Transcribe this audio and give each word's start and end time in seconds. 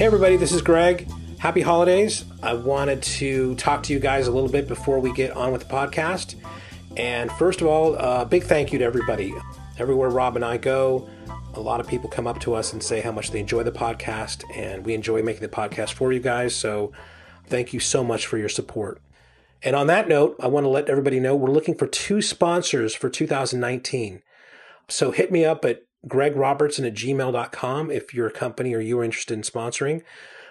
Hey, 0.00 0.06
everybody, 0.06 0.36
this 0.36 0.52
is 0.52 0.62
Greg. 0.62 1.06
Happy 1.38 1.60
holidays. 1.60 2.24
I 2.42 2.54
wanted 2.54 3.02
to 3.02 3.54
talk 3.56 3.82
to 3.82 3.92
you 3.92 3.98
guys 3.98 4.28
a 4.28 4.30
little 4.30 4.48
bit 4.48 4.66
before 4.66 4.98
we 4.98 5.12
get 5.12 5.32
on 5.32 5.52
with 5.52 5.68
the 5.68 5.74
podcast. 5.74 6.36
And 6.96 7.30
first 7.32 7.60
of 7.60 7.66
all, 7.66 7.96
a 7.96 8.24
big 8.24 8.44
thank 8.44 8.72
you 8.72 8.78
to 8.78 8.84
everybody. 8.86 9.34
Everywhere 9.78 10.08
Rob 10.08 10.36
and 10.36 10.44
I 10.44 10.56
go, 10.56 11.06
a 11.52 11.60
lot 11.60 11.80
of 11.80 11.86
people 11.86 12.08
come 12.08 12.26
up 12.26 12.40
to 12.40 12.54
us 12.54 12.72
and 12.72 12.82
say 12.82 13.02
how 13.02 13.12
much 13.12 13.30
they 13.30 13.40
enjoy 13.40 13.62
the 13.62 13.72
podcast, 13.72 14.42
and 14.56 14.86
we 14.86 14.94
enjoy 14.94 15.22
making 15.22 15.42
the 15.42 15.48
podcast 15.48 15.92
for 15.92 16.14
you 16.14 16.20
guys. 16.20 16.54
So 16.54 16.92
thank 17.48 17.74
you 17.74 17.78
so 17.78 18.02
much 18.02 18.24
for 18.24 18.38
your 18.38 18.48
support. 18.48 19.02
And 19.62 19.76
on 19.76 19.86
that 19.88 20.08
note, 20.08 20.34
I 20.40 20.46
want 20.46 20.64
to 20.64 20.70
let 20.70 20.88
everybody 20.88 21.20
know 21.20 21.36
we're 21.36 21.50
looking 21.50 21.74
for 21.74 21.86
two 21.86 22.22
sponsors 22.22 22.94
for 22.94 23.10
2019. 23.10 24.22
So 24.88 25.10
hit 25.10 25.30
me 25.30 25.44
up 25.44 25.62
at 25.66 25.82
gregrobertson 26.06 26.86
at 26.86 26.94
gmail.com 26.94 27.90
if 27.90 28.14
you're 28.14 28.28
a 28.28 28.32
company 28.32 28.74
or 28.74 28.80
you 28.80 28.98
are 28.98 29.04
interested 29.04 29.34
in 29.34 29.42
sponsoring. 29.42 30.02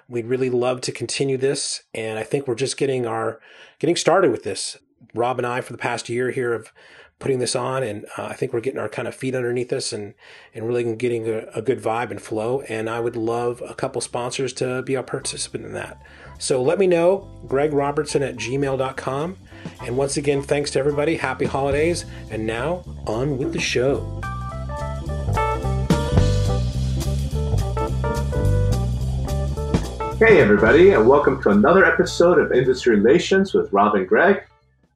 We'd 0.07 0.25
really 0.25 0.49
love 0.49 0.81
to 0.81 0.91
continue 0.91 1.37
this, 1.37 1.83
and 1.93 2.17
I 2.17 2.23
think 2.23 2.47
we're 2.47 2.55
just 2.55 2.77
getting 2.77 3.05
our 3.05 3.39
getting 3.77 3.95
started 3.95 4.31
with 4.31 4.43
this. 4.43 4.77
Rob 5.13 5.37
and 5.37 5.45
I, 5.45 5.61
for 5.61 5.71
the 5.71 5.77
past 5.77 6.09
year 6.09 6.31
here, 6.31 6.53
have 6.53 6.71
putting 7.19 7.39
this 7.39 7.55
on, 7.55 7.83
and 7.83 8.05
uh, 8.17 8.23
I 8.25 8.33
think 8.33 8.53
we're 8.53 8.61
getting 8.61 8.79
our 8.79 8.89
kind 8.89 9.07
of 9.07 9.13
feet 9.13 9.35
underneath 9.35 9.71
us 9.71 9.93
and 9.93 10.13
and 10.55 10.65
really 10.65 10.95
getting 10.95 11.27
a, 11.27 11.39
a, 11.53 11.61
good 11.61 11.79
vibe 11.79 12.11
and 12.11 12.21
flow. 12.21 12.61
And 12.61 12.89
I 12.89 12.99
would 12.99 13.15
love 13.15 13.61
a 13.67 13.75
couple 13.75 14.01
sponsors 14.01 14.53
to 14.53 14.81
be 14.81 14.95
a 14.95 15.03
participant 15.03 15.65
in 15.65 15.73
that. 15.73 16.01
So 16.39 16.63
let 16.63 16.79
me 16.79 16.87
know, 16.87 17.29
Greg 17.47 17.73
Robertson 17.73 18.23
at 18.23 18.37
gmail.com. 18.37 19.37
And 19.85 19.97
once 19.97 20.15
again, 20.15 20.41
thanks 20.41 20.71
to 20.71 20.79
everybody. 20.79 21.17
Happy 21.17 21.45
holidays. 21.45 22.05
And 22.31 22.47
now 22.47 22.83
on 23.05 23.37
with 23.37 23.51
the 23.51 23.59
show. 23.59 24.21
Hey, 30.19 30.41
everybody, 30.41 30.89
and 30.89 31.07
welcome 31.07 31.41
to 31.43 31.49
another 31.49 31.85
episode 31.85 32.39
of 32.39 32.51
Industry 32.51 32.97
Relations 32.97 33.53
with 33.53 33.71
Rob 33.71 33.95
and 33.95 34.05
Greg. 34.05 34.43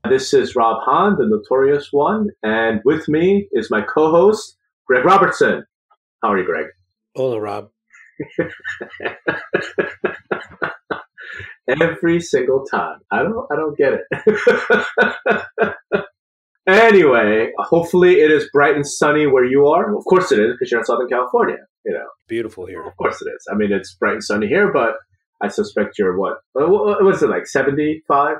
This 0.09 0.33
is 0.33 0.53
Rob 0.53 0.83
Hahn, 0.83 1.15
the 1.17 1.25
notorious 1.25 1.93
one, 1.93 2.27
and 2.43 2.81
with 2.83 3.07
me 3.07 3.47
is 3.53 3.71
my 3.71 3.83
co 3.83 4.11
host, 4.11 4.57
Greg 4.85 5.05
Robertson. 5.05 5.63
How 6.21 6.33
are 6.33 6.39
you, 6.39 6.45
Greg? 6.45 6.65
Hola, 7.15 7.39
Rob. 7.39 7.69
Every 11.69 12.19
single 12.19 12.65
time. 12.65 12.99
I 13.09 13.23
don't 13.23 13.47
I 13.49 13.55
don't 13.55 13.77
get 13.77 13.93
it. 13.93 14.01
anyway, 16.67 17.53
hopefully 17.59 18.15
it 18.15 18.29
is 18.29 18.49
bright 18.51 18.75
and 18.75 18.85
sunny 18.85 19.25
where 19.25 19.45
you 19.45 19.67
are. 19.67 19.95
Of 19.97 20.03
course 20.03 20.33
it 20.33 20.39
is, 20.39 20.51
because 20.51 20.69
you're 20.69 20.81
in 20.81 20.85
Southern 20.85 21.07
California, 21.07 21.59
you 21.85 21.93
know. 21.93 22.07
Beautiful 22.27 22.65
here. 22.65 22.83
Of 22.83 22.97
course 22.97 23.21
it 23.21 23.29
is. 23.29 23.47
I 23.49 23.55
mean 23.55 23.71
it's 23.71 23.93
bright 23.93 24.15
and 24.15 24.23
sunny 24.23 24.47
here, 24.47 24.69
but 24.73 24.95
I 25.43 25.49
suspect 25.49 25.99
you're 25.99 26.17
what? 26.17 26.37
What 26.53 27.03
was 27.03 27.21
it 27.21 27.29
like? 27.29 27.45
Seventy 27.47 28.01
five 28.07 28.37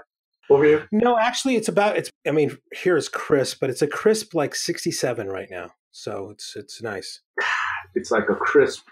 over 0.50 0.64
here? 0.64 0.88
No, 0.92 1.18
actually, 1.18 1.56
it's 1.56 1.68
about. 1.68 1.98
It's. 1.98 2.10
I 2.26 2.32
mean, 2.32 2.58
here 2.74 2.96
is 2.96 3.10
crisp, 3.10 3.58
but 3.60 3.70
it's 3.70 3.82
a 3.82 3.88
crisp 3.88 4.34
like 4.34 4.56
sixty 4.56 4.92
seven 4.92 5.28
right 5.28 5.50
now. 5.52 5.72
So 5.92 6.30
it's 6.32 6.56
it's 6.56 6.82
nice. 6.82 7.22
It's 7.96 8.10
like 8.10 8.24
a 8.28 8.34
crisp 8.34 8.88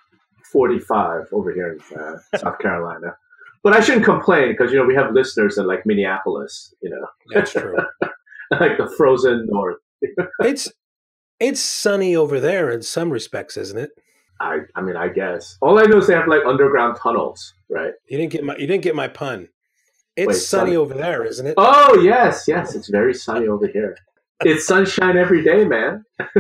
forty 0.51 0.77
five 0.77 1.23
over 1.31 1.51
here 1.51 1.75
in 1.75 1.99
uh, 1.99 2.37
South 2.37 2.59
Carolina. 2.59 3.15
But 3.63 3.73
I 3.73 3.79
shouldn't 3.79 4.05
complain 4.05 4.49
because 4.51 4.71
you 4.71 4.77
know 4.77 4.85
we 4.85 4.93
have 4.93 5.13
listeners 5.13 5.57
in 5.57 5.65
like 5.65 5.85
Minneapolis. 5.85 6.73
You 6.83 6.91
know, 6.91 7.07
that's 7.33 7.53
true. 7.53 7.77
like 8.51 8.77
the 8.77 8.93
frozen 8.95 9.47
north. 9.49 9.77
it's 10.41 10.71
it's 11.39 11.61
sunny 11.61 12.15
over 12.15 12.39
there 12.39 12.69
in 12.69 12.83
some 12.83 13.09
respects, 13.09 13.57
isn't 13.57 13.79
it? 13.79 13.91
I 14.41 14.59
I 14.75 14.81
mean, 14.81 14.95
I 14.95 15.07
guess. 15.07 15.57
All 15.61 15.79
I 15.79 15.83
know 15.83 15.97
is 15.97 16.07
they 16.07 16.15
have 16.15 16.27
like 16.27 16.43
underground 16.45 16.97
tunnels, 17.01 17.53
right? 17.69 17.93
You 18.07 18.17
didn't 18.17 18.31
get 18.31 18.43
my 18.43 18.55
you 18.57 18.67
didn't 18.67 18.83
get 18.83 18.95
my 18.95 19.07
pun. 19.07 19.49
It's 20.17 20.27
Wait, 20.27 20.35
sunny, 20.35 20.71
sunny 20.71 20.75
over 20.75 20.93
there, 20.93 21.23
isn't 21.23 21.45
it? 21.45 21.53
Oh 21.57 22.01
yes, 22.01 22.45
yes, 22.47 22.75
it's 22.75 22.89
very 22.89 23.13
sunny 23.13 23.47
over 23.47 23.67
here. 23.67 23.95
It's 24.41 24.65
sunshine 24.65 25.17
every 25.17 25.43
day, 25.43 25.63
man. 25.65 26.03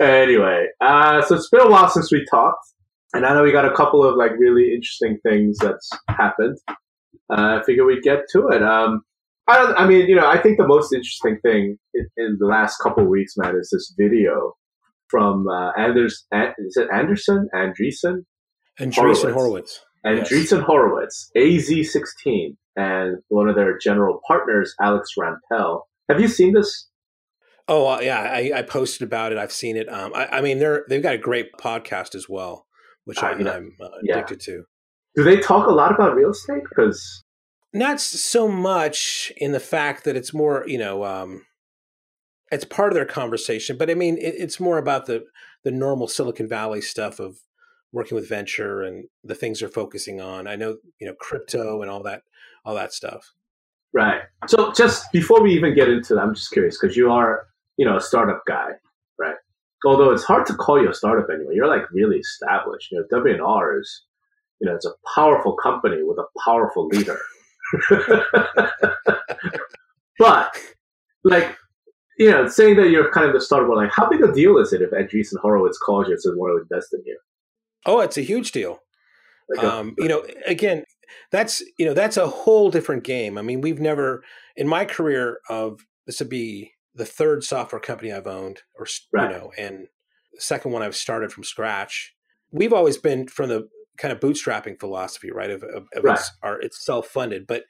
anyway, 0.00 0.66
uh, 0.80 1.22
so 1.22 1.36
it's 1.36 1.48
been 1.48 1.62
a 1.62 1.70
while 1.70 1.88
since 1.88 2.12
we 2.12 2.24
talked, 2.30 2.66
and 3.14 3.24
I 3.24 3.32
know 3.32 3.42
we 3.42 3.52
got 3.52 3.64
a 3.64 3.74
couple 3.74 4.04
of 4.04 4.16
like 4.16 4.32
really 4.38 4.74
interesting 4.74 5.18
things 5.22 5.58
that's 5.58 5.90
happened. 6.08 6.58
Uh, 7.30 7.58
I 7.58 7.62
figure 7.64 7.86
we'd 7.86 8.02
get 8.02 8.28
to 8.32 8.48
it. 8.48 8.62
Um, 8.62 9.02
I 9.48 9.56
don't. 9.56 9.74
I 9.76 9.86
mean, 9.88 10.06
you 10.08 10.14
know, 10.14 10.28
I 10.28 10.38
think 10.38 10.58
the 10.58 10.66
most 10.66 10.92
interesting 10.92 11.38
thing 11.40 11.78
in, 11.94 12.06
in 12.18 12.36
the 12.38 12.46
last 12.46 12.76
couple 12.82 13.02
of 13.02 13.08
weeks, 13.08 13.36
man, 13.38 13.56
is 13.56 13.70
this 13.72 13.94
video 13.96 14.52
from 15.08 15.46
uh, 15.48 15.72
Anders. 15.72 16.26
Is 16.58 16.76
it 16.76 16.88
Anderson? 16.92 17.48
Andreessen? 17.54 18.24
Andreessen 18.80 19.32
Horowitz. 19.32 19.80
Andreessen 20.04 20.58
yes. 20.58 20.66
Horowitz, 20.66 21.30
AZ16, 21.36 22.56
and 22.76 23.16
one 23.28 23.48
of 23.48 23.56
their 23.56 23.76
general 23.78 24.20
partners, 24.26 24.74
Alex 24.80 25.10
Rampell. 25.18 25.82
Have 26.08 26.20
you 26.20 26.28
seen 26.28 26.52
this? 26.52 26.88
Oh 27.68 27.86
uh, 27.88 28.00
yeah, 28.00 28.20
I, 28.20 28.52
I, 28.56 28.62
posted 28.62 29.02
about 29.02 29.32
it. 29.32 29.38
I've 29.38 29.50
seen 29.50 29.76
it. 29.76 29.92
Um, 29.92 30.12
I, 30.14 30.26
I, 30.26 30.40
mean, 30.40 30.60
they're 30.60 30.84
they've 30.88 31.02
got 31.02 31.14
a 31.14 31.18
great 31.18 31.48
podcast 31.60 32.14
as 32.14 32.28
well, 32.28 32.66
which 33.06 33.20
uh, 33.20 33.26
I, 33.26 33.32
am 33.32 33.72
uh, 33.80 33.88
addicted 34.08 34.46
yeah. 34.46 34.54
to. 34.54 34.64
Do 35.16 35.24
they 35.24 35.40
talk 35.40 35.66
a 35.66 35.72
lot 35.72 35.92
about 35.92 36.14
real 36.14 36.30
estate? 36.30 36.62
Because 36.68 37.24
not 37.72 38.00
so 38.00 38.46
much 38.46 39.32
in 39.36 39.50
the 39.50 39.60
fact 39.60 40.04
that 40.04 40.14
it's 40.14 40.32
more, 40.32 40.64
you 40.68 40.78
know, 40.78 41.04
um, 41.04 41.44
it's 42.50 42.64
part 42.64 42.92
of 42.92 42.94
their 42.94 43.04
conversation, 43.06 43.76
but 43.76 43.90
I 43.90 43.94
mean, 43.94 44.16
it, 44.18 44.34
it's 44.38 44.60
more 44.60 44.78
about 44.78 45.06
the 45.06 45.24
the 45.64 45.70
normal 45.72 46.06
Silicon 46.06 46.48
Valley 46.48 46.80
stuff 46.80 47.18
of 47.18 47.38
working 47.92 48.14
with 48.14 48.28
venture 48.28 48.82
and 48.82 49.06
the 49.24 49.34
things 49.34 49.58
they're 49.58 49.68
focusing 49.68 50.20
on. 50.20 50.46
I 50.46 50.54
know, 50.54 50.76
you 51.00 51.06
know, 51.06 51.14
crypto 51.14 51.82
and 51.82 51.90
all 51.90 52.02
that, 52.04 52.22
all 52.64 52.74
that 52.74 52.92
stuff. 52.92 53.32
Right. 53.92 54.20
So 54.46 54.72
just 54.72 55.10
before 55.12 55.42
we 55.42 55.52
even 55.54 55.74
get 55.74 55.88
into 55.88 56.14
that, 56.14 56.20
I'm 56.20 56.34
just 56.34 56.52
curious 56.52 56.78
because 56.78 56.96
you 56.96 57.10
are, 57.10 57.46
you 57.78 57.86
know, 57.86 57.96
a 57.96 58.00
startup 58.00 58.42
guy, 58.46 58.72
right? 59.18 59.36
Although 59.84 60.10
it's 60.10 60.24
hard 60.24 60.46
to 60.46 60.54
call 60.54 60.80
you 60.80 60.90
a 60.90 60.94
startup 60.94 61.28
anyway. 61.32 61.54
You're 61.54 61.66
like 61.66 61.90
really 61.90 62.18
established. 62.18 62.92
You 62.92 62.98
know, 62.98 63.06
W&R 63.10 63.80
is, 63.80 64.02
you 64.60 64.68
know, 64.68 64.74
it's 64.74 64.86
a 64.86 64.92
powerful 65.14 65.56
company 65.56 66.02
with 66.02 66.18
a 66.18 66.26
powerful 66.44 66.86
leader. 66.88 67.18
but 70.18 70.56
like 71.24 71.56
you 72.18 72.30
know, 72.30 72.48
saying 72.48 72.76
that 72.76 72.90
you're 72.90 73.10
kind 73.10 73.26
of 73.26 73.34
the 73.34 73.40
startup, 73.40 73.74
like 73.74 73.92
how 73.92 74.08
big 74.08 74.22
a 74.22 74.32
deal 74.32 74.58
is 74.58 74.72
it 74.72 74.82
if 74.82 74.90
Andreessen 74.90 75.40
Horowitz 75.40 75.78
calls 75.78 76.06
you 76.06 76.14
and 76.14 76.22
says, 76.22 76.32
"Want 76.36 76.52
to 76.56 76.62
invest 76.62 76.94
in 76.94 77.02
you"? 77.04 77.18
Oh, 77.84 78.00
it's 78.00 78.16
a 78.16 78.22
huge 78.22 78.52
deal. 78.52 78.80
Like 79.48 79.64
a, 79.64 79.74
um, 79.74 79.94
you 79.98 80.08
know, 80.08 80.24
again, 80.46 80.84
that's 81.30 81.62
you 81.78 81.86
know 81.86 81.94
that's 81.94 82.16
a 82.16 82.26
whole 82.26 82.70
different 82.70 83.04
game. 83.04 83.38
I 83.38 83.42
mean, 83.42 83.60
we've 83.60 83.80
never 83.80 84.24
in 84.56 84.66
my 84.66 84.84
career 84.84 85.38
of 85.48 85.80
this 86.06 86.20
would 86.20 86.28
be 86.28 86.72
the 86.94 87.06
third 87.06 87.44
software 87.44 87.80
company 87.80 88.12
I've 88.12 88.26
owned, 88.26 88.62
or 88.78 88.86
right. 89.12 89.30
you 89.30 89.36
know, 89.36 89.52
and 89.58 89.88
the 90.32 90.40
second 90.40 90.72
one 90.72 90.82
I've 90.82 90.96
started 90.96 91.32
from 91.32 91.44
scratch. 91.44 92.14
We've 92.50 92.72
always 92.72 92.96
been 92.96 93.28
from 93.28 93.50
the 93.50 93.68
kind 93.98 94.12
of 94.12 94.20
bootstrapping 94.20 94.78
philosophy, 94.78 95.30
right? 95.30 95.50
Of, 95.50 95.62
of, 95.62 95.86
of 95.94 96.04
right. 96.04 96.18
It's, 96.18 96.30
our, 96.42 96.60
it's 96.60 96.84
self 96.84 97.08
funded, 97.08 97.46
but 97.46 97.64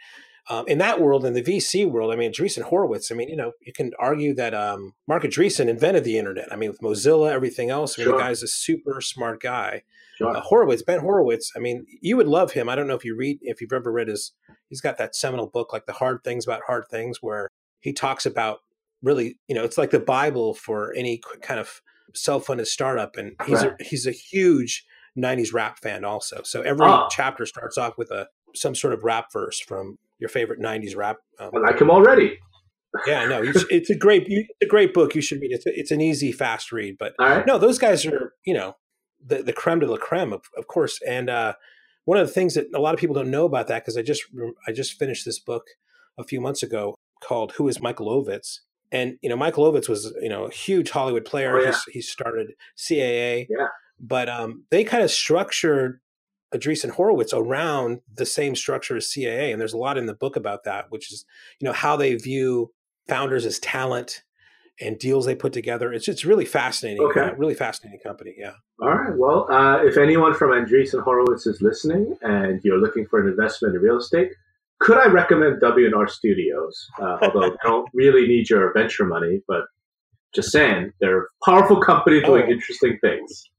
um, 0.48 0.66
in 0.68 0.78
that 0.78 1.00
world, 1.00 1.24
in 1.24 1.32
the 1.32 1.42
VC 1.42 1.90
world, 1.90 2.12
I 2.12 2.16
mean, 2.16 2.30
Andreessen 2.30 2.62
Horowitz, 2.62 3.10
I 3.10 3.16
mean, 3.16 3.28
you 3.28 3.36
know, 3.36 3.52
you 3.60 3.72
can 3.72 3.92
argue 3.98 4.32
that 4.34 4.54
um, 4.54 4.94
Marc 5.08 5.24
Andreessen 5.24 5.68
invented 5.68 6.04
the 6.04 6.18
internet. 6.18 6.52
I 6.52 6.56
mean, 6.56 6.70
with 6.70 6.80
Mozilla, 6.80 7.32
everything 7.32 7.70
else, 7.70 7.98
I 7.98 8.02
mean, 8.02 8.10
sure. 8.10 8.16
the 8.16 8.22
guy's 8.22 8.42
a 8.42 8.48
super 8.48 9.00
smart 9.00 9.40
guy. 9.40 9.82
Sure. 10.16 10.36
Uh, 10.36 10.40
Horowitz, 10.40 10.82
Ben 10.82 11.00
Horowitz, 11.00 11.52
I 11.56 11.58
mean, 11.58 11.84
you 12.00 12.16
would 12.16 12.28
love 12.28 12.52
him. 12.52 12.68
I 12.68 12.76
don't 12.76 12.86
know 12.86 12.94
if 12.94 13.04
you 13.04 13.16
read, 13.16 13.38
if 13.42 13.60
you've 13.60 13.72
ever 13.72 13.90
read 13.90 14.08
his, 14.08 14.32
he's 14.68 14.80
got 14.80 14.98
that 14.98 15.16
seminal 15.16 15.48
book, 15.48 15.72
like 15.72 15.86
The 15.86 15.92
Hard 15.92 16.22
Things 16.22 16.46
About 16.46 16.62
Hard 16.66 16.86
Things, 16.88 17.18
where 17.20 17.50
he 17.80 17.92
talks 17.92 18.24
about 18.24 18.60
really, 19.02 19.38
you 19.48 19.54
know, 19.54 19.64
it's 19.64 19.76
like 19.76 19.90
the 19.90 20.00
Bible 20.00 20.54
for 20.54 20.94
any 20.94 21.20
kind 21.42 21.58
of 21.58 21.82
self-funded 22.14 22.68
startup. 22.68 23.16
And 23.16 23.34
he's, 23.46 23.62
right. 23.64 23.74
a, 23.80 23.84
he's 23.84 24.06
a 24.06 24.12
huge 24.12 24.86
90s 25.18 25.52
rap 25.52 25.80
fan 25.80 26.04
also. 26.04 26.42
So 26.44 26.62
every 26.62 26.86
oh. 26.86 27.08
chapter 27.10 27.46
starts 27.46 27.76
off 27.76 27.98
with 27.98 28.10
a, 28.12 28.28
some 28.54 28.74
sort 28.74 28.94
of 28.94 29.02
rap 29.02 29.32
verse 29.32 29.60
from 29.60 29.98
your 30.18 30.28
favorite 30.28 30.60
'90s 30.60 30.96
rap. 30.96 31.18
Um, 31.38 31.50
I 31.54 31.58
like 31.58 31.80
him 31.80 31.90
already. 31.90 32.38
yeah, 33.06 33.26
no, 33.26 33.42
it's 33.42 33.90
a 33.90 33.94
great, 33.94 34.24
it's 34.26 34.48
a 34.62 34.66
great 34.66 34.94
book. 34.94 35.14
You 35.14 35.20
should 35.20 35.40
read 35.40 35.52
it. 35.52 35.56
It's, 35.56 35.66
a, 35.66 35.80
it's 35.80 35.90
an 35.90 36.00
easy, 36.00 36.32
fast 36.32 36.72
read. 36.72 36.96
But 36.98 37.14
no, 37.18 37.58
those 37.58 37.78
guys 37.78 38.06
are, 38.06 38.32
you 38.44 38.54
know, 38.54 38.76
the 39.24 39.42
the 39.42 39.52
creme 39.52 39.80
de 39.80 39.86
la 39.86 39.96
creme, 39.96 40.32
of, 40.32 40.42
of 40.56 40.66
course. 40.66 41.00
And 41.06 41.28
uh, 41.28 41.54
one 42.04 42.18
of 42.18 42.26
the 42.26 42.32
things 42.32 42.54
that 42.54 42.66
a 42.74 42.80
lot 42.80 42.94
of 42.94 43.00
people 43.00 43.14
don't 43.14 43.30
know 43.30 43.44
about 43.44 43.68
that 43.68 43.82
because 43.82 43.96
I 43.96 44.02
just 44.02 44.24
I 44.66 44.72
just 44.72 44.98
finished 44.98 45.24
this 45.24 45.38
book 45.38 45.64
a 46.18 46.24
few 46.24 46.40
months 46.40 46.62
ago 46.62 46.96
called 47.22 47.52
"Who 47.52 47.68
Is 47.68 47.80
Michael 47.80 48.08
Ovitz." 48.08 48.60
And 48.92 49.18
you 49.22 49.28
know, 49.28 49.36
Michael 49.36 49.70
Ovitz 49.70 49.88
was 49.88 50.14
you 50.22 50.28
know 50.28 50.44
a 50.44 50.50
huge 50.50 50.90
Hollywood 50.90 51.24
player. 51.24 51.56
Oh, 51.56 51.62
yeah. 51.62 51.76
he 51.90 52.00
started 52.00 52.52
CAA. 52.76 53.46
Yeah. 53.50 53.68
But 53.98 54.28
um, 54.28 54.64
they 54.70 54.84
kind 54.84 55.02
of 55.02 55.10
structured 55.10 56.00
Andreessen 56.54 56.90
Horowitz 56.90 57.32
around 57.32 58.00
the 58.14 58.26
same 58.26 58.54
structure 58.54 58.96
as 58.96 59.06
CAA. 59.06 59.50
And 59.52 59.60
there's 59.60 59.72
a 59.72 59.78
lot 59.78 59.98
in 59.98 60.06
the 60.06 60.14
book 60.14 60.36
about 60.36 60.64
that, 60.64 60.86
which 60.90 61.12
is, 61.12 61.24
you 61.60 61.66
know, 61.66 61.72
how 61.72 61.96
they 61.96 62.14
view 62.14 62.72
founders 63.08 63.44
as 63.46 63.58
talent 63.58 64.22
and 64.80 64.98
deals 64.98 65.24
they 65.26 65.34
put 65.34 65.52
together. 65.52 65.92
It's 65.92 66.06
it's 66.06 66.24
really 66.24 66.44
fascinating. 66.44 67.02
Okay. 67.02 67.20
uh, 67.20 67.34
really 67.34 67.54
fascinating 67.54 67.98
company. 68.00 68.34
Yeah. 68.38 68.52
All 68.80 68.90
right. 68.94 69.16
Well, 69.16 69.50
uh, 69.50 69.82
if 69.84 69.96
anyone 69.96 70.34
from 70.34 70.50
Andreessen 70.50 71.02
Horowitz 71.02 71.46
is 71.46 71.62
listening 71.62 72.16
and 72.22 72.60
you're 72.62 72.78
looking 72.78 73.06
for 73.06 73.20
an 73.20 73.28
investment 73.28 73.74
in 73.74 73.80
real 73.80 73.96
estate, 73.98 74.30
could 74.80 74.98
I 74.98 75.06
recommend 75.06 75.60
W&R 75.60 76.06
Studios? 76.08 76.86
Uh, 77.00 77.16
although 77.22 77.48
they 77.50 77.56
don't 77.64 77.88
really 77.94 78.26
need 78.28 78.50
your 78.50 78.72
venture 78.74 79.06
money, 79.06 79.40
but 79.48 79.64
just 80.34 80.52
saying, 80.52 80.92
they're 81.00 81.22
a 81.22 81.26
powerful 81.44 81.80
company 81.80 82.20
doing 82.20 82.44
Oh. 82.46 82.50
interesting 82.52 82.98
things. 83.00 83.50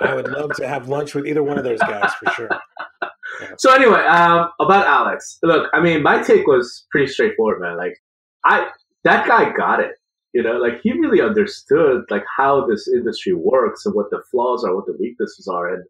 I 0.00 0.14
would 0.14 0.28
love 0.28 0.54
to 0.56 0.68
have 0.68 0.88
lunch 0.88 1.14
with 1.14 1.26
either 1.26 1.42
one 1.42 1.58
of 1.58 1.64
those 1.64 1.80
guys 1.80 2.12
for 2.14 2.30
sure. 2.32 2.48
So 3.58 3.72
anyway, 3.72 4.00
um, 4.00 4.48
about 4.60 4.86
Alex. 4.86 5.38
Look, 5.42 5.68
I 5.74 5.80
mean, 5.80 6.02
my 6.02 6.22
take 6.22 6.46
was 6.46 6.86
pretty 6.90 7.06
straightforward, 7.06 7.60
man. 7.60 7.76
Like, 7.76 7.98
I 8.44 8.68
that 9.04 9.26
guy 9.26 9.52
got 9.54 9.80
it. 9.80 9.92
You 10.32 10.42
know, 10.42 10.58
like 10.58 10.80
he 10.82 10.92
really 10.92 11.20
understood 11.20 12.02
like 12.10 12.24
how 12.36 12.66
this 12.66 12.88
industry 12.88 13.32
works 13.32 13.86
and 13.86 13.94
what 13.94 14.10
the 14.10 14.22
flaws 14.30 14.64
are, 14.64 14.74
what 14.74 14.86
the 14.86 14.96
weaknesses 14.98 15.48
are, 15.48 15.72
and 15.72 15.84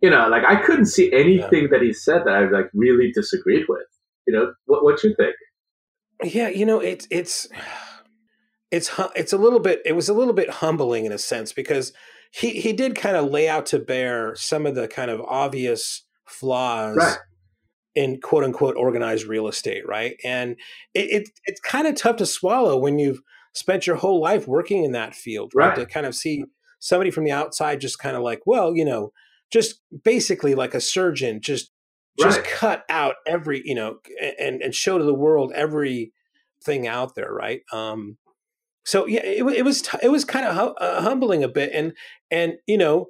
you 0.00 0.10
know, 0.10 0.28
like 0.28 0.44
I 0.44 0.56
couldn't 0.56 0.86
see 0.86 1.12
anything 1.12 1.68
that 1.70 1.80
he 1.80 1.92
said 1.92 2.22
that 2.26 2.34
I 2.34 2.48
like 2.50 2.70
really 2.74 3.12
disagreed 3.12 3.64
with. 3.68 3.86
You 4.26 4.34
know, 4.34 4.52
what 4.66 4.84
what 4.84 5.02
you 5.02 5.14
think? 5.16 5.36
Yeah, 6.22 6.48
you 6.48 6.66
know, 6.66 6.80
it's 6.80 7.06
it's 7.10 7.48
it's 8.70 8.90
it's 9.16 9.32
a 9.32 9.38
little 9.38 9.60
bit 9.60 9.80
it 9.84 9.92
was 9.92 10.08
a 10.08 10.14
little 10.14 10.34
bit 10.34 10.50
humbling 10.50 11.06
in 11.06 11.12
a 11.12 11.18
sense 11.18 11.52
because 11.52 11.92
he 12.32 12.60
he 12.60 12.72
did 12.72 12.96
kind 12.96 13.16
of 13.16 13.30
lay 13.30 13.48
out 13.48 13.66
to 13.66 13.78
bear 13.78 14.34
some 14.36 14.66
of 14.66 14.74
the 14.74 14.88
kind 14.88 15.10
of 15.10 15.20
obvious 15.22 16.04
flaws 16.28 16.96
Right. 16.96 17.18
in 17.94 18.20
quote 18.20 18.44
unquote 18.44 18.76
organized 18.76 19.26
real 19.26 19.48
estate, 19.48 19.86
right? 19.86 20.16
And 20.24 20.52
it, 20.94 21.10
it 21.22 21.30
it's 21.44 21.60
kind 21.60 21.86
of 21.86 21.94
tough 21.96 22.16
to 22.16 22.26
swallow 22.26 22.78
when 22.78 22.98
you've 22.98 23.20
spent 23.54 23.86
your 23.86 23.96
whole 23.96 24.20
life 24.20 24.48
working 24.48 24.84
in 24.84 24.92
that 24.92 25.14
field, 25.14 25.52
right? 25.54 25.74
Right. 25.74 25.76
To 25.76 25.86
kind 25.86 26.06
of 26.06 26.14
see 26.14 26.44
somebody 26.80 27.10
from 27.10 27.24
the 27.24 27.32
outside 27.32 27.80
just 27.80 27.98
kind 27.98 28.16
of 28.16 28.22
like, 28.22 28.40
well, 28.46 28.74
you 28.76 28.84
know, 28.84 29.12
just 29.50 29.80
basically 30.04 30.54
like 30.54 30.74
a 30.74 30.80
surgeon, 30.80 31.40
just 31.40 31.70
just 32.18 32.38
Right. 32.38 32.44
cut 32.44 32.84
out 32.88 33.16
every, 33.26 33.62
you 33.64 33.74
know, 33.74 33.98
and 34.38 34.62
and 34.62 34.74
show 34.74 34.98
to 34.98 35.04
the 35.04 35.14
world 35.14 35.52
every 35.54 36.12
thing 36.64 36.86
out 36.86 37.14
there, 37.14 37.32
right? 37.32 37.60
Um, 37.72 38.16
so 38.84 39.06
yeah, 39.06 39.20
it, 39.24 39.44
it 39.44 39.64
was 39.64 39.82
t- 39.82 39.98
it 40.02 40.08
was 40.08 40.24
kind 40.24 40.46
of 40.46 40.54
hu- 40.54 40.74
uh, 40.84 41.02
humbling 41.02 41.42
a 41.44 41.48
bit, 41.48 41.70
and 41.72 41.92
and 42.30 42.54
you 42.66 42.78
know 42.78 43.08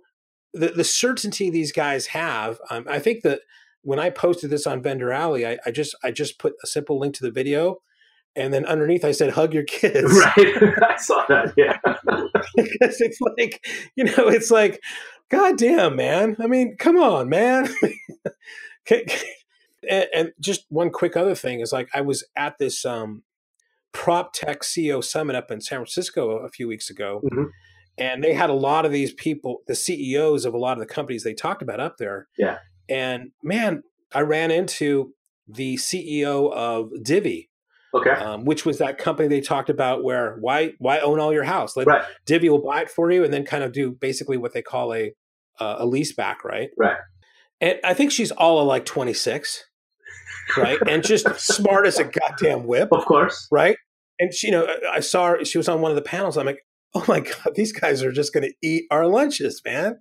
the 0.53 0.69
the 0.69 0.85
certainty 0.85 1.51
these 1.51 1.73
guys 1.73 2.07
have. 2.09 2.59
Um, 2.71 2.87
I 2.89 2.99
think 2.99 3.23
that 3.23 3.41
when 3.83 3.99
I 3.99 4.11
posted 4.11 4.51
this 4.51 4.67
on 4.67 4.83
Vendor 4.83 5.13
Alley, 5.13 5.47
I, 5.47 5.59
I 5.67 5.71
just 5.71 5.95
I 6.05 6.11
just 6.11 6.39
put 6.39 6.55
a 6.63 6.67
simple 6.67 6.99
link 6.99 7.15
to 7.17 7.23
the 7.23 7.31
video, 7.31 7.81
and 8.37 8.53
then 8.53 8.67
underneath 8.67 9.05
I 9.05 9.13
said 9.13 9.31
hug 9.31 9.55
your 9.55 9.65
kids, 9.67 10.13
Right. 10.13 10.35
I 10.89 10.97
saw 10.97 11.25
that. 11.29 11.55
Yeah. 11.57 11.79
because 12.57 13.01
it's 13.01 13.21
like 13.21 13.65
you 13.97 14.05
know 14.05 14.29
it's 14.29 14.51
like 14.51 14.83
god 15.31 15.57
damn 15.57 15.97
man 15.97 16.37
i 16.41 16.47
mean 16.47 16.77
come 16.79 16.99
on 16.99 17.29
man 17.29 17.69
and, 18.91 20.07
and 20.15 20.33
just 20.41 20.67
one 20.69 20.91
quick 20.91 21.17
other 21.17 21.35
thing 21.35 21.61
is 21.61 21.73
like 21.73 21.89
i 21.95 22.01
was 22.01 22.25
at 22.37 22.59
this 22.59 22.85
um 22.85 23.23
prop 23.93 24.33
tech 24.33 24.63
ceo 24.63 25.03
summit 25.03 25.37
up 25.37 25.51
in 25.51 25.61
san 25.61 25.79
francisco 25.79 26.31
a 26.39 26.49
few 26.49 26.67
weeks 26.69 26.89
ago 26.91 27.21
Mhm. 27.25 27.47
and 27.99 28.25
they 28.25 28.33
had 28.33 28.51
a 28.51 28.55
lot 28.55 28.85
of 28.87 28.93
these 28.93 29.13
people 29.13 29.63
the 29.67 29.75
ceos 29.75 30.45
of 30.45 30.55
a 30.55 30.59
lot 30.59 30.73
of 30.73 30.79
the 30.87 30.93
companies 30.95 31.23
they 31.25 31.35
talked 31.35 31.63
about 31.63 31.79
up 31.81 31.97
there 31.99 32.29
Yeah. 32.39 32.59
and 32.89 33.33
man 33.43 33.83
i 34.15 34.21
ran 34.21 34.51
into 34.51 35.13
the 35.47 35.77
ceo 35.77 36.53
of 36.53 36.91
divvy 37.03 37.49
Okay. 37.95 38.09
um, 38.11 38.47
which 38.47 38.65
was 38.65 38.79
that 38.79 38.97
company 38.97 39.29
they 39.29 39.43
talked 39.43 39.69
about 39.69 40.03
where 40.03 40.37
why 40.41 40.73
why 40.79 40.99
own 41.01 41.21
all 41.21 41.31
your 41.31 41.45
house 41.45 41.77
Like 41.77 41.87
Right. 41.87 42.03
Divvy 42.25 42.49
will 42.49 42.63
buy 42.63 42.81
it 42.81 42.91
for 42.91 43.11
you 43.11 43.23
and 43.23 43.31
then 43.35 43.45
kind 43.45 43.63
of 43.63 43.73
do 43.73 43.91
basically 43.93 44.39
what 44.39 44.55
they 44.55 44.63
call 44.63 44.95
a 44.95 45.13
uh, 45.61 45.77
a 45.81 45.85
lease 45.87 46.15
back, 46.15 46.43
right? 46.43 46.71
Right. 46.79 46.97
And 47.61 47.79
I 47.85 47.93
think 47.93 48.11
she's 48.11 48.31
all 48.31 48.59
of 48.59 48.67
like 48.67 48.87
26, 48.87 49.63
right? 50.57 50.79
And 50.89 51.03
just 51.05 51.27
smart 51.41 51.87
as 51.87 51.99
a 51.99 52.05
goddamn 52.05 52.67
whip, 52.67 52.89
Of 52.93 53.05
course. 53.05 53.49
right? 53.51 53.77
And 54.21 54.33
she, 54.33 54.49
you 54.49 54.53
know, 54.53 54.69
I 54.91 55.01
saw 55.01 55.29
her, 55.29 55.45
she 55.45 55.59
was 55.59 55.69
on 55.69 55.81
one 55.81 55.91
of 55.91 55.97
the 55.97 56.03
panels. 56.03 56.37
I'm 56.37 56.47
like, 56.47 56.65
oh 56.95 57.05
my 57.09 57.21
God, 57.21 57.55
these 57.55 57.73
guys 57.73 58.03
are 58.03 58.13
just 58.13 58.33
going 58.33 58.45
to 58.49 58.55
eat 58.63 58.85
our 58.91 59.07
lunches, 59.07 59.61
man. 59.65 59.99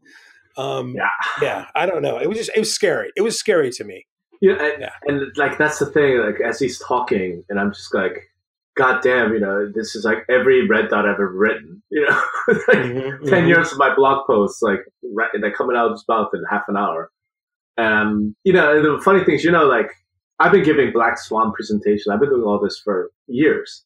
Um, 0.57 0.93
Yeah. 0.95 1.09
yeah, 1.41 1.65
I 1.75 1.85
don't 1.85 2.01
know. 2.01 2.17
It 2.19 2.27
was 2.27 2.37
just, 2.37 2.51
it 2.55 2.59
was 2.59 2.73
scary. 2.73 3.11
It 3.15 3.21
was 3.21 3.37
scary 3.39 3.71
to 3.71 3.83
me. 3.83 4.05
Yeah, 4.41 4.53
and, 4.61 4.81
Yeah. 4.81 4.91
and 5.05 5.21
like 5.37 5.57
that's 5.57 5.79
the 5.79 5.85
thing. 5.85 6.17
Like 6.19 6.41
as 6.41 6.59
he's 6.59 6.79
talking, 6.79 7.43
and 7.49 7.59
I'm 7.59 7.71
just 7.71 7.93
like, 7.93 8.27
God 8.75 9.01
damn, 9.03 9.33
you 9.33 9.39
know, 9.39 9.71
this 9.73 9.95
is 9.95 10.03
like 10.05 10.19
every 10.29 10.67
red 10.67 10.89
dot 10.89 11.05
I've 11.05 11.13
ever 11.15 11.31
written. 11.31 11.81
You 11.91 12.07
know, 12.07 12.23
like 12.47 12.77
Mhm, 12.77 13.29
10 13.29 13.43
mhm. 13.43 13.47
years 13.47 13.71
of 13.71 13.77
my 13.77 13.93
blog 13.95 14.25
posts, 14.25 14.61
like 14.61 14.79
right, 15.13 15.29
they're 15.39 15.51
coming 15.53 15.75
out 15.77 15.87
of 15.87 15.91
his 15.93 16.05
mouth 16.07 16.29
in 16.33 16.41
half 16.49 16.63
an 16.67 16.77
hour. 16.77 17.11
Um, 17.77 18.35
you 18.43 18.53
know, 18.53 18.81
the 18.97 19.01
funny 19.03 19.23
thing 19.23 19.35
is, 19.35 19.43
you 19.43 19.51
know, 19.51 19.65
like 19.65 19.89
I've 20.41 20.51
been 20.51 20.63
giving 20.63 20.91
Black 20.91 21.17
Swan 21.19 21.51
presentations. 21.53 22.07
I've 22.11 22.19
been 22.19 22.29
doing 22.29 22.43
all 22.43 22.59
this 22.59 22.79
for 22.83 23.11
years, 23.27 23.83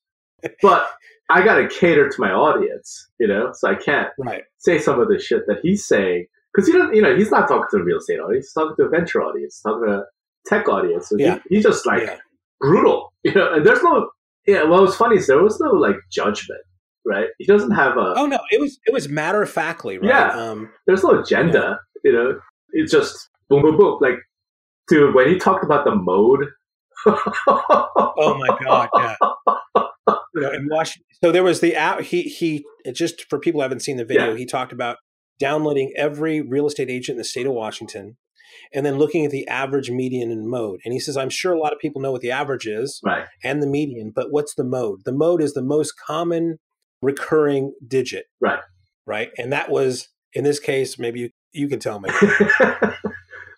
but 0.61 0.87
I 1.29 1.43
got 1.43 1.55
to 1.55 1.67
cater 1.67 2.07
to 2.09 2.21
my 2.21 2.31
audience. 2.31 3.07
You 3.19 3.27
know, 3.27 3.51
so 3.53 3.69
I 3.69 3.75
can't 3.75 4.09
Right. 4.17 4.43
say 4.57 4.79
some 4.79 4.99
of 4.99 5.07
the 5.07 5.19
shit 5.19 5.45
that 5.47 5.59
he's 5.61 5.85
saying 5.85 6.27
because 6.53 6.67
he 6.67 6.73
doesn't. 6.73 6.95
You 6.95 7.01
know, 7.01 7.15
he's 7.15 7.31
not 7.31 7.47
talking 7.47 7.67
to 7.71 7.77
a 7.77 7.83
real 7.83 7.97
estate 7.97 8.19
audience. 8.19 8.45
He's 8.47 8.53
talking 8.53 8.75
to 8.77 8.83
a 8.83 8.89
venture 8.89 9.21
audience. 9.21 9.61
Talking 9.61 9.87
to 9.87 9.93
a 9.99 10.03
tech 10.47 10.67
audience. 10.69 11.09
So 11.09 11.17
he- 11.17 11.41
he's 11.49 11.63
just 11.63 11.85
like 11.85 12.03
yeah. 12.03 12.17
brutal. 12.59 13.11
You 13.23 13.33
know, 13.33 13.53
and 13.53 13.65
there's 13.65 13.81
no. 13.83 14.09
Yeah, 14.45 14.63
well, 14.63 14.83
what's 14.83 14.95
funny 14.95 15.15
is 15.17 15.25
there 15.25 15.41
was 15.41 15.59
no 15.59 15.71
like 15.71 15.95
judgment, 16.11 16.61
right? 17.03 17.29
He 17.39 17.45
doesn't 17.45 17.71
have 17.71 17.97
a. 17.97 18.13
Oh 18.15 18.27
no, 18.27 18.37
it 18.51 18.61
was, 18.61 18.77
it 18.85 18.93
was 18.93 19.09
matter 19.09 19.41
of 19.41 19.49
factly, 19.49 19.97
right? 19.97 20.07
Yeah. 20.09 20.29
Um, 20.29 20.69
There's 20.85 21.03
no 21.03 21.19
agenda. 21.19 21.79
You 22.03 22.11
know, 22.13 22.39
it's 22.73 22.91
just 22.91 23.29
boom, 23.49 23.63
boom, 23.63 23.77
boom. 23.77 23.97
Like, 23.99 24.19
dude, 24.87 25.13
when 25.15 25.27
he 25.29 25.37
talked 25.37 25.63
about 25.63 25.85
the 25.85 25.95
mode. 25.95 26.47
Oh 28.17 28.37
my 28.39 28.57
god, 28.63 28.89
yeah. 28.97 29.15
You 30.33 30.41
know, 30.41 30.51
in 30.51 30.67
Washington, 30.69 31.05
so 31.23 31.31
there 31.31 31.43
was 31.43 31.59
the 31.59 31.75
app. 31.75 32.01
He 32.01 32.23
he. 32.23 32.65
Just 32.93 33.25
for 33.29 33.39
people 33.39 33.59
who 33.59 33.63
haven't 33.63 33.81
seen 33.81 33.97
the 33.97 34.05
video, 34.05 34.31
Yeah. 34.31 34.37
he 34.37 34.45
talked 34.45 34.71
about 34.71 34.97
downloading 35.39 35.91
every 35.97 36.41
real 36.41 36.65
estate 36.67 36.89
agent 36.89 37.15
in 37.15 37.17
the 37.17 37.23
state 37.23 37.45
of 37.45 37.53
Washington, 37.53 38.17
and 38.73 38.85
then 38.85 38.97
looking 38.97 39.25
at 39.25 39.31
the 39.31 39.47
average, 39.47 39.91
median, 39.91 40.31
and 40.31 40.47
mode. 40.47 40.79
And 40.85 40.93
he 40.93 40.99
says, 40.99 41.17
I'm 41.17 41.29
sure 41.29 41.53
a 41.53 41.59
lot 41.59 41.73
of 41.73 41.79
people 41.79 42.01
know 42.01 42.11
what 42.11 42.21
the 42.21 42.31
average 42.31 42.65
is 42.67 42.99
Right. 43.03 43.25
and 43.43 43.61
the 43.61 43.67
median, 43.67 44.11
but 44.15 44.27
what's 44.31 44.55
the 44.55 44.63
mode? 44.63 45.01
The 45.05 45.12
mode 45.12 45.41
is 45.41 45.53
the 45.53 45.62
most 45.63 45.93
common 46.07 46.57
recurring 47.01 47.74
digit, 47.86 48.25
Right. 48.39 48.60
right? 49.05 49.29
And 49.38 49.51
that 49.51 49.69
was 49.69 50.07
in 50.33 50.43
this 50.45 50.60
case. 50.60 50.98
Maybe 50.98 51.19
you 51.19 51.29
you 51.53 51.67
can 51.67 51.79
tell 51.79 52.00
me 52.00 52.10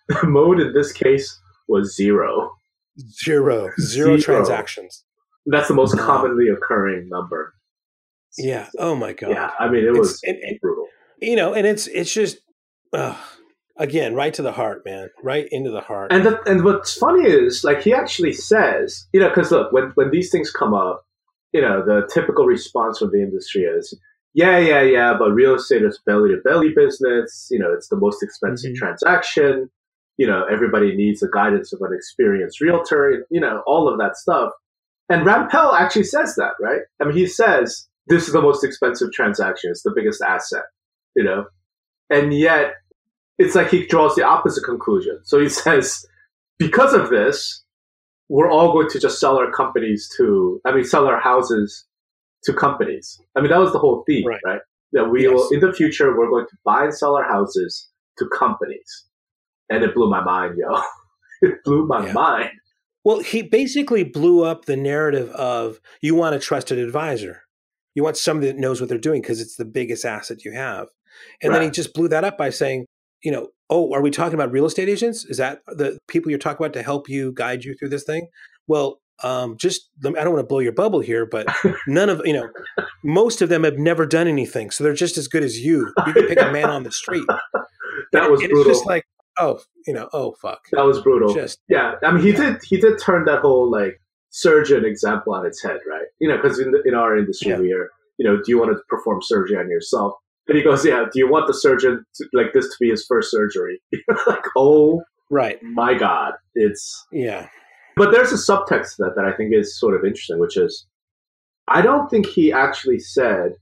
mode 0.24 0.60
in 0.60 0.72
this 0.72 0.92
case 0.92 1.38
was 1.68 1.94
zero. 1.94 2.50
zero, 2.98 3.70
zero 3.80 4.16
Zero. 4.16 4.20
transactions. 4.20 5.04
That's 5.46 5.68
the 5.68 5.74
most 5.74 5.96
Wow. 5.96 6.04
commonly 6.06 6.48
occurring 6.48 7.08
number. 7.08 7.54
Yeah. 8.36 8.68
Oh 8.78 8.94
my 8.94 9.12
god. 9.12 9.30
Yeah. 9.30 9.50
I 9.58 9.68
mean, 9.68 9.84
it 9.84 9.90
It's- 9.90 9.98
was 9.98 10.20
and- 10.24 10.38
and- 10.42 10.60
brutal. 10.60 10.86
you 11.20 11.36
know, 11.36 11.54
and 11.54 11.66
it's 11.66 11.86
it's 11.88 12.12
just 12.12 12.38
uh, 12.92 13.16
again 13.76 14.14
right 14.14 14.32
to 14.34 14.42
the 14.42 14.52
heart, 14.52 14.82
man, 14.84 15.10
right 15.22 15.46
into 15.50 15.70
the 15.70 15.80
heart. 15.80 16.12
And 16.12 16.24
the, 16.26 16.40
and 16.50 16.64
what's 16.64 16.94
funny 16.96 17.28
is 17.28 17.64
like 17.64 17.82
he 17.82 17.92
actually 17.92 18.32
says, 18.32 19.06
you 19.12 19.20
know, 19.20 19.28
because 19.28 19.50
look, 19.50 19.72
when 19.72 19.90
when 19.94 20.10
these 20.10 20.30
things 20.30 20.50
come 20.50 20.74
up, 20.74 21.04
you 21.52 21.60
know, 21.60 21.84
the 21.84 22.06
typical 22.12 22.44
response 22.46 22.98
from 22.98 23.10
the 23.10 23.22
industry 23.22 23.62
is, 23.62 23.98
yeah, 24.34 24.58
yeah, 24.58 24.82
yeah, 24.82 25.14
but 25.18 25.30
real 25.32 25.54
estate 25.54 25.82
is 25.82 25.98
belly 26.04 26.30
to 26.30 26.36
belly 26.42 26.70
business. 26.74 27.48
You 27.50 27.58
know, 27.58 27.72
it's 27.72 27.88
the 27.88 27.96
most 27.96 28.22
expensive 28.22 28.72
Mhm. 28.72 28.76
transaction. 28.76 29.70
You 30.18 30.26
know, 30.26 30.44
everybody 30.50 30.94
needs 30.94 31.20
the 31.20 31.30
guidance 31.32 31.72
of 31.72 31.80
an 31.80 31.92
experienced 31.94 32.60
realtor. 32.60 33.24
You 33.30 33.40
know, 33.40 33.62
all 33.66 33.88
of 33.88 33.98
that 33.98 34.16
stuff. 34.16 34.50
And 35.08 35.24
Rampell 35.26 35.72
actually 35.72 36.04
says 36.04 36.34
that, 36.36 36.52
right? 36.60 36.82
I 37.00 37.04
mean, 37.06 37.16
he 37.16 37.26
says 37.26 37.88
this 38.08 38.26
is 38.26 38.34
the 38.34 38.42
most 38.42 38.62
expensive 38.64 39.12
transaction. 39.12 39.70
It's 39.70 39.82
the 39.82 39.92
biggest 39.94 40.20
asset. 40.22 40.64
You 41.16 41.24
know, 41.24 41.46
and 42.10 42.34
yet 42.34 42.74
it's 43.38 43.54
like 43.54 43.70
he 43.70 43.86
draws 43.86 44.14
the 44.14 44.24
opposite 44.24 44.64
conclusion. 44.64 45.20
So 45.24 45.40
he 45.40 45.48
says, 45.62 46.04
because 46.58 46.92
of 46.94 47.10
this, 47.10 47.64
we're 48.28 48.50
all 48.50 48.72
going 48.72 48.88
to 48.90 49.00
just 49.00 49.18
sell 49.20 49.38
our 49.38 49.50
companies 49.50 50.10
to, 50.18 50.60
I 50.66 50.72
mean, 50.74 50.84
sell 50.84 51.06
our 51.06 51.20
houses 51.20 51.86
to 52.44 52.52
companies. 52.52 53.20
I 53.36 53.40
mean, 53.40 53.50
that 53.50 53.58
was 53.60 53.72
the 53.72 53.78
whole 53.78 54.04
theme, 54.06 54.26
right? 54.26 54.40
Right. 54.44 54.60
That 54.92 55.10
we 55.10 55.24
Yes. 55.24 55.32
will, 55.32 55.48
in 55.50 55.60
the 55.60 55.72
future, 55.72 56.16
we're 56.16 56.28
going 56.30 56.46
to 56.46 56.56
buy 56.64 56.84
and 56.84 56.94
sell 56.94 57.16
our 57.16 57.24
houses 57.24 57.88
to 58.18 58.26
companies. 58.28 59.04
And 59.70 59.82
it 59.84 59.94
blew 59.94 60.08
my 60.10 60.22
mind, 60.22 60.56
yo. 60.58 60.80
it 61.42 61.62
blew 61.64 61.86
my 61.86 62.06
Yeah. 62.06 62.12
mind. 62.12 62.50
well, 63.04 63.20
he 63.20 63.42
basically 63.42 64.04
blew 64.04 64.44
up 64.44 64.64
the 64.66 64.76
narrative 64.76 65.30
of 65.30 65.80
you 66.02 66.14
want 66.14 66.34
a 66.34 66.38
trusted 66.38 66.78
advisor. 66.78 67.42
You 67.94 68.02
want 68.02 68.16
somebody 68.16 68.48
that 68.48 68.58
knows 68.58 68.80
what 68.80 68.88
they're 68.88 68.98
doing 68.98 69.22
because 69.22 69.40
it's 69.40 69.56
the 69.56 69.64
biggest 69.64 70.04
asset 70.04 70.44
you 70.44 70.52
have. 70.52 70.88
And 71.42 71.52
then 71.54 71.62
he 71.62 71.70
just 71.70 71.94
blew 71.94 72.08
that 72.08 72.22
up 72.24 72.38
by 72.38 72.50
saying, 72.50 72.86
you 73.22 73.32
know, 73.32 73.48
oh, 73.70 73.92
are 73.92 74.00
we 74.02 74.10
talking 74.10 74.34
about 74.34 74.52
real 74.52 74.66
estate 74.66 74.88
agents? 74.88 75.24
Is 75.24 75.38
that 75.38 75.62
the 75.66 75.98
people 76.06 76.30
you're 76.30 76.38
talking 76.38 76.64
about 76.64 76.74
to 76.74 76.82
help 76.82 77.08
you 77.08 77.32
guide 77.34 77.64
you 77.64 77.74
through 77.74 77.88
this 77.88 78.04
thing? 78.04 78.28
Well, 78.68 79.00
um, 79.24 79.56
just 79.58 79.88
I 80.06 80.10
don't 80.10 80.32
want 80.32 80.38
to 80.38 80.46
blow 80.46 80.60
your 80.60 80.72
bubble 80.72 81.00
here, 81.00 81.26
but 81.26 81.46
none 81.88 82.08
of 82.08 82.22
you 82.24 82.34
know, 82.34 82.48
most 83.02 83.42
of 83.42 83.48
them 83.48 83.64
have 83.64 83.78
never 83.78 84.06
done 84.06 84.28
anything, 84.28 84.70
so 84.70 84.84
they're 84.84 84.92
just 84.94 85.18
as 85.18 85.26
good 85.26 85.42
as 85.42 85.58
you. 85.58 85.92
You 86.06 86.12
can 86.12 86.26
pick 86.28 86.40
a 86.40 86.52
man 86.52 86.70
on 86.70 86.84
the 86.84 86.92
street. 86.92 87.26
that 88.12 88.30
was 88.30 88.40
and 88.42 88.50
brutal. 88.50 88.70
It's 88.70 88.78
just 88.78 88.86
like, 88.86 89.04
oh, 89.38 89.60
you 89.86 89.92
know, 89.92 90.08
oh 90.12 90.32
fuck. 90.40 90.60
that 90.72 90.84
was 90.84 91.00
brutal. 91.00 91.32
Just 91.34 91.58
yeah, 91.68 91.94
I 92.02 92.12
mean, 92.12 92.22
he 92.22 92.32
did 92.32 92.58
he 92.62 92.76
did 92.78 92.98
turn 93.00 93.24
that 93.26 93.40
whole 93.40 93.70
like 93.70 94.00
surgeon 94.30 94.84
example 94.84 95.34
on 95.34 95.46
its 95.46 95.62
head, 95.62 95.78
right? 95.88 96.06
You 96.20 96.28
know, 96.28 96.36
because 96.36 96.58
in 96.58 96.70
the, 96.72 96.82
in 96.84 96.94
our 96.94 97.16
industry, 97.16 97.50
Yeah. 97.50 97.58
we 97.60 97.72
are, 97.72 97.90
you 98.18 98.26
know, 98.26 98.36
do 98.36 98.44
you 98.48 98.58
want 98.58 98.72
to 98.72 98.82
perform 98.88 99.20
surgery 99.22 99.56
on 99.56 99.70
yourself? 99.70 100.14
And 100.46 100.56
he 100.56 100.62
goes, 100.64 100.84
yeah. 100.84 101.04
Do 101.12 101.18
you 101.18 101.30
want 101.30 101.46
the 101.46 101.54
surgeon 101.54 102.04
to, 102.16 102.26
like 102.32 102.52
this 102.54 102.66
to 102.66 102.76
be 102.80 102.90
his 102.90 103.04
first 103.06 103.30
surgery? 103.30 103.80
like, 104.26 104.44
oh 104.56 105.02
right. 105.30 105.58
my 105.62 105.94
god, 105.94 106.34
it's 106.54 107.06
Yeah. 107.12 107.48
But 107.96 108.12
there's 108.12 108.32
a 108.32 108.36
subtext 108.36 108.96
to 108.96 109.04
that 109.04 109.14
that 109.16 109.24
I 109.24 109.32
think 109.32 109.52
is 109.52 109.78
sort 109.78 109.94
of 109.94 110.04
interesting, 110.04 110.38
which 110.38 110.56
is 110.56 110.86
I 111.66 111.82
don't 111.82 112.08
think 112.08 112.26
he 112.26 112.52
actually 112.52 112.98
said 112.98 113.52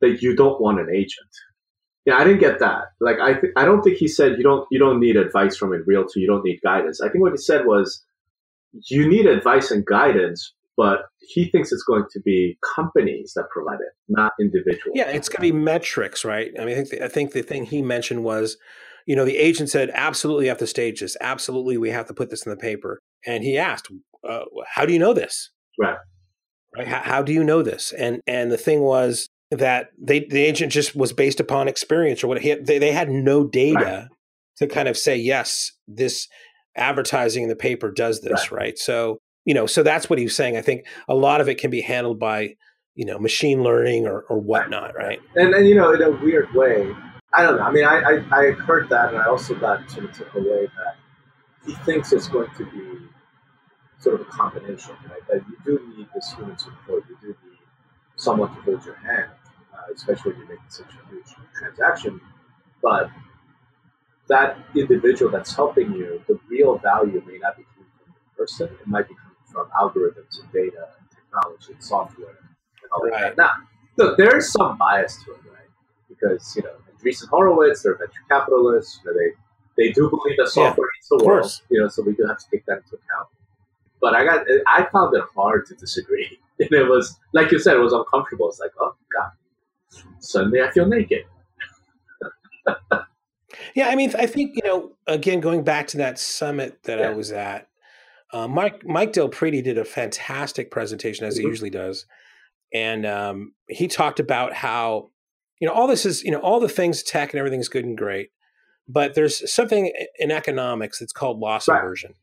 that 0.00 0.22
you 0.22 0.34
don't 0.34 0.60
want 0.60 0.80
an 0.80 0.88
agent. 0.94 1.30
Yeah, 2.06 2.16
I 2.16 2.24
didn't 2.24 2.40
get 2.40 2.58
that. 2.58 2.84
Like 3.00 3.18
I 3.20 3.34
th- 3.34 3.52
I 3.56 3.64
don't 3.64 3.82
think 3.82 3.96
he 3.96 4.08
said 4.08 4.36
you 4.36 4.42
don't 4.42 4.66
you 4.70 4.78
don't 4.78 5.00
need 5.00 5.16
advice 5.16 5.56
from 5.56 5.72
a 5.72 5.78
realtor, 5.86 6.20
you 6.20 6.26
don't 6.26 6.44
need 6.44 6.60
guidance. 6.62 7.00
I 7.00 7.08
think 7.08 7.22
what 7.22 7.32
he 7.32 7.38
said 7.38 7.66
was 7.66 8.04
you 8.90 9.08
need 9.08 9.26
advice 9.26 9.70
and 9.70 9.84
guidance, 9.86 10.52
but 10.76 11.06
he 11.20 11.48
thinks 11.50 11.72
it's 11.72 11.84
going 11.84 12.04
to 12.10 12.20
be 12.20 12.58
companies 12.74 13.32
that 13.36 13.48
provide 13.50 13.80
it, 13.80 13.92
not 14.08 14.32
individuals. 14.40 14.92
Yeah, 14.94 15.08
it's 15.08 15.28
going 15.28 15.36
to 15.48 15.52
be 15.52 15.58
metrics, 15.58 16.24
right? 16.24 16.50
I 16.58 16.64
mean, 16.64 16.74
I 16.74 16.76
think 16.76 16.88
the, 16.90 17.04
I 17.04 17.08
think 17.08 17.32
the 17.32 17.42
thing 17.42 17.64
he 17.64 17.80
mentioned 17.82 18.24
was, 18.24 18.56
you 19.06 19.16
know, 19.16 19.24
the 19.24 19.36
agent 19.36 19.70
said, 19.70 19.90
"Absolutely, 19.94 20.46
you 20.46 20.50
have 20.50 20.58
to 20.58 20.66
stage 20.66 21.00
this. 21.00 21.16
Absolutely, 21.20 21.78
we 21.78 21.90
have 21.90 22.06
to 22.08 22.14
put 22.14 22.30
this 22.30 22.44
in 22.44 22.50
the 22.50 22.56
paper." 22.56 22.98
And 23.26 23.44
he 23.44 23.56
asked, 23.56 23.90
uh, 24.28 24.44
"How 24.74 24.84
do 24.84 24.92
you 24.92 24.98
know 24.98 25.14
this? 25.14 25.50
Right. 25.78 25.96
Right? 26.76 26.88
How, 26.88 27.00
how 27.00 27.22
do 27.22 27.32
you 27.32 27.44
know 27.44 27.62
this?" 27.62 27.92
And 27.92 28.20
and 28.26 28.50
the 28.50 28.58
thing 28.58 28.80
was 28.80 29.28
that 29.58 29.90
they 29.98 30.20
the 30.20 30.42
agent 30.42 30.72
just 30.72 30.94
was 30.94 31.12
based 31.12 31.40
upon 31.40 31.68
experience 31.68 32.22
or 32.22 32.28
what 32.28 32.40
he 32.40 32.54
they 32.54 32.78
they 32.78 32.92
had 32.92 33.08
no 33.08 33.46
data 33.46 34.08
to 34.56 34.66
kind 34.66 34.88
of 34.88 34.96
say 34.96 35.16
yes, 35.16 35.72
this 35.88 36.28
advertising 36.76 37.44
in 37.44 37.48
the 37.48 37.56
paper 37.56 37.90
does 37.90 38.20
this, 38.20 38.50
right? 38.52 38.78
So 38.78 39.18
you 39.44 39.54
know, 39.54 39.66
so 39.66 39.82
that's 39.82 40.08
what 40.08 40.18
he 40.18 40.24
was 40.24 40.34
saying. 40.34 40.56
I 40.56 40.62
think 40.62 40.86
a 41.08 41.14
lot 41.14 41.40
of 41.40 41.48
it 41.48 41.58
can 41.58 41.70
be 41.70 41.80
handled 41.80 42.18
by 42.18 42.56
you 42.94 43.04
know 43.04 43.18
machine 43.18 43.62
learning 43.62 44.06
or, 44.06 44.20
or 44.28 44.38
whatnot, 44.38 44.94
right? 44.94 45.20
and, 45.36 45.54
and 45.54 45.68
you 45.68 45.74
know, 45.74 45.92
in 45.92 46.02
a 46.02 46.10
weird 46.10 46.52
way, 46.54 46.94
I 47.34 47.42
don't 47.42 47.56
know. 47.56 47.62
I 47.62 47.72
mean, 47.72 47.84
I, 47.84 47.98
I, 47.98 48.22
I 48.30 48.50
heard 48.52 48.88
that, 48.90 49.08
and 49.08 49.18
I 49.18 49.26
also 49.26 49.54
got 49.54 49.90
sort 49.90 50.06
of 50.06 50.12
took 50.12 50.34
away 50.34 50.66
that 50.66 50.96
he 51.66 51.74
thinks 51.84 52.12
it's 52.12 52.28
going 52.28 52.50
to 52.56 52.64
be 52.66 53.08
sort 53.98 54.20
of 54.20 54.26
a 54.26 54.30
combination, 54.30 54.94
right? 55.10 55.26
That 55.28 55.44
you 55.48 55.56
do 55.64 55.96
need 55.96 56.06
this 56.14 56.32
human 56.32 56.58
support. 56.58 57.04
You 57.08 57.16
do 57.20 57.28
need 57.28 57.58
someone 58.16 58.54
to 58.54 58.60
hold 58.62 58.84
your 58.84 58.96
hand, 58.96 59.30
especially 59.94 60.32
when 60.32 60.40
you're 60.40 60.48
making 60.50 60.64
such 60.70 60.86
a 60.92 61.10
huge 61.10 61.26
transaction. 61.58 62.20
But 62.82 63.10
that 64.28 64.58
individual 64.74 65.30
that's 65.30 65.54
helping 65.54 65.92
you, 65.92 66.22
the 66.28 66.38
real 66.48 66.78
value 66.78 67.22
may 67.26 67.38
not 67.38 67.56
be 67.56 67.64
coming 67.74 67.90
from 68.02 68.14
the 68.14 68.36
person. 68.36 68.66
It 68.80 68.86
might 68.86 69.08
be 69.08 69.14
coming 69.14 69.36
from 69.50 69.68
algorithms 69.78 70.40
and 70.40 70.50
data 70.52 70.88
and 70.98 71.08
technology 71.10 71.72
and 71.72 71.82
software 71.84 72.28
and 72.30 72.90
all 72.92 73.02
Right. 73.08 73.36
that. 73.36 73.36
Now, 73.36 73.52
look, 73.96 74.16
there 74.16 74.36
is 74.36 74.50
some 74.50 74.78
bias 74.78 75.22
to 75.24 75.32
it, 75.32 75.40
right? 75.50 75.68
Because 76.08 76.54
you 76.56 76.62
know, 76.62 76.74
Andreessen 76.92 77.28
Horowitz, 77.28 77.82
they're 77.82 77.96
venture 77.96 78.22
capitalists. 78.28 79.00
You 79.04 79.10
know, 79.12 79.18
they 79.18 79.32
they 79.88 79.92
do 79.92 80.08
believe 80.08 80.36
that 80.38 80.48
software 80.48 80.88
eats 80.98 81.08
the 81.08 81.16
of 81.16 81.22
world. 81.22 81.42
course. 81.42 81.62
You 81.68 81.80
know, 81.82 81.88
so 81.88 82.02
we 82.02 82.14
do 82.14 82.24
have 82.26 82.38
to 82.38 82.46
take 82.50 82.64
that 82.66 82.78
into 82.78 82.94
account. 82.96 83.28
But 84.00 84.14
I 84.14 84.24
got, 84.24 84.46
I 84.66 84.86
found 84.92 85.16
it 85.16 85.24
hard 85.34 85.66
to 85.66 85.74
disagree. 85.74 86.38
And 86.60 86.70
it 86.72 86.88
was, 86.88 87.18
like 87.32 87.50
you 87.50 87.58
said, 87.58 87.74
it 87.76 87.80
was 87.80 87.92
uncomfortable. 87.92 88.48
It's 88.48 88.60
like, 88.60 88.70
oh 88.80 88.94
god, 89.12 89.32
suddenly 90.20 90.60
I 90.62 90.70
feel 90.70 90.86
naked. 90.86 91.22
Yeah, 93.76 93.88
I 93.88 93.94
mean, 93.96 94.12
I 94.16 94.26
think 94.26 94.52
you 94.56 94.62
know. 94.64 94.92
Again, 95.06 95.40
going 95.40 95.62
back 95.64 95.86
to 95.88 95.96
that 95.98 96.18
summit 96.18 96.82
that 96.84 97.00
I 97.02 97.10
was 97.10 97.30
at, 97.32 97.68
uh, 98.32 98.48
Mike 98.48 98.84
Mike 98.84 99.12
Del 99.12 99.28
Prete 99.28 99.62
did 99.62 99.78
a 99.78 99.84
fantastic 99.84 100.70
presentation 100.70 101.26
as 101.26 101.36
he 101.36 101.44
Mhm. 101.44 101.48
usually 101.48 101.70
does, 101.70 102.06
and 102.72 103.04
um, 103.04 103.54
he 103.68 103.86
talked 103.88 104.18
about 104.20 104.52
how 104.54 105.10
you 105.60 105.68
know 105.68 105.74
all 105.74 105.86
this 105.86 106.04
is 106.06 106.22
you 106.24 106.30
know 106.30 106.38
all 106.40 106.58
the 106.60 106.68
things 106.68 107.02
tech 107.02 107.32
and 107.32 107.38
everything's 107.38 107.68
good 107.68 107.84
and 107.84 107.98
great, 107.98 108.30
but 108.88 109.14
there's 109.14 109.50
something 109.52 109.92
in 110.18 110.30
economics 110.30 110.98
that's 111.00 111.12
called 111.12 111.38
loss 111.38 111.68
Right. 111.68 111.78
aversion, 111.80 112.14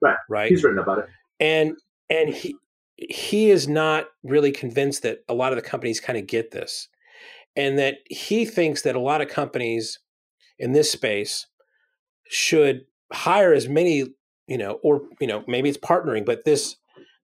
Right. 0.00 0.16
Right, 0.28 0.50
He's 0.50 0.62
written 0.64 0.78
about 0.80 0.98
it. 1.00 1.06
and 1.40 1.76
and 2.10 2.30
he 2.30 2.56
he 2.96 3.50
is 3.50 3.66
not 3.68 4.06
really 4.22 4.52
convinced 4.52 5.02
that 5.02 5.22
a 5.28 5.34
lot 5.34 5.52
of 5.52 5.56
the 5.56 5.62
companies 5.68 6.00
kind 6.00 6.18
of 6.18 6.26
get 6.26 6.50
this 6.52 6.88
and 7.56 7.78
that 7.78 7.96
he 8.08 8.44
thinks 8.44 8.82
that 8.82 8.96
a 8.96 9.00
lot 9.00 9.20
of 9.20 9.28
companies 9.28 9.98
in 10.58 10.72
this 10.72 10.90
space 10.90 11.46
should 12.28 12.82
hire 13.12 13.52
as 13.52 13.68
many 13.68 14.06
you 14.46 14.58
know 14.58 14.78
or 14.82 15.02
you 15.20 15.26
know 15.26 15.44
maybe 15.46 15.68
it's 15.68 15.78
partnering 15.78 16.24
but 16.24 16.44
this 16.44 16.76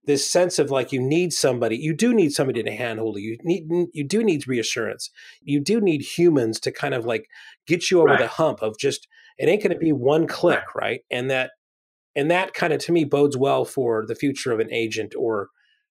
this 0.04 0.28
sense 0.30 0.58
of 0.58 0.70
like 0.70 0.92
you 0.92 1.00
need 1.00 1.32
somebody 1.32 1.76
you 1.76 1.94
do 1.94 2.12
need 2.14 2.32
somebody 2.32 2.62
to 2.62 2.70
handhold 2.70 3.16
you 3.18 3.30
you 3.32 3.38
need 3.42 3.88
you 3.92 4.04
do 4.04 4.22
need 4.22 4.46
reassurance 4.46 5.10
you 5.42 5.60
do 5.60 5.80
need 5.80 6.00
humans 6.02 6.60
to 6.60 6.70
kind 6.72 6.94
of 6.94 7.04
like 7.06 7.26
get 7.66 7.90
you 7.90 7.98
over 8.00 8.10
Right. 8.10 8.20
the 8.20 8.28
hump 8.28 8.62
of 8.62 8.78
just 8.78 9.08
it 9.38 9.48
ain't 9.48 9.62
going 9.62 9.72
to 9.72 9.78
be 9.78 9.92
one 9.92 10.26
click 10.26 10.74
right. 10.74 11.00
and 11.10 11.30
that 11.30 11.52
and 12.16 12.30
that 12.30 12.52
kind 12.54 12.72
of 12.72 12.80
to 12.80 12.92
me 12.92 13.04
bodes 13.04 13.36
well 13.36 13.64
for 13.64 14.04
the 14.06 14.14
future 14.14 14.52
of 14.52 14.60
an 14.60 14.72
agent 14.72 15.14
or 15.16 15.48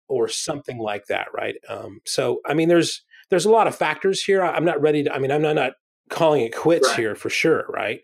or 0.09 0.27
something 0.29 0.79
like 0.79 1.07
that 1.07 1.29
right? 1.35 1.55
Um, 1.69 2.01
so 2.05 2.41
i 2.47 2.55
mean 2.55 2.69
there's 2.69 3.03
there's 3.31 3.47
a 3.47 3.51
lot 3.51 3.67
of 3.67 3.75
factors 3.77 4.23
here. 4.23 4.43
I'm 4.43 4.65
not 4.65 4.81
ready 4.81 5.05
to 5.05 5.15
i 5.15 5.19
mean 5.19 5.31
i'm 5.31 5.43
not, 5.43 5.55
not 5.55 5.73
calling 6.11 6.43
it 6.43 6.55
quits 6.55 6.89
Right. 6.89 6.99
here 6.99 7.15
for 7.15 7.31
sure 7.31 7.65
right? 7.69 8.01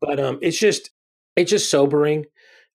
But 0.00 0.18
um, 0.18 0.38
it's 0.40 0.58
just 0.58 0.90
it's 1.36 1.50
just 1.50 1.70
sobering. 1.70 2.24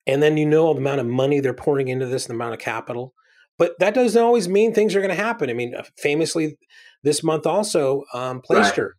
And 0.08 0.22
then 0.22 0.38
you 0.38 0.46
know 0.46 0.72
the 0.74 0.80
amount 0.80 1.00
of 1.02 1.08
money 1.08 1.40
they're 1.40 1.54
pouring 1.54 1.88
into 1.88 2.06
this 2.06 2.26
and 2.26 2.30
the 2.32 2.36
amount 2.36 2.54
of 2.54 2.60
capital. 2.60 3.14
But 3.58 3.74
that 3.80 3.94
doesn't 3.96 4.22
always 4.22 4.48
mean 4.48 4.74
things 4.74 4.96
are 4.96 5.00
going 5.02 5.16
to 5.16 5.24
happen. 5.24 5.50
I 5.50 5.54
mean 5.54 5.74
uh, 5.76 5.84
famously 5.98 6.58
this 7.04 7.24
month 7.24 7.46
also 7.48 8.04
um, 8.14 8.42
placester 8.42 8.96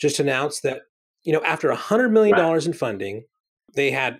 just 0.00 0.20
announced 0.20 0.62
that 0.62 0.82
you 1.24 1.32
know 1.32 1.42
after 1.42 1.70
a 1.70 1.76
hundred 1.76 2.10
million 2.12 2.36
dollars 2.36 2.66
in 2.66 2.72
funding 2.72 3.24
they 3.74 3.90
had 3.90 4.18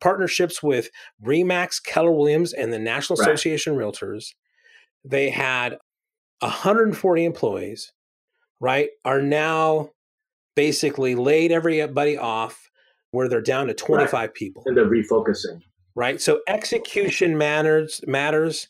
partnerships 0.00 0.62
with 0.62 0.88
remax 1.22 1.82
keller 1.84 2.10
williams 2.12 2.52
and 2.54 2.72
the 2.72 2.78
national 2.78 3.16
Right. 3.18 3.28
association 3.28 3.72
of 3.74 3.78
realtors. 3.78 4.28
They 5.04 5.28
had 5.30 5.76
140 6.40 7.24
employees 7.24 7.92
right 8.60 8.90
are 9.04 9.20
now 9.22 9.90
basically 10.56 11.14
laid 11.14 11.52
everybody 11.52 12.16
off 12.16 12.70
where 13.10 13.28
they're 13.28 13.40
down 13.40 13.66
to 13.68 13.74
25 13.74 14.34
people. 14.34 14.62
And 14.66 14.76
they're 14.76 14.84
refocusing. 14.88 15.60
right? 15.94 16.20
So 16.20 16.40
execution 16.48 17.38
matters 17.38 18.00
matters. 18.06 18.68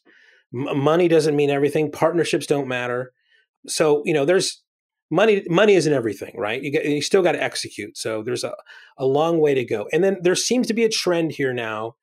M- 0.54 0.78
money 0.78 1.08
doesn't 1.08 1.36
mean 1.36 1.50
everything. 1.50 1.90
Partnerships 1.90 2.46
don't 2.46 2.68
matter. 2.68 3.12
So 3.66 4.02
you 4.04 4.12
know 4.14 4.24
there's 4.24 4.62
money 5.10 5.44
money 5.48 5.74
isn't 5.74 5.92
everything 5.92 6.34
right? 6.36 6.62
You 6.62 6.70
get 6.70 6.84
you 6.84 7.00
still 7.02 7.22
got 7.22 7.32
to 7.32 7.42
execute. 7.42 7.96
So 7.96 8.22
there's 8.22 8.44
a, 8.44 8.54
a 8.98 9.06
long 9.06 9.38
way 9.40 9.54
to 9.54 9.64
go. 9.64 9.88
And 9.92 10.04
then 10.04 10.18
there 10.22 10.34
seems 10.34 10.66
to 10.68 10.74
be 10.74 10.84
a 10.84 10.88
trend 10.88 11.32
here 11.32 11.52
now 11.54 11.96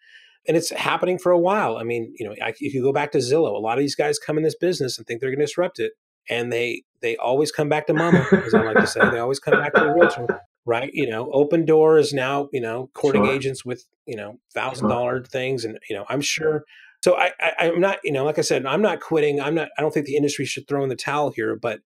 and 0.47 0.57
it's 0.57 0.69
happening 0.71 1.17
for 1.17 1.31
a 1.31 1.39
while. 1.39 1.77
I 1.77 1.83
mean 1.83 2.13
you 2.17 2.27
know 2.27 2.35
I, 2.41 2.53
if 2.59 2.73
you 2.73 2.81
go 2.81 2.93
back 2.93 3.11
to 3.13 3.19
zillow 3.19 3.55
a 3.55 3.59
lot 3.59 3.77
of 3.77 3.81
these 3.81 3.95
guys 3.95 4.19
come 4.19 4.37
in 4.37 4.43
this 4.43 4.55
business 4.55 4.97
and 4.97 5.05
think 5.05 5.21
they're 5.21 5.29
going 5.29 5.39
to 5.39 5.45
disrupt 5.45 5.79
it 5.79 5.93
and 6.29 6.51
they 6.51 6.83
they 7.01 7.17
always 7.17 7.51
come 7.51 7.69
back 7.69 7.87
to 7.87 7.93
mama 7.93 8.25
as 8.45 8.53
i 8.53 8.61
like 8.61 8.77
to 8.77 8.87
say. 8.87 8.99
They 9.09 9.19
always 9.19 9.39
come 9.39 9.59
back 9.59 9.73
to 9.73 9.81
the 9.81 9.93
realtor 9.93 10.27
right? 10.65 10.91
You 10.93 11.09
know 11.09 11.25
Opendoor 11.33 11.99
is 11.99 12.13
now 12.13 12.49
you 12.51 12.61
know 12.61 12.89
courting 12.93 13.25
Sure. 13.25 13.33
agents 13.33 13.65
with 13.65 13.85
you 14.05 14.15
know 14.15 14.39
thousand 14.53 14.87
mm-hmm. 14.87 14.97
dollar 14.97 15.23
things 15.23 15.65
and 15.65 15.77
you 15.89 15.95
know 15.95 16.05
i'm 16.09 16.21
sure 16.21 16.65
so 17.03 17.15
I, 17.17 17.31
I 17.39 17.53
i'm 17.69 17.79
not 17.79 17.99
you 18.03 18.11
know 18.11 18.25
like 18.25 18.37
i 18.37 18.41
said 18.41 18.65
i'm 18.65 18.81
not 18.81 18.99
quitting 18.99 19.41
i'm 19.41 19.55
not 19.55 19.69
i 19.77 19.81
don't 19.81 19.93
think 19.93 20.05
the 20.05 20.15
industry 20.15 20.45
should 20.45 20.67
throw 20.67 20.83
in 20.83 20.89
the 20.89 20.95
towel 20.95 21.31
here 21.31 21.55
but 21.55 21.81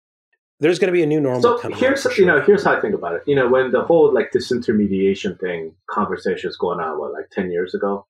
there's 0.62 0.78
going 0.78 0.88
to 0.88 0.92
be 0.92 1.02
a 1.02 1.06
new 1.06 1.20
normal 1.20 1.42
So 1.42 1.58
coming 1.58 1.76
here's 1.76 2.04
for 2.04 2.12
you 2.12 2.24
know 2.24 2.40
here's 2.40 2.64
how 2.64 2.76
I 2.76 2.80
think 2.80 2.94
about 2.94 3.16
it. 3.16 3.22
You 3.26 3.34
know 3.34 3.48
when 3.48 3.72
the 3.72 3.82
whole 3.82 4.14
like 4.14 4.30
disintermediation 4.32 5.38
thing 5.40 5.74
conversation 5.90 6.48
is 6.48 6.56
going 6.56 6.78
on 6.78 7.00
what 7.00 7.12
like 7.12 7.30
ten 7.32 7.50
years 7.50 7.74
ago, 7.74 8.06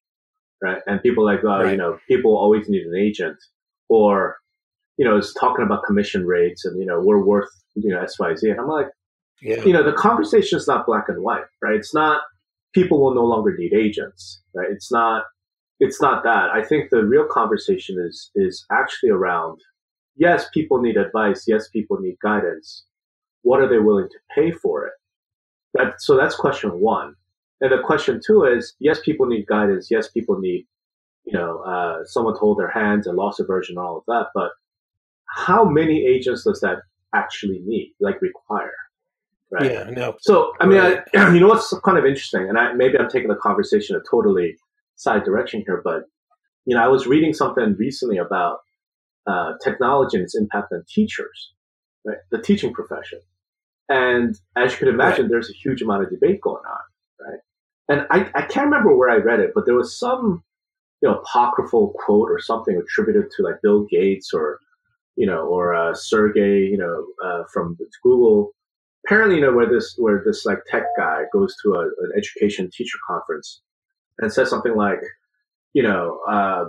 right? 0.63 0.81
And 0.87 1.03
people 1.03 1.25
like 1.25 1.41
oh 1.45 1.49
Right. 1.63 1.71
you 1.73 1.77
know 1.77 1.99
people 2.09 2.37
always 2.37 2.69
need 2.69 2.83
an 2.87 2.95
agent, 2.97 3.37
or 3.89 4.37
you 4.99 5.05
know 5.05 5.17
it's 5.17 5.35
talking 5.35 5.65
about 5.65 5.85
commission 5.85 6.27
rates 6.27 6.65
and 6.65 6.79
you 6.79 6.87
know 6.87 7.01
we're 7.01 7.25
worth 7.25 7.51
you 7.75 7.91
know 7.93 8.01
X 8.01 8.19
Y 8.19 8.35
Z. 8.37 8.49
And 8.51 8.61
I'm 8.61 8.69
like 8.69 8.89
yeah 9.41 9.63
you 9.65 9.73
know 9.73 9.83
the 9.83 9.93
conversation 9.93 10.57
is 10.59 10.67
not 10.69 10.87
black 10.87 11.09
and 11.09 11.23
white, 11.23 11.45
right? 11.63 11.75
It's 11.75 11.95
not 11.95 12.23
people 12.75 13.01
will 13.03 13.15
no 13.15 13.25
longer 13.25 13.55
need 13.57 13.75
agents, 13.75 14.41
right? 14.55 14.69
It's 14.71 14.91
not 14.93 15.25
it's 15.81 16.01
not 16.01 16.23
that. 16.23 16.51
I 16.51 16.63
think 16.63 16.91
the 16.91 17.05
real 17.05 17.27
conversation 17.27 17.97
is 18.09 18.31
is 18.35 18.65
actually 18.71 19.11
around 19.11 19.59
yes, 20.17 20.47
people 20.53 20.81
need 20.81 20.97
advice, 20.97 21.45
yes, 21.49 21.69
people 21.69 21.99
need 21.99 22.17
guidance. 22.23 22.85
What 23.43 23.61
are 23.61 23.69
they 23.69 23.79
willing 23.79 24.09
to 24.11 24.19
pay 24.35 24.53
for 24.53 24.87
it? 24.87 24.93
That 25.75 26.01
so 26.01 26.17
that's 26.17 26.35
question 26.37 26.71
one. 26.81 27.15
And 27.63 27.73
the 27.73 27.83
question 27.83 28.21
too 28.25 28.45
is 28.45 28.75
yes, 28.81 29.01
people 29.01 29.25
need 29.27 29.47
guidance, 29.47 29.89
yes, 29.91 30.11
people 30.11 30.39
need 30.39 30.67
you 31.25 31.39
know, 31.39 31.59
uh, 31.61 32.05
someone 32.05 32.35
to 32.35 32.41
hold 32.41 32.59
their 32.59 32.71
hands 32.71 33.07
and 33.07 33.17
loss 33.17 33.39
aversion 33.39 33.77
and 33.77 33.85
all 33.85 33.99
of 33.99 34.05
that. 34.09 34.27
But 34.35 34.51
how 35.27 35.65
many 35.65 36.05
agents 36.05 36.45
does 36.45 36.61
that 36.61 36.79
actually 37.15 37.61
need, 37.65 37.95
like 38.01 38.21
require? 38.21 38.73
Right. 39.51 39.71
Yeah, 39.71 39.91
no. 39.91 40.17
So, 40.21 40.53
I 40.61 40.67
mean, 40.67 40.79
right. 40.79 41.03
I, 41.15 41.33
you 41.35 41.41
know 41.41 41.49
what's 41.49 41.73
kind 41.85 41.99
of 41.99 42.07
interesting, 42.07 42.49
and 42.49 42.59
I, 42.59 42.73
maybe 42.73 42.99
I'm 42.99 43.09
taking 43.09 43.29
the 43.29 43.37
conversation 43.37 43.97
a 43.97 44.01
totally 44.11 44.57
side 44.97 45.25
direction 45.25 45.63
here, 45.67 45.81
but 45.85 46.05
you 46.65 46.75
know, 46.75 46.83
I 46.83 46.89
was 46.89 47.07
reading 47.07 47.35
something 47.35 47.77
recently 47.79 48.17
about 48.17 48.59
uh, 49.27 49.53
technology 49.63 50.17
and 50.17 50.25
its 50.25 50.35
impact 50.35 50.73
on 50.73 50.85
teachers, 50.89 51.53
right? 52.05 52.17
The 52.31 52.41
teaching 52.41 52.73
profession, 52.73 53.21
and 53.91 54.35
as 54.57 54.73
you 54.73 54.79
can 54.79 54.89
imagine, 54.89 55.25
right. 55.25 55.31
there's 55.31 55.51
a 55.51 55.55
huge 55.55 55.83
amount 55.83 56.05
of 56.05 56.11
debate 56.11 56.41
going 56.41 56.65
on, 56.67 57.29
right? 57.29 57.41
And 57.89 58.07
I, 58.11 58.31
I 58.35 58.43
can't 58.43 58.67
remember 58.67 58.97
where 58.97 59.11
I 59.11 59.17
read 59.17 59.41
it, 59.41 59.53
but 59.55 59.67
there 59.67 59.75
was 59.75 59.99
some 59.99 60.43
you 61.03 61.09
know 61.09 61.19
apocryphal 61.19 61.95
quote 61.99 62.31
or 62.31 62.41
something 62.41 62.77
attributed 62.77 63.31
to 63.33 63.43
like 63.43 63.57
Bill 63.63 63.87
Gates 63.91 64.33
or 64.33 64.61
you 65.17 65.27
know 65.27 65.47
or 65.47 65.75
uh, 65.75 65.95
Sergey 65.95 66.61
you 66.61 66.79
know 66.79 67.07
uh, 67.25 67.45
from 67.53 67.77
Google. 68.03 68.53
Apparently, 69.05 69.37
you 69.37 69.43
know 69.43 69.53
where 69.53 69.69
this 69.69 69.95
where 69.99 70.23
this 70.25 70.47
like 70.47 70.59
tech 70.71 70.85
guy 70.97 71.25
goes 71.33 71.55
to 71.63 71.75
a, 71.75 71.81
an 71.81 72.13
education 72.17 72.71
teacher 72.73 72.99
conference 73.07 73.61
and 74.19 74.33
says 74.33 74.49
something 74.49 74.77
like, 74.77 75.01
you 75.73 75.83
know, 75.83 76.21
uh, 76.29 76.67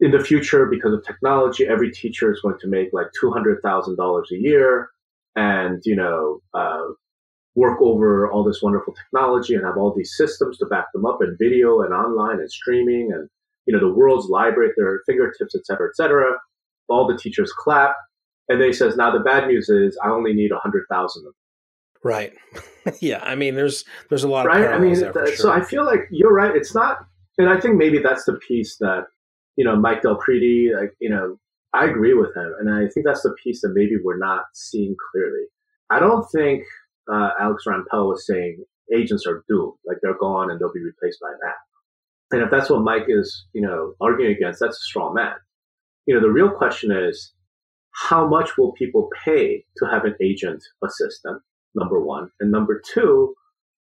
in 0.00 0.10
the 0.10 0.18
future 0.18 0.66
because 0.66 0.92
of 0.92 1.04
technology, 1.04 1.66
every 1.66 1.92
teacher 1.92 2.32
is 2.32 2.40
going 2.40 2.58
to 2.60 2.66
make 2.66 2.88
like 2.92 3.06
two 3.18 3.30
hundred 3.30 3.60
thousand 3.62 3.96
dollars 3.96 4.30
a 4.32 4.36
year, 4.36 4.90
and 5.36 5.80
you 5.84 5.94
know 5.94 6.40
uh, 6.54 6.82
work 7.56 7.80
over 7.82 8.30
all 8.30 8.44
this 8.44 8.62
wonderful 8.62 8.94
technology 8.94 9.54
and 9.54 9.64
have 9.64 9.76
all 9.76 9.92
these 9.94 10.14
systems 10.16 10.58
to 10.58 10.66
back 10.66 10.86
them 10.92 11.04
up 11.04 11.18
and 11.20 11.36
video 11.38 11.82
and 11.82 11.92
online 11.92 12.38
and 12.38 12.50
streaming 12.50 13.10
and 13.12 13.28
you 13.66 13.78
know, 13.78 13.80
the 13.80 13.94
world's 13.94 14.28
library 14.28 14.70
at 14.70 14.74
their 14.76 15.02
fingertips, 15.06 15.54
et 15.54 15.64
cetera, 15.64 15.88
et 15.88 15.96
cetera. 15.96 16.32
All 16.88 17.06
the 17.06 17.16
teachers 17.16 17.52
clap. 17.56 17.94
And 18.48 18.60
then 18.60 18.68
he 18.68 18.72
says, 18.72 18.96
now 18.96 19.12
the 19.12 19.20
bad 19.20 19.46
news 19.46 19.68
is 19.68 19.96
I 20.04 20.08
only 20.08 20.32
need 20.32 20.50
a 20.50 20.58
hundred 20.58 20.86
thousand 20.90 21.20
of 21.20 21.24
them. 21.26 21.34
Right. 22.02 22.32
yeah. 23.00 23.20
I 23.22 23.36
mean, 23.36 23.54
there's, 23.54 23.84
there's 24.08 24.24
a 24.24 24.28
lot 24.28 24.46
right? 24.46 24.64
of, 24.64 24.72
I 24.72 24.78
mean, 24.78 24.96
sure. 24.96 25.36
so 25.36 25.52
I 25.52 25.60
feel 25.60 25.84
like 25.84 26.08
you're 26.10 26.32
right. 26.32 26.54
It's 26.56 26.74
not, 26.74 26.98
and 27.38 27.48
I 27.48 27.60
think 27.60 27.76
maybe 27.76 28.00
that's 28.00 28.24
the 28.24 28.34
piece 28.34 28.76
that, 28.78 29.04
you 29.56 29.64
know, 29.64 29.76
Mike 29.76 30.02
Del 30.02 30.16
Prete, 30.16 30.74
like, 30.74 30.94
you 30.98 31.10
know, 31.10 31.38
I 31.72 31.84
agree 31.84 32.14
with 32.14 32.34
him. 32.34 32.52
And 32.58 32.70
I 32.74 32.88
think 32.88 33.06
that's 33.06 33.22
the 33.22 33.34
piece 33.42 33.60
that 33.60 33.72
maybe 33.74 33.96
we're 34.02 34.18
not 34.18 34.46
seeing 34.52 34.96
clearly. 35.12 35.44
I 35.90 36.00
don't 36.00 36.28
think 36.32 36.64
uh, 37.12 37.30
Alex 37.40 37.64
Rampell 37.66 38.08
was 38.08 38.26
saying 38.26 38.64
agents 38.94 39.26
are 39.26 39.44
doomed, 39.48 39.74
like 39.86 39.98
they're 40.02 40.18
gone 40.18 40.50
and 40.50 40.58
they'll 40.58 40.72
be 40.72 40.80
replaced 40.80 41.20
by 41.20 41.28
an 41.28 41.38
app. 41.48 41.56
And 42.32 42.42
if 42.42 42.50
that's 42.50 42.70
what 42.70 42.82
Mike 42.82 43.06
is, 43.08 43.46
you 43.52 43.62
know, 43.62 43.94
arguing 44.00 44.34
against, 44.36 44.60
that's 44.60 44.76
a 44.76 44.88
straw 44.88 45.12
man. 45.12 45.34
You 46.06 46.14
know, 46.14 46.20
the 46.20 46.30
real 46.30 46.50
question 46.50 46.90
is 46.92 47.32
how 47.92 48.26
much 48.26 48.56
will 48.56 48.72
people 48.72 49.08
pay 49.24 49.64
to 49.78 49.86
have 49.86 50.04
an 50.04 50.14
agent 50.22 50.62
assistant? 50.84 51.42
Number 51.74 52.00
one. 52.00 52.30
And 52.40 52.50
number 52.50 52.82
two, 52.92 53.34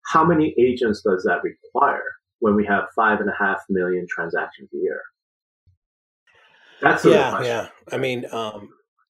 how 0.07 0.23
many 0.23 0.53
agents 0.59 1.01
does 1.01 1.23
that 1.23 1.41
require 1.43 2.03
when 2.39 2.55
we 2.55 2.65
have 2.65 2.83
five 2.95 3.19
and 3.19 3.29
a 3.29 3.33
half 3.37 3.61
million 3.69 4.05
transactions 4.09 4.69
a 4.73 4.77
year? 4.77 5.01
That's 6.81 7.03
yeah, 7.03 7.41
yeah. 7.41 7.67
I 7.91 7.97
mean, 7.97 8.25
um, 8.31 8.69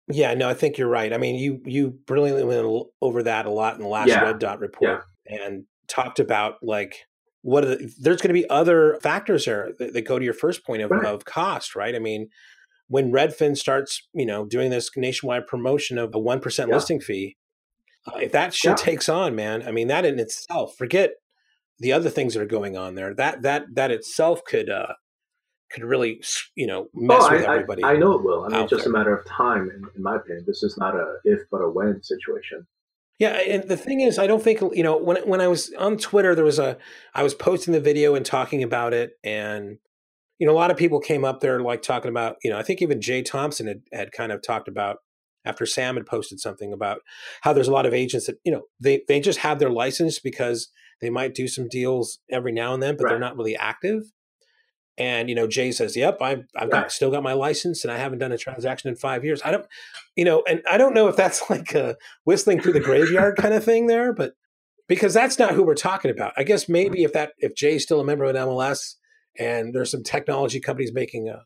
yeah, 0.08 0.34
no, 0.34 0.48
I 0.48 0.54
think 0.54 0.78
you're 0.78 0.88
right. 0.88 1.12
I 1.12 1.18
mean, 1.18 1.36
you 1.36 1.60
you 1.64 1.90
brilliantly 2.06 2.44
went 2.44 2.86
over 3.00 3.22
that 3.24 3.46
a 3.46 3.50
lot 3.50 3.74
in 3.74 3.80
the 3.80 3.88
last 3.88 4.08
yeah. 4.08 4.22
Red 4.22 4.38
Dot 4.38 4.60
report 4.60 5.04
yeah. 5.28 5.44
and 5.44 5.64
talked 5.88 6.20
about 6.20 6.56
like 6.62 6.96
what 7.42 7.62
the, 7.62 7.92
there's 8.00 8.20
going 8.20 8.34
to 8.34 8.40
be 8.40 8.48
other 8.50 8.98
factors 9.02 9.44
there 9.44 9.70
that, 9.78 9.92
that, 9.92 10.02
go 10.02 10.18
to 10.18 10.24
your 10.24 10.34
first 10.34 10.64
point 10.66 10.82
of, 10.82 10.90
right. 10.90 11.04
of 11.04 11.24
cost, 11.24 11.76
right? 11.76 11.94
I 11.94 12.00
mean, 12.00 12.28
when 12.88 13.12
Redfin 13.12 13.56
starts, 13.56 14.06
you 14.12 14.26
know, 14.26 14.44
doing 14.44 14.70
this 14.70 14.90
nationwide 14.96 15.46
promotion 15.46 15.96
of 15.96 16.14
a 16.14 16.18
one 16.18 16.40
yeah. 16.44 16.64
listing 16.66 17.00
fee, 17.00 17.36
uh, 18.06 18.18
if 18.18 18.32
that 18.32 18.54
shit 18.54 18.76
takes 18.76 19.08
on, 19.08 19.34
man, 19.34 19.62
I 19.66 19.70
mean, 19.70 19.88
that 19.88 20.04
in 20.04 20.18
itself, 20.18 20.76
forget 20.76 21.10
the 21.78 21.92
other 21.92 22.10
things 22.10 22.34
that 22.34 22.42
are 22.42 22.46
going 22.46 22.76
on 22.76 22.94
there. 22.94 23.14
That 23.14 23.42
that 23.42 23.66
that 23.74 23.90
itself 23.90 24.42
could 24.44 24.70
uh 24.70 24.94
could 25.70 25.84
really, 25.84 26.22
you 26.54 26.66
know, 26.66 26.86
oh, 26.86 26.88
mess 26.94 27.22
oh, 27.22 27.32
with 27.32 27.44
I, 27.44 27.54
everybody. 27.54 27.82
I, 27.82 27.92
I, 27.92 27.96
know 27.96 28.12
it 28.12 28.24
will. 28.24 28.44
I 28.44 28.48
mean, 28.48 28.62
it's 28.62 28.70
just 28.70 28.84
there. 28.84 28.92
a 28.92 28.96
matter 28.96 29.16
of 29.16 29.26
time, 29.26 29.70
in, 29.70 29.84
in 29.94 30.02
my 30.02 30.16
opinion. 30.16 30.44
This 30.46 30.62
is 30.62 30.76
not 30.78 30.94
a 30.94 31.16
if 31.24 31.40
but 31.50 31.58
a 31.58 31.68
when 31.68 32.02
situation. 32.02 32.66
Yeah, 33.18 33.30
and 33.30 33.66
the 33.66 33.78
thing 33.78 34.00
is, 34.00 34.18
I 34.18 34.26
don't 34.26 34.42
think 34.42 34.60
you 34.76 34.82
know 34.82 34.96
when 34.96 35.16
when 35.28 35.40
I 35.40 35.48
was 35.48 35.72
on 35.78 35.96
Twitter, 35.96 36.34
there 36.34 36.44
was 36.44 36.58
a 36.58 36.76
I 37.14 37.22
was 37.22 37.34
posting 37.34 37.72
the 37.72 37.80
video 37.80 38.14
and 38.14 38.26
talking 38.26 38.62
about 38.62 38.92
it, 38.92 39.12
and 39.24 39.78
you 40.38 40.46
know 40.46 40.52
a 40.52 40.54
lot 40.54 40.70
of 40.70 40.76
people 40.76 41.00
came 41.00 41.24
up 41.24 41.40
there 41.40 41.60
like 41.60 41.82
talking 41.82 42.10
about 42.10 42.36
you 42.44 42.50
know 42.50 42.58
I 42.58 42.62
think 42.62 42.82
even 42.82 43.00
Jay 43.00 43.22
Thompson 43.22 43.66
had 43.66 43.80
had 43.92 44.12
kind 44.12 44.32
of 44.32 44.42
talked 44.42 44.68
about 44.68 44.98
after 45.46 45.64
Sam 45.64 45.94
had 45.94 46.04
posted 46.04 46.40
something 46.40 46.72
about 46.72 47.00
how 47.40 47.54
there's 47.54 47.68
a 47.68 47.72
lot 47.72 47.86
of 47.86 47.94
agents 47.94 48.26
that 48.26 48.36
you 48.44 48.52
know 48.52 48.62
they 48.80 49.02
they 49.08 49.20
just 49.20 49.38
have 49.38 49.58
their 49.58 49.70
license 49.70 50.18
because 50.18 50.68
they 51.00 51.08
might 51.08 51.34
do 51.34 51.48
some 51.48 51.68
deals 51.68 52.18
every 52.30 52.52
now 52.52 52.74
and 52.74 52.82
then, 52.82 52.96
but 52.96 53.04
right. 53.04 53.10
they're 53.10 53.18
not 53.18 53.36
really 53.36 53.56
active. 53.56 54.02
And 54.98 55.28
you 55.28 55.34
know, 55.34 55.46
Jay 55.46 55.72
says, 55.72 55.94
"Yep, 55.94 56.22
I've 56.22 56.44
I've 56.56 56.70
got 56.70 56.90
still 56.90 57.10
got 57.10 57.22
my 57.22 57.34
license, 57.34 57.84
and 57.84 57.92
I 57.92 57.98
haven't 57.98 58.18
done 58.18 58.32
a 58.32 58.38
transaction 58.38 58.88
in 58.88 58.96
five 58.96 59.24
years." 59.24 59.42
I 59.44 59.50
don't, 59.50 59.66
you 60.16 60.24
know, 60.24 60.42
and 60.48 60.62
I 60.68 60.78
don't 60.78 60.94
know 60.94 61.08
if 61.08 61.16
that's 61.16 61.42
like 61.50 61.74
a 61.74 61.96
whistling 62.24 62.60
through 62.60 62.72
the 62.72 62.80
graveyard 62.80 63.36
kind 63.36 63.52
of 63.52 63.62
thing 63.62 63.86
there, 63.86 64.12
but 64.12 64.34
because 64.88 65.12
that's 65.12 65.38
not 65.38 65.52
who 65.52 65.64
we're 65.64 65.74
talking 65.74 66.10
about. 66.10 66.32
I 66.36 66.44
guess 66.44 66.68
maybe 66.68 67.04
if 67.04 67.12
that 67.12 67.32
if 67.38 67.54
Jay's 67.54 67.82
still 67.82 68.00
a 68.00 68.04
member 68.04 68.24
of 68.24 68.34
an 68.34 68.42
MLS 68.42 68.94
and 69.38 69.74
there's 69.74 69.90
some 69.90 70.02
technology 70.02 70.60
companies 70.60 70.92
making 70.92 71.28
a 71.28 71.44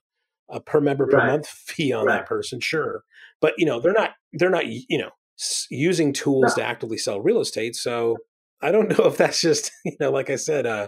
a 0.48 0.60
per 0.60 0.80
member 0.80 1.06
per 1.06 1.18
right. 1.18 1.26
month 1.28 1.46
fee 1.46 1.92
on 1.92 2.06
right. 2.06 2.18
that 2.18 2.26
person, 2.26 2.60
sure, 2.60 3.02
but 3.40 3.54
you 3.56 3.66
know, 3.66 3.80
they're 3.80 3.92
not 3.92 4.12
they're 4.32 4.50
not 4.50 4.66
you 4.66 4.98
know 4.98 5.10
using 5.70 6.12
tools 6.12 6.56
no. 6.56 6.62
to 6.62 6.68
actively 6.68 6.98
sell 6.98 7.20
real 7.20 7.40
estate, 7.40 7.74
so 7.74 8.16
I 8.62 8.70
don't 8.70 8.88
know 8.98 9.06
if 9.06 9.16
that's 9.16 9.40
just 9.40 9.72
you 9.84 9.96
know, 9.98 10.12
like 10.12 10.30
I 10.30 10.36
said, 10.36 10.66
uh 10.66 10.86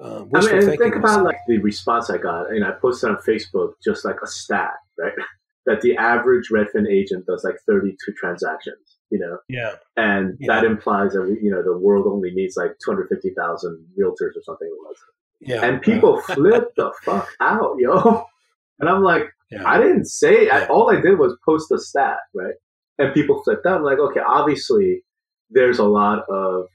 um, 0.00 0.30
I 0.34 0.40
mean, 0.40 0.76
think 0.76 0.96
about 0.96 1.24
like 1.24 1.38
the 1.46 1.58
response 1.58 2.10
I 2.10 2.18
got. 2.18 2.52
You 2.52 2.60
know, 2.60 2.68
I 2.68 2.72
posted 2.72 3.10
on 3.10 3.16
Facebook 3.16 3.74
just 3.82 4.04
like 4.04 4.16
a 4.22 4.26
stat, 4.26 4.72
right? 4.98 5.12
that 5.66 5.80
the 5.80 5.96
average 5.96 6.50
Redfin 6.52 6.88
agent 6.90 7.26
does 7.26 7.44
like 7.44 7.56
32 7.66 7.96
transactions. 8.18 8.98
You 9.10 9.20
know, 9.20 9.38
yeah, 9.48 9.76
and 9.96 10.36
yeah. 10.40 10.46
that 10.48 10.64
implies 10.64 11.12
that 11.12 11.38
you 11.40 11.50
know 11.50 11.62
the 11.62 11.76
world 11.76 12.06
only 12.08 12.32
needs 12.32 12.56
like 12.56 12.72
250,000 12.84 13.86
realtors 13.98 14.36
or 14.36 14.42
something. 14.42 14.68
Was. 14.68 14.96
Yeah, 15.40 15.64
and 15.64 15.80
people 15.80 16.20
flip 16.26 16.74
the 16.76 16.92
fuck 17.04 17.28
out, 17.40 17.76
yo. 17.78 18.26
And 18.80 18.88
I'm 18.88 19.04
like, 19.04 19.32
yeah. 19.52 19.62
I 19.64 19.78
didn't 19.78 20.06
say. 20.06 20.46
Yeah. 20.46 20.58
I, 20.58 20.66
all 20.66 20.90
I 20.90 21.00
did 21.00 21.16
was 21.16 21.36
post 21.44 21.70
a 21.70 21.78
stat, 21.78 22.18
right? 22.34 22.54
And 22.98 23.14
people 23.14 23.40
flipped 23.44 23.64
out. 23.66 23.76
I'm 23.76 23.84
like, 23.84 24.00
okay, 24.00 24.18
obviously, 24.18 25.04
there's 25.48 25.78
a 25.78 25.84
lot 25.84 26.24
of 26.28 26.66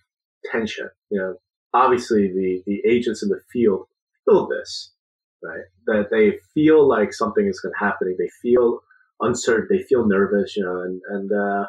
tension. 0.50 0.90
You 1.10 1.20
know, 1.20 1.36
obviously 1.74 2.28
the, 2.28 2.64
the 2.66 2.82
agents 2.90 3.24
in 3.24 3.30
the 3.30 3.42
field 3.52 3.86
feel 4.26 4.48
this, 4.48 4.92
right? 5.44 5.64
That 5.88 6.10
they 6.12 6.40
feel 6.54 6.88
like 6.88 7.14
something 7.14 7.46
is 7.46 7.60
gonna 7.60 7.76
happening. 7.80 8.16
They 8.18 8.30
feel 8.42 8.82
uncertain. 9.22 9.68
They 9.70 9.84
feel 9.84 10.08
nervous, 10.08 10.56
you 10.56 10.64
know, 10.64 10.82
and, 10.82 11.02
and, 11.10 11.32
uh, 11.32 11.68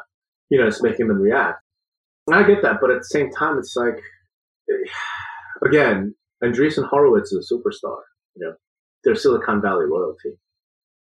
you 0.49 0.59
know, 0.59 0.67
it's 0.67 0.83
making 0.83 1.07
them 1.07 1.21
react. 1.21 1.61
And 2.27 2.35
I 2.35 2.43
get 2.43 2.61
that. 2.61 2.77
But 2.81 2.91
at 2.91 2.99
the 2.99 3.05
same 3.05 3.31
time, 3.31 3.57
it's 3.57 3.75
like, 3.75 3.99
again, 5.65 6.15
Andreessen 6.43 6.87
Horowitz 6.87 7.31
is 7.31 7.51
a 7.51 7.53
superstar, 7.53 7.99
you 8.35 8.45
know, 8.45 8.53
they're 9.03 9.15
Silicon 9.15 9.61
Valley 9.61 9.85
royalty. 9.85 10.37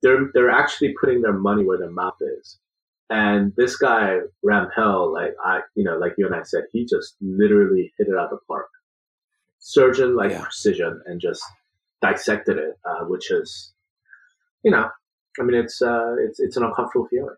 They're, 0.02 0.30
they're 0.32 0.50
actually 0.50 0.94
putting 0.98 1.20
their 1.20 1.34
money 1.34 1.64
where 1.64 1.78
their 1.78 1.90
mouth 1.90 2.16
is. 2.20 2.58
And 3.10 3.52
this 3.56 3.76
guy, 3.76 4.18
Rampell, 4.44 5.12
like 5.12 5.34
I, 5.44 5.60
you 5.74 5.84
know, 5.84 5.98
like 5.98 6.14
you 6.16 6.26
and 6.26 6.34
I 6.34 6.42
said, 6.44 6.64
he 6.72 6.86
just 6.86 7.16
literally 7.20 7.92
hit 7.98 8.06
it 8.08 8.14
out 8.16 8.24
of 8.24 8.30
the 8.30 8.38
park 8.46 8.68
surgeon 9.60 10.16
like 10.16 10.32
yeah. 10.32 10.42
precision 10.42 11.00
and 11.06 11.20
just 11.20 11.42
dissected 12.02 12.58
it, 12.58 12.78
uh, 12.84 13.04
which 13.04 13.30
is, 13.30 13.72
you 14.64 14.70
know, 14.70 14.88
I 15.38 15.42
mean, 15.44 15.54
it's 15.56 15.80
uh, 15.80 16.16
it's 16.18 16.40
it's 16.40 16.56
an 16.56 16.64
uncomfortable 16.64 17.06
feeling. 17.08 17.36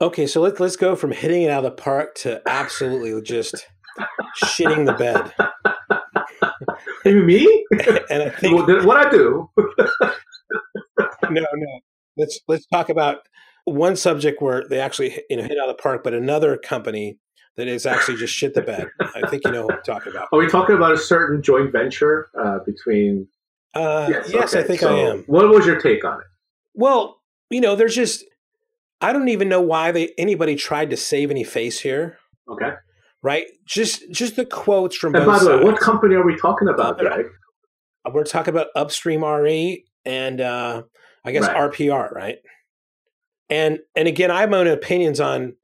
Okay, 0.00 0.26
so 0.26 0.40
let's 0.40 0.60
let's 0.60 0.76
go 0.76 0.94
from 0.94 1.10
hitting 1.10 1.42
it 1.42 1.50
out 1.50 1.64
of 1.64 1.76
the 1.76 1.82
park 1.82 2.14
to 2.16 2.40
absolutely 2.46 3.20
just 3.22 3.66
shitting 4.44 4.86
the 4.86 4.92
bed. 4.92 5.34
Me? 7.04 7.64
and 8.10 8.22
I 8.22 8.30
think 8.30 8.54
well, 8.54 8.86
what 8.86 9.06
I 9.06 9.10
do. 9.10 9.50
no, 9.56 11.46
no. 11.54 11.80
Let's 12.16 12.38
let's 12.46 12.66
talk 12.66 12.90
about 12.90 13.20
one 13.64 13.96
subject 13.96 14.40
where 14.40 14.66
they 14.68 14.80
actually 14.80 15.20
you 15.28 15.36
know 15.36 15.42
hit 15.42 15.58
out 15.58 15.68
of 15.68 15.76
the 15.76 15.82
park, 15.82 16.04
but 16.04 16.14
another 16.14 16.56
company 16.56 17.18
that 17.58 17.66
is 17.66 17.86
actually 17.86 18.16
just 18.16 18.32
shit 18.32 18.54
the 18.54 18.62
bed. 18.62 18.88
I 19.00 19.28
think 19.28 19.44
you 19.44 19.50
know 19.50 19.66
what 19.66 19.74
I'm 19.74 19.82
talking 19.82 20.12
about. 20.12 20.28
Are 20.32 20.38
we 20.38 20.46
talking 20.46 20.76
about 20.76 20.92
a 20.92 20.96
certain 20.96 21.42
joint 21.42 21.72
venture 21.72 22.28
uh, 22.40 22.60
between? 22.64 23.26
Uh, 23.74 24.06
yes, 24.08 24.30
yes 24.32 24.54
okay. 24.54 24.64
I 24.64 24.66
think 24.66 24.80
so 24.80 24.96
I 24.96 24.98
am. 25.10 25.24
What 25.26 25.48
was 25.48 25.66
your 25.66 25.80
take 25.80 26.04
on 26.04 26.20
it? 26.20 26.26
Well, 26.74 27.20
you 27.50 27.60
know, 27.60 27.74
there's 27.74 27.96
just 27.96 28.24
I 29.00 29.12
don't 29.12 29.28
even 29.28 29.48
know 29.48 29.60
why 29.60 29.90
they 29.90 30.12
anybody 30.16 30.54
tried 30.54 30.90
to 30.90 30.96
save 30.96 31.32
any 31.32 31.42
face 31.42 31.80
here. 31.80 32.18
Okay. 32.48 32.70
Right. 33.22 33.46
Just 33.66 34.08
just 34.12 34.36
the 34.36 34.46
quotes 34.46 34.96
from. 34.96 35.16
And 35.16 35.26
by 35.26 35.40
the 35.40 35.58
way, 35.58 35.64
what 35.64 35.80
company 35.80 36.14
are 36.14 36.24
we 36.24 36.36
talking 36.36 36.68
about, 36.68 37.00
uh, 37.00 37.08
Greg? 37.08 37.26
We're 38.10 38.24
talking 38.24 38.54
about 38.54 38.68
Upstream 38.76 39.24
RE 39.24 39.84
and 40.04 40.40
uh, 40.40 40.82
I 41.24 41.32
guess 41.32 41.48
Right. 41.48 41.72
RPR, 41.72 42.12
right? 42.12 42.38
And 43.50 43.80
and 43.96 44.06
again, 44.06 44.30
I 44.30 44.42
have 44.42 44.50
my 44.50 44.58
own 44.58 44.68
opinions 44.68 45.18
on 45.18 45.54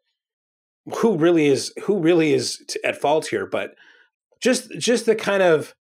who 0.99 1.17
really 1.17 1.47
is 1.47 1.73
who 1.85 1.99
really 1.99 2.33
is 2.33 2.63
t- 2.69 2.81
at 2.85 3.01
fault 3.01 3.27
here, 3.27 3.47
but 3.47 3.75
just 4.43 4.71
just 4.79 5.07
the 5.07 5.15
kind 5.15 5.43
of 5.43 5.75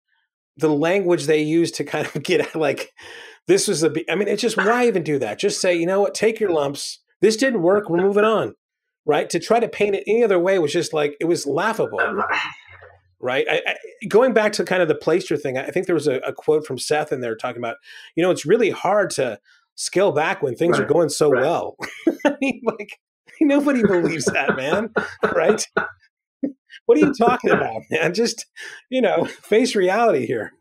the 0.57 0.69
language 0.69 1.27
they 1.27 1.43
use 1.43 1.71
to 1.73 1.85
kind 1.85 2.07
of 2.07 2.23
get 2.23 2.41
at, 2.41 2.55
like 2.55 2.93
this 3.47 3.69
was 3.69 3.83
a. 3.83 3.91
be- 3.91 4.09
I 4.11 4.15
mean, 4.15 4.29
it's 4.29 4.43
just 4.43 4.57
why 4.57 4.87
even 4.87 5.03
do 5.03 5.19
that? 5.19 5.38
Just 5.38 5.61
say, 5.61 5.75
you 5.75 5.87
know 5.87 6.01
what, 6.01 6.15
take 6.15 6.41
your 6.41 6.51
lumps. 6.51 7.01
This 7.21 7.37
didn't 7.37 7.62
work. 7.62 7.88
We're 7.88 7.99
moving 7.99 8.25
on, 8.25 8.55
right? 9.07 9.29
To 9.31 9.38
try 9.38 9.61
to 9.61 9.69
paint 9.69 9.97
it 9.97 10.05
any 10.07 10.25
other 10.25 10.38
way 10.38 10.59
was 10.59 10.73
just 10.73 10.93
like 10.93 11.17
it 11.21 11.25
was 11.25 11.47
laughable 11.47 12.01
um, 12.01 12.23
right? 13.23 13.47
I, 13.49 13.62
I, 13.67 13.77
going 14.09 14.35
back 14.35 14.53
to 14.55 14.65
kind 14.65 14.83
of 14.83 14.88
the 14.88 14.95
Placester 14.95 15.37
thing, 15.37 15.57
I 15.57 15.71
think 15.71 15.87
there 15.87 15.95
was 15.95 16.09
a, 16.09 16.17
a 16.19 16.33
quote 16.33 16.67
from 16.67 16.77
Seth 16.77 17.12
in 17.12 17.21
there 17.21 17.37
talking 17.37 17.61
about, 17.61 17.77
you 18.17 18.23
know, 18.23 18.31
it's 18.31 18.45
really 18.45 18.71
hard 18.71 19.11
to 19.11 19.38
scale 19.77 20.12
back 20.12 20.43
when 20.43 20.55
things 20.55 20.79
are 20.79 20.85
going 20.85 21.09
so 21.09 21.31
right. 21.31 21.43
well. 21.43 21.77
I 22.27 22.35
mean, 22.41 22.61
like 22.65 22.99
nobody 23.49 23.83
believes 23.83 24.27
that, 24.27 24.57
man, 24.57 24.93
right? 25.35 25.67
what 26.87 26.99
are 26.99 27.01
you 27.01 27.15
talking 27.15 27.51
about, 27.51 27.83
man? 27.91 28.15
Just 28.15 28.47
you 28.91 29.01
know, 29.01 29.25
face 29.25 29.75
reality 29.75 30.27
here. 30.27 30.53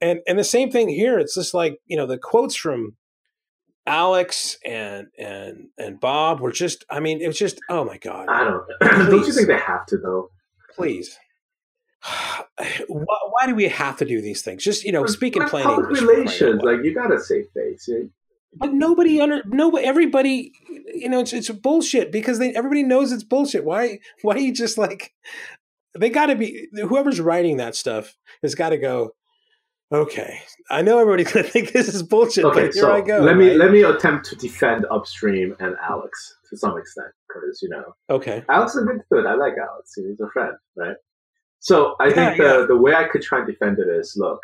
and 0.00 0.20
and 0.26 0.38
the 0.38 0.44
same 0.44 0.70
thing 0.70 0.88
here. 0.88 1.18
It's 1.18 1.34
just 1.34 1.54
like 1.54 1.78
you 1.86 1.96
know 1.96 2.06
the 2.06 2.18
quotes 2.18 2.56
from 2.56 2.96
Alex 3.86 4.58
and 4.64 5.08
and 5.18 5.68
and 5.78 6.00
Bob 6.00 6.40
were 6.40 6.52
just. 6.52 6.84
I 6.90 7.00
mean, 7.00 7.20
it 7.20 7.26
was 7.26 7.38
just. 7.38 7.58
Oh 7.68 7.84
my 7.84 7.98
god! 7.98 8.28
I 8.28 8.44
don't. 8.44 8.64
don't 9.10 9.26
you 9.26 9.32
think 9.32 9.48
they 9.48 9.58
have 9.58 9.86
to 9.86 9.96
though? 9.98 10.30
please. 10.76 11.18
why, 12.88 13.18
why 13.30 13.46
do 13.46 13.54
we 13.54 13.68
have 13.68 13.96
to 13.96 14.04
do 14.04 14.20
these 14.20 14.42
things? 14.42 14.62
Just 14.62 14.84
you 14.84 14.92
know, 14.92 15.06
speak 15.06 15.36
in 15.36 15.48
plain 15.48 15.68
English. 15.68 15.98
for 15.98 16.04
crying 16.04 16.10
out 16.10 16.16
relations, 16.16 16.62
like 16.62 16.84
you 16.84 16.94
gotta 16.94 17.20
save 17.20 17.46
face. 17.54 17.88
You- 17.88 18.10
but 18.58 18.72
nobody 18.72 19.20
under 19.20 19.42
no 19.46 19.70
everybody. 19.76 20.52
You 20.94 21.08
know, 21.08 21.20
it's 21.20 21.32
it's 21.32 21.50
bullshit 21.50 22.10
because 22.12 22.38
they 22.38 22.54
everybody 22.54 22.82
knows 22.82 23.12
it's 23.12 23.24
bullshit. 23.24 23.64
Why 23.64 23.98
why 24.22 24.34
are 24.34 24.38
you 24.38 24.52
just 24.52 24.78
like 24.78 25.12
they 25.98 26.10
got 26.10 26.26
to 26.26 26.36
be 26.36 26.68
whoever's 26.74 27.20
writing 27.20 27.56
that 27.58 27.74
stuff 27.76 28.16
has 28.42 28.54
got 28.54 28.70
to 28.70 28.78
go. 28.78 29.14
Okay, 29.92 30.40
I 30.70 30.82
know 30.82 30.98
everybody's 30.98 31.32
gonna 31.32 31.46
think 31.46 31.72
this 31.72 31.88
is 31.88 32.02
bullshit, 32.02 32.44
Okay, 32.44 32.64
but 32.66 32.74
here 32.74 32.82
so 32.82 32.92
I 32.92 33.00
go. 33.00 33.20
let 33.20 33.36
me 33.36 33.48
right? 33.50 33.56
let 33.56 33.70
me 33.70 33.82
attempt 33.82 34.26
to 34.26 34.36
defend 34.36 34.84
Upstream 34.90 35.54
and 35.60 35.76
Alex 35.88 36.36
to 36.50 36.56
some 36.56 36.76
extent 36.76 37.08
because 37.28 37.60
you 37.62 37.68
know 37.68 37.94
okay, 38.10 38.42
Alex 38.48 38.74
is 38.74 38.82
a 38.82 38.86
good 38.86 39.00
dude. 39.12 39.26
I 39.26 39.34
like 39.34 39.54
Alex. 39.58 39.92
He's 39.94 40.20
a 40.20 40.28
friend, 40.30 40.54
right? 40.76 40.96
So 41.60 41.94
I 42.00 42.08
Yeah, 42.08 42.14
think 42.14 42.36
the, 42.38 42.42
yeah. 42.44 42.66
the 42.66 42.76
way 42.76 42.94
I 42.94 43.04
could 43.04 43.22
try 43.22 43.38
and 43.38 43.46
defend 43.46 43.78
it 43.78 43.88
is 43.88 44.14
look, 44.16 44.40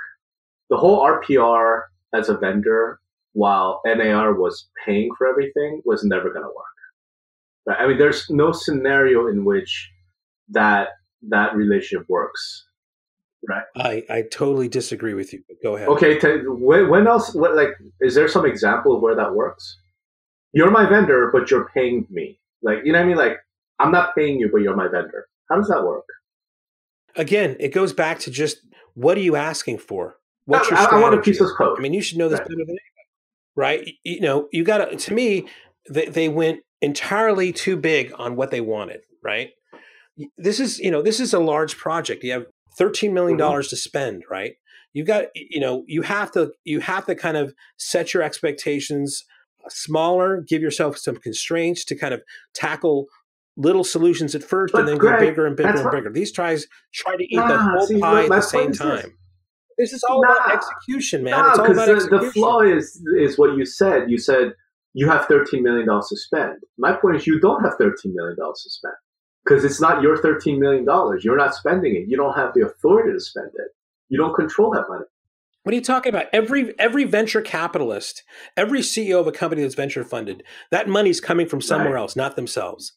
the 0.70 0.76
whole 0.76 1.00
RPR 1.04 1.82
as 2.14 2.28
a 2.28 2.36
vendor, 2.36 3.00
while 3.32 3.80
NAR 3.86 4.34
was 4.34 4.68
paying 4.84 5.10
for 5.16 5.26
everything, 5.28 5.80
was 5.84 6.04
never 6.04 6.30
going 6.30 6.42
to 6.44 6.48
work. 6.48 6.66
Right? 7.66 7.80
I 7.80 7.86
mean, 7.88 7.98
there's 7.98 8.28
no 8.30 8.52
scenario 8.52 9.26
in 9.28 9.44
which 9.44 9.90
that 10.50 10.88
that 11.28 11.54
relationship 11.54 12.06
works. 12.08 12.66
Right? 13.48 13.64
I 13.76 14.04
I 14.08 14.22
totally 14.30 14.68
disagree 14.68 15.14
with 15.14 15.32
you. 15.32 15.42
Go 15.62 15.76
ahead. 15.76 15.88
Okay. 15.88 16.18
T- 16.18 16.42
when, 16.46 16.88
when 16.88 17.06
else? 17.06 17.34
What 17.34 17.56
like? 17.56 17.70
Is 18.00 18.14
there 18.14 18.28
some 18.28 18.46
example 18.46 18.94
of 18.96 19.02
where 19.02 19.16
that 19.16 19.34
works? 19.34 19.78
You're 20.52 20.70
my 20.70 20.88
vendor, 20.88 21.30
but 21.32 21.50
you're 21.50 21.68
paying 21.74 22.06
me. 22.10 22.38
Like 22.62 22.78
you 22.84 22.92
know 22.92 22.98
what 22.98 23.04
I 23.04 23.08
mean? 23.08 23.16
Like 23.16 23.38
I'm 23.80 23.90
not 23.90 24.14
paying 24.14 24.38
you, 24.38 24.48
but 24.52 24.58
you're 24.62 24.76
my 24.76 24.86
vendor. 24.88 25.26
How 25.50 25.56
does 25.56 25.68
that 25.68 25.82
work? 25.84 26.04
Again, 27.16 27.56
it 27.58 27.68
goes 27.72 27.92
back 27.92 28.18
to 28.20 28.30
just 28.30 28.58
what 28.94 29.16
are 29.16 29.22
you 29.22 29.34
asking 29.36 29.78
for? 29.78 30.16
What's 30.44 30.68
your 30.70 30.78
I, 30.78 30.82
I 30.82 30.84
strategy? 30.86 31.02
want 31.02 31.14
a 31.16 31.22
piece 31.22 31.40
of 31.40 31.48
code. 31.56 31.78
I 31.78 31.82
mean, 31.82 31.92
you 31.94 32.02
should 32.02 32.18
know 32.18 32.28
this 32.28 32.38
Right. 32.40 32.48
better 32.48 32.64
than 32.66 32.76
right? 33.56 33.94
You, 34.04 34.20
know, 34.20 34.48
you 34.52 34.64
got 34.64 34.78
to. 34.78 34.96
To 34.96 35.14
me, 35.14 35.46
they, 35.90 36.06
they 36.06 36.28
went 36.28 36.60
entirely 36.80 37.52
too 37.52 37.76
big 37.76 38.12
on 38.18 38.36
what 38.36 38.50
they 38.50 38.60
wanted, 38.60 39.00
right? 39.22 39.50
This 40.36 40.60
is, 40.60 40.78
you 40.78 40.90
know, 40.90 41.02
this 41.02 41.20
is 41.20 41.32
a 41.32 41.40
large 41.40 41.76
project. 41.76 42.22
You 42.24 42.32
have 42.32 42.46
thirteen 42.76 43.14
million 43.14 43.38
mm-hmm. 43.38 43.46
dollars 43.46 43.68
to 43.68 43.76
spend, 43.76 44.24
right? 44.30 44.54
You 44.92 45.04
got, 45.04 45.26
you 45.34 45.60
know, 45.60 45.84
you 45.86 46.02
have 46.02 46.30
to, 46.32 46.52
you 46.64 46.80
have 46.80 47.06
to 47.06 47.14
kind 47.14 47.36
of 47.36 47.54
set 47.78 48.12
your 48.12 48.22
expectations 48.22 49.24
smaller, 49.68 50.44
give 50.46 50.60
yourself 50.60 50.98
some 50.98 51.16
constraints 51.16 51.84
to 51.86 51.94
kind 51.94 52.12
of 52.12 52.22
tackle 52.54 53.06
little 53.56 53.84
solutions 53.84 54.34
at 54.34 54.42
first, 54.42 54.72
But 54.72 54.80
and 54.80 54.88
then 54.88 54.98
Greg, 54.98 55.20
go 55.20 55.26
bigger 55.26 55.46
and 55.46 55.56
bigger 55.56 55.68
and 55.70 55.84
what- 55.84 55.92
bigger. 55.92 56.10
These 56.12 56.32
tries 56.32 56.66
try 56.92 57.16
to 57.16 57.24
eat 57.24 57.36
the 57.36 57.58
whole 57.58 57.86
see, 57.86 58.00
pie 58.00 58.24
at 58.24 58.28
the 58.28 58.40
same 58.40 58.72
time. 58.72 58.96
this. 58.96 59.12
Time. 59.78 59.84
This 59.84 59.92
is 59.92 60.02
all 60.08 60.22
about 60.24 60.52
execution, 60.52 61.24
man. 61.24 61.32
No, 61.32 61.48
it's 61.50 61.58
all 61.58 61.64
because 61.66 61.76
about 61.78 61.86
the, 61.86 61.92
execution. 61.94 62.24
the 62.26 62.32
flaw 62.32 62.60
is 62.60 63.02
is 63.20 63.38
what 63.38 63.56
you 63.56 63.64
said. 63.64 64.10
You 64.10 64.18
said 64.18 64.54
you 64.94 65.08
have 65.08 65.26
thirteen 65.26 65.62
million 65.62 65.86
dollars 65.86 66.08
to 66.08 66.16
spend. 66.16 66.58
My 66.78 66.92
point 66.92 67.16
is 67.16 67.26
you 67.26 67.40
don't 67.40 67.62
have 67.62 67.74
thirteen 67.78 68.14
million 68.14 68.36
dollars 68.38 68.62
to 68.64 68.70
spend 68.70 68.94
because 69.44 69.64
it's 69.64 69.80
not 69.80 70.02
your 70.02 70.16
thirteen 70.16 70.60
million 70.60 70.84
dollars. 70.84 71.24
You're 71.24 71.36
not 71.36 71.54
spending 71.54 71.96
it. 71.96 72.08
You 72.08 72.16
don't 72.16 72.34
have 72.34 72.54
the 72.54 72.66
authority 72.66 73.12
to 73.12 73.20
spend 73.20 73.48
it. 73.54 73.68
You 74.08 74.18
don't 74.18 74.34
control 74.34 74.70
that 74.72 74.84
money. 74.88 75.04
What 75.64 75.72
are 75.72 75.76
you 75.76 75.82
talking 75.82 76.10
about? 76.10 76.26
Every 76.32 76.78
every 76.78 77.04
venture 77.04 77.40
capitalist, 77.40 78.24
every 78.56 78.80
CEO 78.80 79.20
of 79.20 79.26
a 79.26 79.32
company 79.32 79.62
that's 79.62 79.74
venture 79.76 80.04
funded, 80.04 80.42
that 80.70 80.88
money's 80.88 81.20
coming 81.20 81.46
from 81.46 81.60
somewhere 81.60 81.94
Right. 81.94 82.00
else, 82.00 82.16
not 82.16 82.36
themselves. 82.36 82.92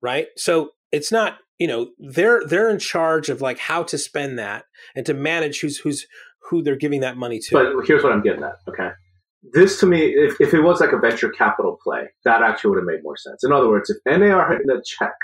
Right? 0.00 0.28
So 0.36 0.70
it's 0.92 1.12
not, 1.12 1.38
you 1.58 1.66
know, 1.66 1.90
they're 1.98 2.42
they're 2.46 2.70
in 2.70 2.78
charge 2.78 3.28
of 3.28 3.40
like 3.40 3.58
how 3.58 3.82
to 3.84 3.98
spend 3.98 4.38
that 4.38 4.64
and 4.94 5.04
to 5.06 5.14
manage 5.14 5.60
who's 5.60 5.78
who's 5.78 6.06
who 6.48 6.62
they're 6.62 6.76
giving 6.76 7.00
that 7.00 7.16
money 7.16 7.38
to. 7.40 7.52
But 7.52 7.86
here's 7.86 8.02
what 8.02 8.12
I'm 8.12 8.22
getting 8.22 8.42
at. 8.42 8.56
Okay, 8.68 8.90
this 9.52 9.78
to 9.80 9.86
me, 9.86 10.00
if, 10.00 10.40
if 10.40 10.54
it 10.54 10.60
was 10.60 10.80
like 10.80 10.92
a 10.92 10.98
venture 10.98 11.28
capital 11.30 11.78
play, 11.82 12.08
that 12.24 12.42
actually 12.42 12.70
would 12.70 12.78
have 12.78 12.86
made 12.86 13.02
more 13.02 13.16
sense. 13.16 13.44
In 13.44 13.52
other 13.52 13.68
words, 13.68 13.90
if 13.90 13.98
NAR 14.06 14.46
had 14.46 14.60
a 14.60 14.82
check 14.84 15.14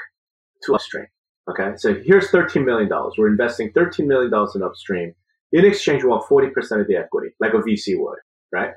to 0.65 0.75
Upstream, 0.75 1.07
okay, 1.51 1.73
so 1.77 1.95
here's 1.95 2.31
thirteen 2.31 2.65
million 2.65 2.89
dollars. 2.89 3.15
We're 3.17 3.29
investing 3.29 3.73
thirteen 3.73 4.09
million 4.09 4.31
dollars 4.31 4.55
in 4.55 4.63
Upstream. 4.63 5.15
In 5.53 5.65
exchange, 5.65 6.03
we 6.03 6.09
want 6.09 6.27
forty 6.29 6.49
percent 6.49 6.81
of 6.81 6.89
the 6.89 6.97
equity, 6.97 7.31
like 7.41 7.55
a 7.55 7.59
VC 7.59 7.99
would, 7.99 8.19
right? 8.53 8.73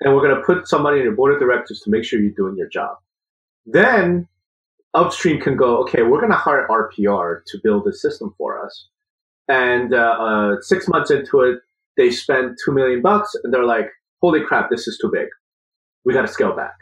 And 0.00 0.14
we're 0.14 0.22
going 0.22 0.36
to 0.36 0.42
put 0.42 0.68
somebody 0.68 0.98
in 0.98 1.04
your 1.04 1.14
board 1.14 1.32
of 1.32 1.40
directors 1.40 1.80
to 1.80 1.90
make 1.90 2.04
sure 2.04 2.20
you're 2.20 2.32
doing 2.32 2.54
your 2.56 2.68
job. 2.68 2.98
Then 3.64 4.28
Upstream 4.94 5.40
can 5.40 5.56
go, 5.56 5.78
okay, 5.82 6.02
we're 6.02 6.20
going 6.20 6.32
to 6.32 6.38
hire 6.38 6.66
RPR 6.70 7.40
to 7.46 7.60
build 7.62 7.86
a 7.86 7.92
system 7.92 8.34
for 8.38 8.64
us. 8.64 8.88
And 9.48 9.94
uh, 9.94 10.16
uh, 10.18 10.60
six 10.60 10.88
months 10.88 11.10
into 11.10 11.40
it, 11.40 11.60
they 11.96 12.10
spend 12.10 12.56
two 12.64 12.72
million 12.72 13.02
bucks 13.02 13.34
and 13.42 13.52
they're 13.52 13.64
like, 13.64 13.90
holy 14.22 14.42
crap, 14.42 14.70
this 14.70 14.88
is 14.88 14.98
too 15.00 15.10
big. 15.12 15.28
We 16.04 16.14
got 16.14 16.22
to 16.22 16.28
scale 16.28 16.54
back. 16.54 16.74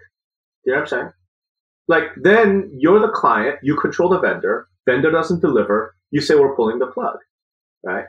You 0.64 0.72
know 0.72 0.80
what 0.80 0.92
I'm 0.92 0.98
saying? 0.98 1.12
Like, 1.88 2.04
then 2.22 2.70
you're 2.78 3.00
the 3.00 3.12
client, 3.12 3.58
you 3.62 3.76
control 3.76 4.08
the 4.08 4.20
vendor, 4.20 4.68
vendor 4.86 5.10
doesn't 5.10 5.40
deliver, 5.40 5.94
you 6.10 6.20
say 6.20 6.34
we're 6.34 6.56
pulling 6.56 6.78
the 6.78 6.86
plug, 6.86 7.16
right? 7.82 8.06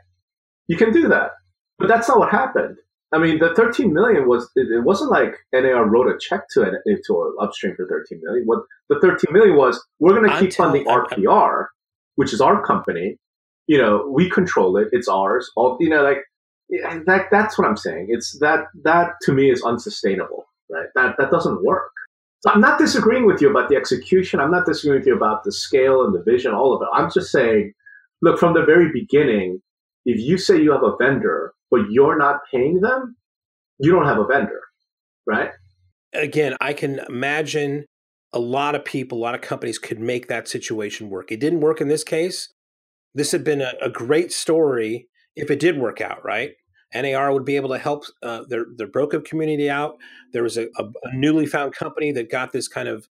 You 0.67 0.77
can 0.77 0.93
do 0.93 1.07
that. 1.09 1.31
But 1.77 1.89
that's 1.89 2.07
not 2.07 2.19
what 2.19 2.31
happened. 2.31 2.77
I 3.13 3.19
mean, 3.19 3.39
the 3.39 3.53
13 3.55 3.93
million 3.93 4.27
was, 4.27 4.49
it, 4.55 4.67
it 4.71 4.83
wasn't 4.83 5.11
like 5.11 5.35
NAR 5.53 5.87
wrote 5.87 6.13
a 6.13 6.17
check 6.19 6.41
to 6.53 6.63
it, 6.63 6.73
to 7.07 7.37
upstream 7.41 7.75
for 7.75 7.87
13 7.87 8.21
million. 8.23 8.45
What 8.45 8.63
the 8.89 8.99
13 8.99 9.31
million 9.31 9.55
was, 9.55 9.83
we're 9.99 10.15
going 10.15 10.29
to 10.29 10.39
keep 10.39 10.53
funding 10.53 10.85
RPR, 10.85 11.67
which 12.15 12.33
is 12.33 12.41
our 12.41 12.65
company. 12.65 13.17
You 13.67 13.77
know, 13.77 14.11
we 14.11 14.29
control 14.29 14.77
it. 14.77 14.89
It's 14.91 15.07
ours. 15.07 15.49
All, 15.55 15.77
you 15.79 15.89
know, 15.89 16.03
like, 16.03 16.19
that 17.05 17.27
that's 17.31 17.57
what 17.57 17.67
I'm 17.67 17.77
saying. 17.77 18.07
It's 18.09 18.37
that 18.39 18.65
that 18.83 19.13
to 19.23 19.31
me 19.31 19.51
is 19.51 19.61
unsustainable, 19.63 20.45
right? 20.69 20.87
That 20.95 21.15
that 21.17 21.31
doesn't 21.31 21.63
work. 21.63 21.91
So 22.39 22.51
I'm 22.51 22.61
not 22.61 22.79
disagreeing 22.79 23.25
with 23.25 23.41
you 23.41 23.49
about 23.49 23.69
the 23.69 23.75
execution. 23.75 24.39
I'm 24.39 24.51
not 24.51 24.65
disagreeing 24.65 25.01
with 25.01 25.07
you 25.07 25.15
about 25.15 25.43
the 25.43 25.51
scale 25.51 26.03
and 26.03 26.13
the 26.13 26.23
vision, 26.23 26.53
all 26.53 26.75
of 26.75 26.81
it. 26.81 26.87
I'm 26.93 27.09
just 27.11 27.31
saying, 27.31 27.73
look, 28.21 28.39
from 28.39 28.53
the 28.53 28.63
very 28.65 28.91
beginning, 28.91 29.61
if 30.05 30.19
you 30.19 30.37
say 30.37 30.61
you 30.61 30.71
have 30.71 30.83
a 30.83 30.95
vendor 30.97 31.53
but 31.75 31.91
you're 31.91 32.17
not 32.17 32.39
paying 32.51 32.79
them, 32.79 33.17
you 33.79 33.91
don't 33.91 34.05
have 34.05 34.17
a 34.17 34.25
vendor, 34.25 34.61
right? 35.27 35.49
Again, 36.13 36.55
I 36.61 36.71
can 36.71 37.01
imagine 37.09 37.85
a 38.31 38.39
lot 38.39 38.75
of 38.75 38.85
people, 38.85 39.17
a 39.17 39.19
lot 39.19 39.35
of 39.35 39.41
companies 39.41 39.77
could 39.77 39.99
make 39.99 40.27
that 40.27 40.47
situation 40.47 41.09
work. 41.09 41.31
It 41.31 41.41
didn't 41.41 41.59
work 41.59 41.81
in 41.81 41.89
this 41.89 42.03
case. 42.03 42.53
This 43.13 43.33
had 43.33 43.43
been 43.43 43.61
a, 43.61 43.73
a 43.81 43.89
great 43.89 44.31
story 44.31 45.09
if 45.35 45.51
it 45.51 45.59
did 45.59 45.77
work 45.77 45.99
out, 45.99 46.23
right? 46.23 46.51
NAR 46.93 47.33
would 47.33 47.43
be 47.43 47.57
able 47.57 47.69
to 47.69 47.77
help 47.77 48.05
uh, 48.23 48.43
their 48.47 48.67
their 48.77 48.87
broker 48.87 49.19
community 49.19 49.69
out. 49.69 49.95
There 50.31 50.43
was 50.43 50.57
a, 50.57 50.67
a, 50.77 50.83
a 51.03 51.13
newly 51.13 51.45
found 51.45 51.73
company 51.73 52.13
that 52.13 52.31
got 52.31 52.53
this 52.53 52.69
kind 52.69 52.87
of 52.87 53.09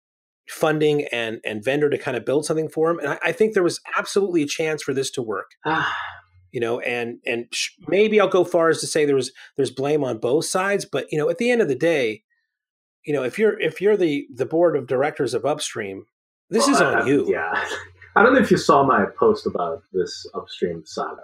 funding 0.49 1.05
and 1.13 1.39
and 1.45 1.63
vendor 1.63 1.89
to 1.89 1.97
kind 1.97 2.17
of 2.17 2.25
build 2.25 2.45
something 2.45 2.67
for 2.67 2.89
them, 2.89 2.99
and 2.99 3.09
I, 3.09 3.29
I 3.29 3.31
think 3.31 3.53
there 3.53 3.63
was 3.63 3.79
absolutely 3.97 4.43
a 4.43 4.47
chance 4.47 4.83
for 4.83 4.93
this 4.93 5.09
to 5.11 5.21
work. 5.21 5.51
You 6.51 6.59
know, 6.59 6.79
and 6.79 7.19
and 7.25 7.45
sh- 7.51 7.69
maybe 7.87 8.19
I'll 8.19 8.27
go 8.27 8.43
far 8.43 8.69
as 8.69 8.79
to 8.81 8.87
say 8.87 9.05
there 9.05 9.15
was 9.15 9.31
there's 9.55 9.71
blame 9.71 10.03
on 10.03 10.17
both 10.17 10.45
sides, 10.45 10.85
but 10.85 11.11
you 11.11 11.17
know, 11.17 11.29
at 11.29 11.37
the 11.37 11.51
end 11.51 11.61
of 11.61 11.67
the 11.67 11.75
day, 11.75 12.23
you 13.05 13.13
know, 13.13 13.23
if 13.23 13.37
you're 13.39 13.59
if 13.59 13.79
you're 13.81 13.97
the 13.97 14.27
the 14.33 14.45
board 14.45 14.75
of 14.75 14.87
directors 14.87 15.33
of 15.33 15.45
Upstream, 15.45 16.05
this 16.49 16.67
is 16.67 16.79
Well, 16.79 16.95
on 16.95 17.01
I- 17.03 17.05
you. 17.07 17.25
Yeah. 17.29 17.63
I 18.15 18.23
don't 18.23 18.33
know 18.33 18.39
if 18.41 18.49
you 18.51 18.57
saw 18.57 18.83
my 18.83 19.05
post 19.17 19.45
about 19.45 19.83
this 19.93 20.25
upstream 20.33 20.81
saga. 20.85 21.21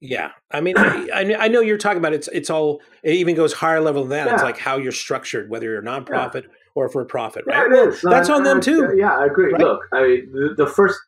Yeah, 0.00 0.32
I 0.50 0.60
mean, 0.60 0.76
I, 0.76 1.34
I 1.38 1.48
know 1.48 1.60
you're 1.60 1.78
talking 1.78 1.98
about 1.98 2.12
it's 2.12 2.28
it's 2.28 2.50
all 2.50 2.80
it 3.02 3.14
even 3.14 3.34
goes 3.34 3.52
higher 3.54 3.80
level 3.80 4.02
than 4.02 4.10
that. 4.10 4.26
Yeah. 4.26 4.34
It's 4.34 4.42
like 4.42 4.58
how 4.58 4.76
you're 4.78 4.92
structured, 4.92 5.48
whether 5.48 5.66
you're 5.66 5.78
a 5.78 5.82
nonprofit 5.84 6.44
or 6.74 6.88
for 6.90 7.04
profit, 7.06 7.44
right? 7.46 7.66
it 7.66 7.70
Well, 7.72 7.88
is. 7.88 8.00
that's 8.02 8.28
I- 8.28 8.34
on 8.34 8.42
them 8.42 8.60
too. 8.60 8.94
Yeah, 8.96 9.16
I 9.16 9.26
agree. 9.26 9.52
Right? 9.52 9.60
Look, 9.60 9.80
I 9.92 10.22
the, 10.32 10.54
the 10.56 10.66
first 10.66 10.98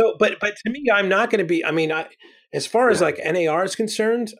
So, 0.00 0.16
but 0.18 0.38
but 0.40 0.54
to 0.64 0.70
me, 0.70 0.86
I'm 0.92 1.08
not 1.08 1.30
going 1.30 1.38
to 1.38 1.44
be. 1.44 1.64
I 1.64 1.70
mean, 1.70 1.92
I 1.92 2.06
as 2.52 2.66
far 2.66 2.90
as 2.90 3.00
like 3.00 3.20
NAR 3.24 3.64
is 3.64 3.76
concerned, 3.76 4.34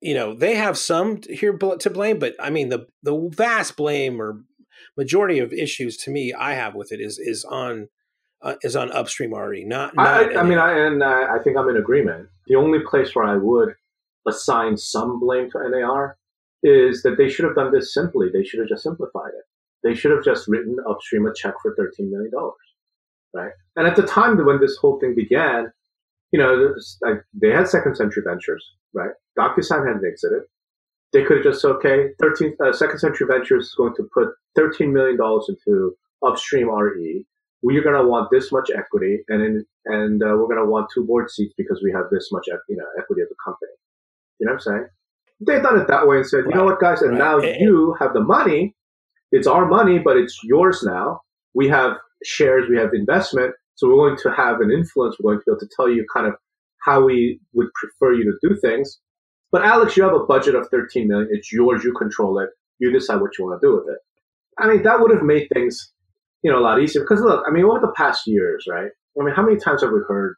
you 0.00 0.14
know, 0.14 0.34
they 0.34 0.54
have 0.54 0.78
some 0.78 1.20
here 1.28 1.56
to 1.56 1.90
blame, 1.90 2.18
but 2.18 2.34
I 2.40 2.50
mean, 2.50 2.68
the 2.68 2.86
the 3.02 3.30
vast 3.32 3.76
blame 3.76 4.20
or 4.20 4.42
majority 4.96 5.38
of 5.38 5.52
issues 5.52 5.96
to 5.98 6.10
me 6.10 6.32
I 6.32 6.54
have 6.54 6.74
with 6.74 6.92
it 6.92 7.00
is 7.00 7.18
is 7.18 7.44
on 7.44 7.88
uh, 8.42 8.54
is 8.62 8.76
on 8.76 8.92
upstream 8.92 9.32
already, 9.32 9.64
not. 9.64 9.94
not 9.94 10.06
I, 10.06 10.40
I, 10.40 10.42
mean, 10.42 10.58
I, 10.58 10.78
and 10.86 11.02
I, 11.02 11.36
I 11.36 11.38
think 11.42 11.56
I'm 11.56 11.68
in 11.68 11.76
agreement. 11.76 12.28
The 12.46 12.56
only 12.56 12.80
place 12.88 13.14
where 13.14 13.24
I 13.24 13.36
would 13.36 13.74
assign 14.28 14.76
some 14.76 15.18
blame 15.18 15.50
to 15.50 15.70
NAR 15.70 16.16
is 16.62 17.02
that 17.02 17.16
they 17.16 17.28
should 17.28 17.44
have 17.44 17.54
done 17.54 17.72
this 17.72 17.94
simply. 17.94 18.28
They 18.32 18.44
should 18.44 18.60
have 18.60 18.68
just 18.68 18.82
simplified 18.82 19.32
it. 19.36 19.44
They 19.82 19.94
should 19.94 20.10
have 20.10 20.24
just 20.24 20.48
written 20.48 20.76
upstream 20.88 21.26
a 21.26 21.34
check 21.34 21.54
for 21.62 21.74
$13 21.76 22.10
million, 22.10 22.30
right? 23.36 23.52
And 23.76 23.86
at 23.86 23.96
the 23.96 24.02
time 24.06 24.36
when 24.44 24.60
this 24.60 24.76
whole 24.80 24.98
thing 24.98 25.14
began, 25.14 25.70
you 26.32 26.38
know, 26.40 26.74
like 27.02 27.22
they 27.34 27.50
had 27.50 27.68
Second 27.68 27.96
Century 27.96 28.22
Ventures, 28.26 28.64
right? 28.94 29.10
DocuSign 29.38 29.86
had 29.86 30.02
exited. 30.04 30.42
They 31.12 31.24
could 31.24 31.38
have 31.38 31.44
just 31.44 31.62
said, 31.62 31.70
okay, 31.72 32.08
13, 32.20 32.56
uh, 32.64 32.72
Second 32.72 32.98
Century 32.98 33.26
Ventures 33.30 33.66
is 33.66 33.74
going 33.76 33.94
to 33.96 34.08
put 34.12 34.28
$13 34.58 34.92
million 34.92 35.18
into 35.48 35.94
upstream 36.26 36.68
RE 36.70 37.24
we're 37.62 37.82
going 37.82 38.00
to 38.00 38.06
want 38.06 38.30
this 38.30 38.52
much 38.52 38.70
equity 38.76 39.20
and 39.28 39.42
in, 39.42 39.66
and 39.86 40.22
uh, 40.22 40.26
we're 40.36 40.46
going 40.46 40.58
to 40.58 40.66
want 40.66 40.88
two 40.94 41.04
board 41.04 41.30
seats 41.30 41.54
because 41.56 41.80
we 41.82 41.90
have 41.92 42.04
this 42.12 42.28
much 42.32 42.44
you 42.68 42.76
know 42.76 42.84
equity 42.98 43.22
of 43.22 43.28
the 43.28 43.34
company 43.44 43.72
you 44.38 44.46
know 44.46 44.52
what 44.52 44.56
i'm 44.56 44.60
saying 44.60 44.86
they've 45.46 45.62
done 45.62 45.78
it 45.80 45.88
that 45.88 46.06
way 46.06 46.16
and 46.18 46.26
said 46.26 46.44
you 46.48 46.54
know 46.54 46.64
what 46.64 46.80
guys 46.80 47.02
and 47.02 47.12
Right. 47.18 47.18
now 47.18 47.38
you 47.38 47.96
have 47.98 48.12
the 48.14 48.20
money 48.20 48.74
it's 49.32 49.46
our 49.46 49.66
money 49.66 49.98
but 49.98 50.16
it's 50.16 50.38
yours 50.44 50.82
now 50.84 51.20
we 51.54 51.68
have 51.68 51.96
shares 52.26 52.68
we 52.68 52.76
have 52.76 52.90
investment 52.92 53.54
so 53.74 53.88
we're 53.88 54.08
going 54.08 54.18
to 54.18 54.30
have 54.30 54.60
an 54.60 54.70
influence 54.70 55.16
we're 55.20 55.32
going 55.32 55.40
to 55.40 55.44
be 55.46 55.52
able 55.52 55.60
to 55.60 55.68
tell 55.76 55.88
you 55.88 56.04
kind 56.14 56.26
of 56.26 56.34
how 56.84 57.04
we 57.04 57.40
would 57.54 57.68
prefer 57.74 58.12
you 58.12 58.24
to 58.24 58.48
do 58.48 58.56
things 58.60 59.00
but 59.52 59.64
alex 59.64 59.96
you 59.96 60.02
have 60.02 60.14
a 60.14 60.24
budget 60.26 60.54
of 60.54 60.68
13 60.68 61.08
million 61.08 61.28
it's 61.30 61.52
yours 61.52 61.84
you 61.84 61.92
control 61.92 62.38
it 62.38 62.50
you 62.78 62.92
decide 62.92 63.20
what 63.20 63.36
you 63.38 63.44
want 63.44 63.60
to 63.60 63.66
do 63.66 63.74
with 63.74 63.86
it 63.88 63.98
i 64.58 64.66
mean 64.66 64.82
that 64.82 65.00
would 65.00 65.12
have 65.12 65.22
made 65.22 65.48
things 65.54 65.92
you 66.46 66.52
know, 66.52 66.60
a 66.60 66.62
lot 66.62 66.80
easier. 66.80 67.02
Because 67.02 67.20
look, 67.20 67.44
I 67.44 67.50
mean, 67.50 67.64
over 67.64 67.80
the 67.80 67.92
past 67.96 68.22
years, 68.26 68.66
right? 68.70 68.90
I 69.20 69.24
mean, 69.24 69.34
how 69.34 69.42
many 69.42 69.58
times 69.58 69.82
have 69.82 69.90
we 69.90 69.98
heard 70.06 70.36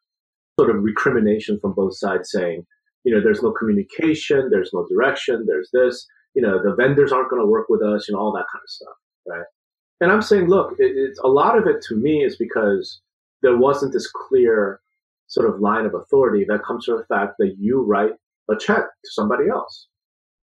sort 0.58 0.74
of 0.74 0.82
recrimination 0.82 1.58
from 1.60 1.74
both 1.74 1.98
sides 1.98 2.30
saying, 2.32 2.64
you 3.04 3.14
know, 3.14 3.20
there's 3.22 3.42
no 3.42 3.52
communication, 3.52 4.48
there's 4.50 4.70
no 4.72 4.86
direction, 4.88 5.44
there's 5.46 5.68
this, 5.74 6.06
you 6.34 6.40
know, 6.40 6.62
the 6.62 6.74
vendors 6.74 7.12
aren't 7.12 7.28
going 7.28 7.42
to 7.42 7.46
work 7.46 7.66
with 7.68 7.82
us, 7.82 8.08
you 8.08 8.14
know, 8.14 8.20
all 8.20 8.32
that 8.32 8.46
kind 8.50 8.62
of 8.62 8.70
stuff, 8.70 8.94
right? 9.26 9.44
And 10.00 10.12
I'm 10.12 10.22
saying, 10.22 10.48
look, 10.48 10.72
it, 10.78 10.92
it's 10.96 11.18
a 11.20 11.28
lot 11.28 11.58
of 11.58 11.66
it 11.66 11.82
to 11.88 11.96
me 11.96 12.24
is 12.24 12.36
because 12.36 13.00
there 13.42 13.56
wasn't 13.56 13.92
this 13.92 14.10
clear 14.10 14.80
sort 15.26 15.48
of 15.48 15.60
line 15.60 15.86
of 15.86 15.94
authority 15.94 16.44
that 16.48 16.64
comes 16.64 16.84
from 16.84 16.98
the 16.98 17.14
fact 17.14 17.34
that 17.38 17.56
you 17.58 17.82
write 17.82 18.12
a 18.50 18.56
check 18.56 18.82
to 18.82 19.10
somebody 19.10 19.48
else. 19.48 19.88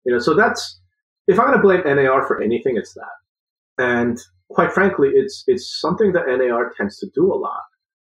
You 0.05 0.13
know, 0.13 0.19
so 0.19 0.33
that's 0.33 0.79
if 1.27 1.39
I'm 1.39 1.47
going 1.47 1.57
to 1.57 1.61
blame 1.61 1.83
NAR 1.83 2.25
for 2.25 2.41
anything, 2.41 2.77
it's 2.77 2.93
that. 2.93 3.83
And 3.83 4.17
quite 4.49 4.71
frankly, 4.71 5.09
it's 5.13 5.43
it's 5.47 5.79
something 5.79 6.13
that 6.13 6.25
NAR 6.27 6.73
tends 6.75 6.97
to 6.99 7.07
do 7.13 7.31
a 7.31 7.35
lot, 7.35 7.61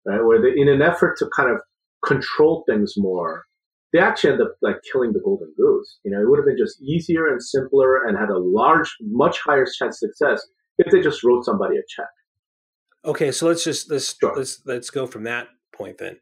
right? 0.05 0.23
Where 0.23 0.41
they, 0.41 0.59
in 0.59 0.67
an 0.67 0.81
effort 0.81 1.17
to 1.19 1.29
kind 1.35 1.51
of 1.51 1.61
control 2.05 2.63
things 2.67 2.93
more, 2.97 3.45
they 3.93 3.99
actually 3.99 4.33
end 4.33 4.41
up 4.41 4.55
like 4.61 4.77
killing 4.91 5.13
the 5.13 5.21
golden 5.23 5.53
goose. 5.55 5.99
You 6.03 6.11
know, 6.11 6.21
it 6.21 6.29
would 6.29 6.39
have 6.39 6.45
been 6.45 6.57
just 6.57 6.81
easier 6.81 7.27
and 7.27 7.41
simpler 7.41 8.05
and 8.05 8.17
had 8.17 8.29
a 8.29 8.37
large, 8.37 8.93
much 9.01 9.39
higher 9.39 9.65
chance 9.65 10.01
of 10.03 10.09
success 10.09 10.45
if 10.77 10.91
they 10.91 11.01
just 11.01 11.23
wrote 11.23 11.45
somebody 11.45 11.77
a 11.77 11.81
check. 11.87 12.09
okay, 13.05 13.31
so 13.31 13.47
let's 13.47 13.63
just 13.63 13.89
let's 13.91 14.15
Sure. 14.17 14.35
let's 14.35 14.61
let's 14.65 14.89
go 14.89 15.05
from 15.07 15.23
that 15.23 15.47
point 15.73 15.97
then. 15.97 16.19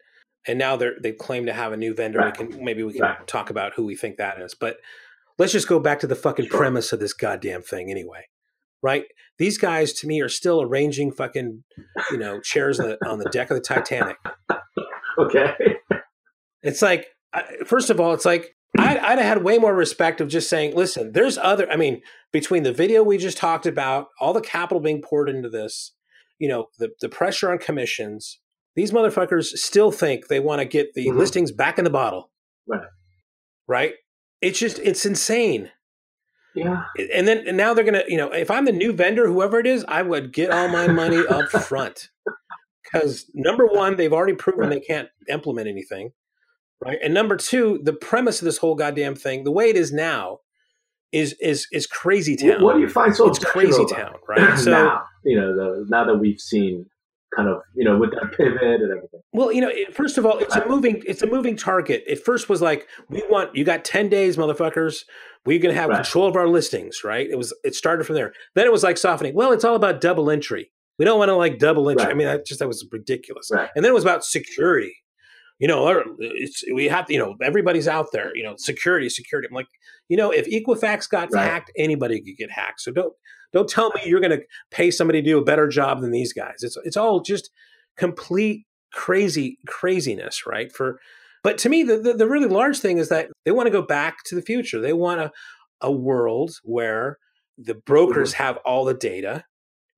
And 0.47 0.59
now 0.59 0.75
they're 0.75 0.95
they 1.01 1.11
claim 1.13 1.45
to 1.45 1.53
have 1.53 1.71
a 1.73 1.77
new 1.77 1.93
vendor. 1.93 2.19
Right. 2.19 2.37
We 2.37 2.47
can 2.47 2.63
maybe 2.63 2.83
we 2.83 2.93
can 2.93 3.01
Right. 3.01 3.27
talk 3.27 3.49
about 3.49 3.73
who 3.75 3.85
we 3.85 3.95
think 3.95 4.17
that 4.17 4.39
is, 4.41 4.53
but 4.53 4.77
let's 5.39 5.51
just 5.53 5.67
go 5.67 5.79
back 5.79 5.99
to 6.01 6.07
the 6.07 6.15
fucking 6.15 6.47
Sure. 6.47 6.57
premise 6.57 6.91
of 6.93 6.99
this 6.99 7.13
goddamn 7.13 7.61
thing 7.61 7.89
anyway. 7.89 8.27
Right? 8.81 9.05
These 9.39 9.57
guys 9.57 9.93
to 9.93 10.07
me 10.07 10.19
are 10.21 10.27
still 10.29 10.61
arranging 10.61 11.13
fucking, 11.13 11.63
you 12.11 12.17
know, 12.17 12.41
chairs 12.41 12.81
on 12.81 12.89
the, 12.89 12.97
on 13.07 13.17
the 13.19 13.29
deck 13.29 13.49
of 13.49 13.55
the 13.55 13.61
Titanic. 13.61 14.17
Okay. 15.17 15.53
It's 16.63 16.81
like, 16.81 17.05
first 17.67 17.91
of 17.91 17.99
all, 17.99 18.13
it's 18.13 18.25
like 18.25 18.55
I'd, 18.83 18.97
I'd 18.97 19.17
have 19.19 19.37
had 19.37 19.43
way 19.43 19.57
more 19.57 19.73
respect 19.75 20.21
of 20.21 20.27
just 20.27 20.49
saying, 20.49 20.75
listen, 20.75 21.11
there's 21.13 21.37
other. 21.37 21.69
I 21.71 21.75
mean, 21.75 22.01
between 22.31 22.63
the 22.63 22.73
video 22.73 23.03
we 23.03 23.17
just 23.17 23.37
talked 23.37 23.65
about, 23.65 24.07
all 24.19 24.33
the 24.33 24.41
capital 24.41 24.79
being 24.81 25.01
poured 25.01 25.29
into 25.29 25.49
this, 25.49 25.93
you 26.39 26.47
know, 26.49 26.67
the 26.79 26.89
the 27.01 27.09
pressure 27.09 27.51
on 27.51 27.57
commissions, 27.57 28.39
these 28.75 28.91
motherfuckers 28.91 29.57
still 29.57 29.91
think 29.91 30.27
they 30.27 30.39
want 30.39 30.59
to 30.59 30.65
get 30.65 30.93
the 30.93 31.07
Mhm. 31.07 31.17
listings 31.17 31.51
back 31.51 31.77
in 31.77 31.83
the 31.83 31.89
bottle, 31.89 32.31
Right. 32.67 32.87
right? 33.67 33.93
It's 34.41 34.59
just 34.59 34.79
it's 34.79 35.05
insane. 35.05 35.71
yeah. 36.55 36.83
And 37.13 37.27
then 37.27 37.47
and 37.47 37.57
now 37.57 37.73
they're 37.73 37.83
gonna, 37.85 38.03
you 38.07 38.17
know, 38.17 38.31
if 38.31 38.51
I'm 38.51 38.65
the 38.65 38.71
new 38.71 38.91
vendor, 38.93 39.27
whoever 39.27 39.59
it 39.59 39.67
is, 39.67 39.85
I 39.87 40.01
would 40.01 40.33
get 40.33 40.51
all 40.51 40.67
my 40.67 40.87
money 40.87 41.25
up 41.27 41.49
front. 41.49 42.09
Because 42.83 43.25
number 43.33 43.65
one, 43.65 43.95
they've 43.95 44.13
already 44.13 44.35
proven 44.35 44.69
they 44.69 44.79
can't 44.79 45.09
implement 45.29 45.67
anything. 45.67 46.11
Right. 46.83 46.97
And 47.03 47.13
number 47.13 47.37
two, 47.37 47.79
the 47.83 47.93
premise 47.93 48.41
of 48.41 48.45
this 48.45 48.57
whole 48.57 48.75
goddamn 48.75 49.15
thing, 49.15 49.43
the 49.43 49.51
way 49.51 49.69
it 49.69 49.75
is 49.77 49.91
now, 49.93 50.39
is 51.11 51.33
is 51.39 51.67
is 51.71 51.87
crazy 51.87 52.35
town. 52.35 52.61
What 52.63 52.73
do 52.75 52.81
you 52.81 52.89
find 52.89 53.15
so 53.15 53.27
it's 53.29 53.39
crazy 53.39 53.83
about 53.83 53.95
town, 53.95 54.15
right? 54.27 54.57
So 54.59 54.71
now, 54.71 55.03
you 55.23 55.39
know, 55.39 55.55
the, 55.55 55.85
now 55.89 56.03
that 56.05 56.15
we've 56.17 56.39
seen 56.39 56.85
kind 57.35 57.49
of, 57.49 57.57
you 57.75 57.83
know, 57.85 57.97
with 57.97 58.11
that 58.11 58.31
pivot 58.37 58.61
and 58.61 58.91
everything. 58.91 59.21
Well, 59.31 59.51
you 59.51 59.61
know, 59.61 59.69
it, 59.69 59.95
first 59.95 60.17
of 60.17 60.25
all, 60.25 60.37
it's 60.39 60.55
a 60.55 60.67
moving 60.67 61.01
it's 61.07 61.21
a 61.21 61.27
moving 61.27 61.55
target. 61.55 62.03
It 62.07 62.23
first 62.25 62.49
was 62.49 62.61
like, 62.61 62.87
we 63.09 63.23
want 63.29 63.55
you 63.55 63.63
got 63.63 63.85
10 63.85 64.09
days, 64.09 64.37
motherfuckers. 64.37 65.03
We're 65.45 65.59
gonna 65.59 65.73
have 65.75 65.89
Right. 65.89 65.97
control 66.03 66.27
of 66.27 66.35
our 66.35 66.47
listings, 66.47 67.03
right? 67.03 67.27
It 67.29 67.37
was 67.37 67.53
it 67.63 67.75
started 67.75 68.05
from 68.05 68.15
there. 68.15 68.33
Then 68.55 68.65
it 68.65 68.71
was 68.71 68.83
like 68.83 68.97
softening. 68.97 69.35
Well, 69.35 69.51
it's 69.51 69.63
all 69.63 69.75
about 69.75 70.01
double 70.01 70.29
entry. 70.29 70.71
We 70.99 71.05
don't 71.05 71.17
want 71.19 71.29
to 71.29 71.35
like 71.35 71.59
double 71.59 71.89
entry. 71.89 72.05
I 72.07 72.13
mean, 72.13 72.27
that 72.27 72.45
just 72.45 72.59
that 72.59 72.67
was 72.67 72.85
ridiculous. 72.91 73.49
Right. 73.51 73.69
And 73.75 73.83
then 73.85 73.91
it 73.91 73.95
was 73.95 74.03
about 74.03 74.23
security. 74.23 74.95
You 75.59 75.67
know, 75.67 75.87
or 75.87 76.03
it's 76.19 76.63
we 76.73 76.85
have 76.85 77.05
to, 77.05 77.13
you 77.13 77.19
know, 77.19 77.35
everybody's 77.41 77.87
out 77.87 78.07
there, 78.11 78.35
you 78.35 78.43
know, 78.43 78.55
security, 78.57 79.07
security. 79.07 79.47
I'm 79.49 79.53
like, 79.55 79.67
you 80.09 80.17
know, 80.17 80.31
if 80.31 80.45
Equifax 80.47 81.09
got 81.09 81.29
Right. 81.31 81.45
hacked, 81.45 81.71
anybody 81.77 82.21
could 82.21 82.37
get 82.37 82.51
hacked. 82.51 82.81
So 82.81 82.91
don't 82.91 83.13
don't 83.53 83.69
tell 83.69 83.91
me 83.95 84.01
you're 84.05 84.19
gonna 84.19 84.39
pay 84.71 84.91
somebody 84.91 85.21
to 85.21 85.25
do 85.29 85.37
a 85.37 85.43
better 85.43 85.67
job 85.67 86.01
than 86.01 86.11
these 86.11 86.33
guys. 86.33 86.55
It's 86.63 86.77
it's 86.83 86.97
all 86.97 87.21
just 87.21 87.49
complete 87.97 88.65
crazy 88.91 89.57
craziness, 89.67 90.45
right? 90.45 90.71
For 90.71 90.99
but 91.43 91.57
to 91.59 91.69
me, 91.69 91.83
the, 91.83 91.97
the, 91.97 92.13
the 92.13 92.27
really 92.27 92.47
large 92.47 92.79
thing 92.79 92.97
is 92.97 93.09
that 93.09 93.29
they 93.45 93.51
want 93.51 93.67
to 93.67 93.71
go 93.71 93.81
back 93.81 94.23
to 94.25 94.35
the 94.35 94.41
future. 94.41 94.79
They 94.81 94.93
want 94.93 95.21
a, 95.21 95.31
a 95.81 95.91
world 95.91 96.55
where 96.63 97.19
the 97.57 97.75
brokers 97.75 98.33
Mm-hmm. 98.33 98.43
have 98.43 98.57
all 98.65 98.85
the 98.85 98.93
data, 98.93 99.43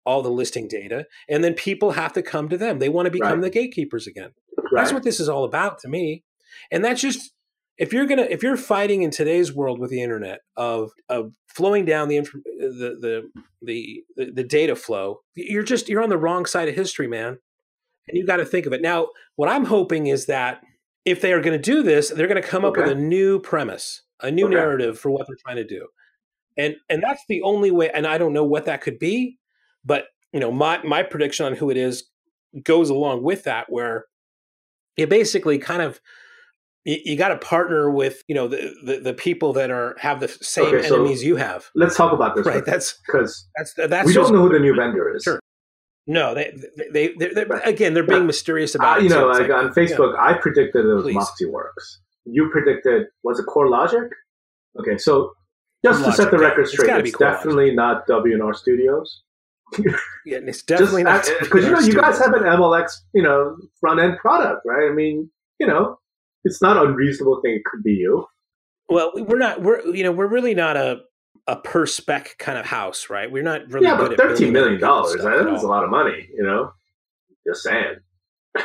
all 0.06 0.22
the 0.22 0.30
listing 0.30 0.68
data, 0.68 1.06
and 1.30 1.44
then 1.44 1.54
people 1.54 1.92
have 1.92 2.14
to 2.14 2.22
come 2.22 2.48
to 2.50 2.58
them. 2.58 2.80
They 2.80 2.90
want 2.90 3.06
to 3.08 3.12
become 3.12 3.40
Right. 3.40 3.42
the 3.42 3.50
gatekeepers 3.50 4.08
again. 4.08 4.32
Right. 4.58 4.82
That's 4.82 4.94
what 4.94 5.04
this 5.04 5.20
is 5.20 5.30
all 5.30 5.44
about 5.44 5.80
to 5.80 5.88
me. 5.88 6.24
And 6.72 6.84
that's 6.86 7.02
just 7.02 7.32
if 7.78 7.92
you're 7.92 8.06
gonna 8.06 8.28
if 8.30 8.42
you're 8.44 8.56
fighting 8.58 9.02
in 9.04 9.12
today's 9.12 9.54
world 9.54 9.80
with 9.80 9.90
the 9.90 10.02
internet 10.02 10.40
of 10.56 10.92
of 11.10 11.34
flowing 11.48 11.86
down 11.86 12.08
the 12.08 12.20
the, 12.20 12.98
the 13.02 13.32
the 13.62 14.04
the 14.32 14.44
data 14.44 14.76
flow, 14.76 15.22
you're 15.36 15.64
just 15.64 15.90
you're 15.90 16.02
on 16.04 16.10
the 16.10 16.18
wrong 16.18 16.46
side 16.46 16.70
of 16.70 16.76
history, 16.76 17.08
man. 17.08 17.40
And 18.08 18.18
you 18.18 18.26
got 18.26 18.38
to 18.38 18.46
think 18.46 18.68
of 18.68 18.74
it. 18.74 18.82
Now, 18.84 19.08
what 19.36 19.50
I'm 19.50 19.66
hoping 19.66 20.06
is 20.08 20.28
that 20.28 20.62
if 21.06 21.22
they 21.22 21.34
are 21.34 21.42
going 21.42 21.60
to 21.60 21.72
do 21.72 21.82
this, 21.82 22.10
they're 22.10 22.28
going 22.28 22.42
to 22.42 22.48
come 22.48 22.64
up 22.64 22.78
with 22.78 22.88
a 22.88 22.94
new 22.96 23.40
premise, 23.40 24.04
a 24.22 24.30
new 24.30 24.46
Okay. 24.46 24.54
narrative 24.56 25.00
for 25.00 25.10
what 25.10 25.26
they're 25.28 25.36
trying 25.44 25.56
to 25.58 25.64
do. 25.66 25.88
And 26.56 26.76
and 26.90 27.02
that's 27.04 27.24
the 27.28 27.42
only 27.42 27.72
way 27.72 27.90
and 27.90 28.06
I 28.08 28.18
don't 28.20 28.32
know 28.34 28.46
what 28.46 28.66
that 28.66 28.82
could 28.82 29.00
be, 29.00 29.40
but 29.86 30.06
you 30.34 30.40
know, 30.40 30.52
my 30.52 30.82
my 30.84 31.04
prediction 31.04 31.46
on 31.46 31.54
who 31.56 31.70
it 31.70 31.78
is 31.78 32.04
goes 32.64 32.90
along 32.90 33.24
with 33.24 33.44
that 33.44 33.68
where 33.70 34.06
it 34.98 35.10
basically 35.10 35.58
kind 35.58 35.82
of 35.82 36.00
you, 36.86 36.98
you 37.04 37.18
got 37.18 37.30
to 37.30 37.38
partner 37.38 37.90
with 37.90 38.24
you 38.28 38.36
know 38.36 38.48
the, 38.48 38.74
the 38.84 39.00
the 39.00 39.14
people 39.14 39.54
that 39.54 39.72
are 39.72 39.96
have 40.00 40.20
the 40.20 40.28
same 40.28 40.66
Okay, 40.76 40.88
so- 40.88 40.96
enemies 40.96 41.24
you 41.24 41.36
have 41.36 41.70
Let's 41.76 41.96
talk 41.96 42.14
about 42.14 42.36
this. 42.36 42.46
right 42.46 42.66
that's 42.66 42.98
Because 43.06 43.48
that's 43.58 43.74
that's 43.76 44.08
we 44.08 44.14
just 44.14 44.30
don't 44.30 44.38
know 44.38 44.48
who 44.48 44.54
the 44.54 44.60
new 44.60 44.76
vendor 44.76 45.14
is. 45.16 45.24
Sure. 45.24 45.40
no 46.08 46.34
they 46.36 46.54
they, 46.92 47.14
they 47.18 47.30
they're, 47.34 47.46
Right. 47.46 47.68
again 47.68 47.94
they're 47.94 48.04
being 48.04 48.22
Yeah. 48.22 48.28
mysterious 48.28 48.76
about 48.76 48.98
Uh, 48.98 49.00
it 49.00 49.04
you 49.04 49.10
too. 49.10 49.16
know, 49.16 49.30
It's 49.32 49.40
like, 49.40 49.50
like, 49.50 49.58
on 49.66 49.74
Facebook, 49.74 50.18
I 50.20 50.34
predicted 50.34 50.86
it 50.86 50.94
was 50.94 51.04
Please. 51.04 51.16
MoxieWorks. 51.18 51.98
You 52.26 52.50
predicted 52.52 53.08
was 53.24 53.40
it 53.40 53.46
CoreLogic? 53.48 54.10
Okay, 54.80 54.98
so 54.98 55.32
just 55.84 56.04
to 56.06 56.12
set 56.14 56.32
the 56.32 56.38
record 56.38 56.68
straight, 56.68 56.90
it's, 57.06 57.12
CoreLogic. 57.16 57.20
definitely 57.20 57.76
not 57.76 58.08
W&R 58.08 58.54
Studios. 58.54 59.22
yeah, 60.26 60.40
it's 60.44 60.64
definitely 60.64 61.04
not 61.04 61.28
because 61.40 61.66
you 61.66 61.72
know 61.72 61.80
you 61.80 61.94
guys 61.94 62.20
have 62.20 62.34
an 62.34 62.44
MLX, 62.44 62.92
you 63.14 63.24
know, 63.24 63.58
front 63.80 64.00
end 64.00 64.18
product, 64.18 64.62
right? 64.66 64.90
I 64.90 64.94
mean, 64.94 65.30
you 65.60 65.68
know, 65.68 65.98
it's 66.44 66.62
not 66.62 66.78
unreasonable 66.78 67.42
thing 67.42 67.56
it 67.56 67.66
could 67.66 67.84
be 67.84 67.94
you. 67.94 68.26
Well, 68.88 69.12
we're 69.16 69.40
not. 69.40 69.62
We're 69.62 69.86
you 69.88 70.04
know 70.04 70.12
we're 70.12 70.28
really 70.28 70.54
not 70.54 70.78
a 70.78 71.02
a 71.48 71.56
per 71.56 71.86
spec 71.86 72.38
kind 72.38 72.58
of 72.58 72.66
house, 72.66 73.10
right? 73.10 73.32
We're 73.32 73.44
not 73.44 73.70
really. 73.72 73.88
Yeah, 73.88 73.98
but 73.98 74.18
thirteen 74.18 74.54
million 74.54 74.80
dollars 74.80 75.22
that 75.22 75.54
is 75.54 75.64
a 75.64 75.68
lot 75.68 75.84
of 75.84 75.90
money. 75.90 76.30
You 76.36 76.44
know, 76.44 76.72
just 77.48 77.64
saying. 77.64 77.96
all 78.58 78.64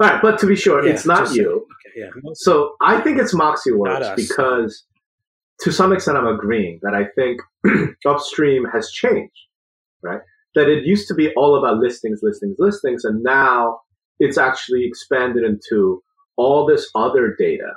right, 0.00 0.20
but 0.22 0.38
to 0.40 0.46
be 0.46 0.56
sure, 0.56 0.84
yeah, 0.84 0.92
it's 0.92 1.06
not 1.06 1.34
you. 1.34 1.66
Okay, 1.86 2.00
yeah. 2.00 2.32
So 2.34 2.76
I 2.80 3.00
think 3.00 3.18
it's 3.18 3.34
MoxieWorks 3.34 4.16
because, 4.16 4.84
to 5.60 5.70
some 5.70 5.92
extent, 5.92 6.18
I'm 6.18 6.26
agreeing 6.26 6.80
that 6.82 6.94
I 6.94 7.04
think 7.14 7.40
upstream 8.06 8.64
has 8.72 8.90
changed, 8.90 9.32
right? 10.04 10.20
That 10.54 10.68
it 10.68 10.84
used 10.84 11.08
to 11.08 11.14
be 11.14 11.32
all 11.34 11.56
about 11.56 11.78
listings, 11.78 12.20
listings, 12.22 12.56
listings, 12.58 13.04
and 13.04 13.22
now 13.22 13.80
it's 14.20 14.38
actually 14.38 14.84
expanded 14.84 15.44
into 15.44 16.02
all 16.36 16.66
this 16.66 16.88
other 16.94 17.34
data 17.38 17.72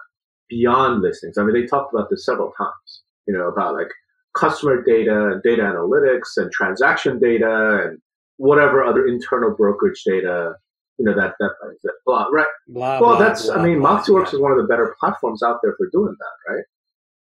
beyond 0.49 1.01
listings. 1.01 1.37
I 1.37 1.43
mean, 1.43 1.53
they 1.53 1.65
talked 1.65 1.93
about 1.93 2.09
this 2.09 2.25
several 2.25 2.51
times, 2.57 3.03
you 3.27 3.33
know, 3.33 3.47
about 3.47 3.73
like 3.73 3.89
customer 4.35 4.83
data 4.83 5.31
and 5.31 5.43
data 5.43 5.63
analytics 5.63 6.37
and 6.37 6.51
transaction 6.51 7.19
data 7.19 7.85
and 7.85 7.99
whatever 8.37 8.83
other 8.83 9.07
internal 9.07 9.55
brokerage 9.55 10.03
data, 10.05 10.53
you 10.99 11.05
know, 11.05 11.15
that, 11.15 11.33
that, 11.39 11.51
that 11.83 11.93
blah, 12.05 12.25
right? 12.31 12.45
Blah, 12.67 12.99
well, 12.99 13.17
blah, 13.17 13.19
that's, 13.19 13.47
blah, 13.47 13.55
I 13.55 13.65
mean, 13.65 13.79
MoxieWorks 13.79 14.33
is 14.33 14.39
one 14.39 14.51
of 14.51 14.57
the 14.57 14.67
better 14.67 14.95
platforms 14.99 15.41
out 15.43 15.57
there 15.63 15.73
for 15.77 15.89
doing 15.91 16.15
that, 16.19 16.53
right? 16.53 16.63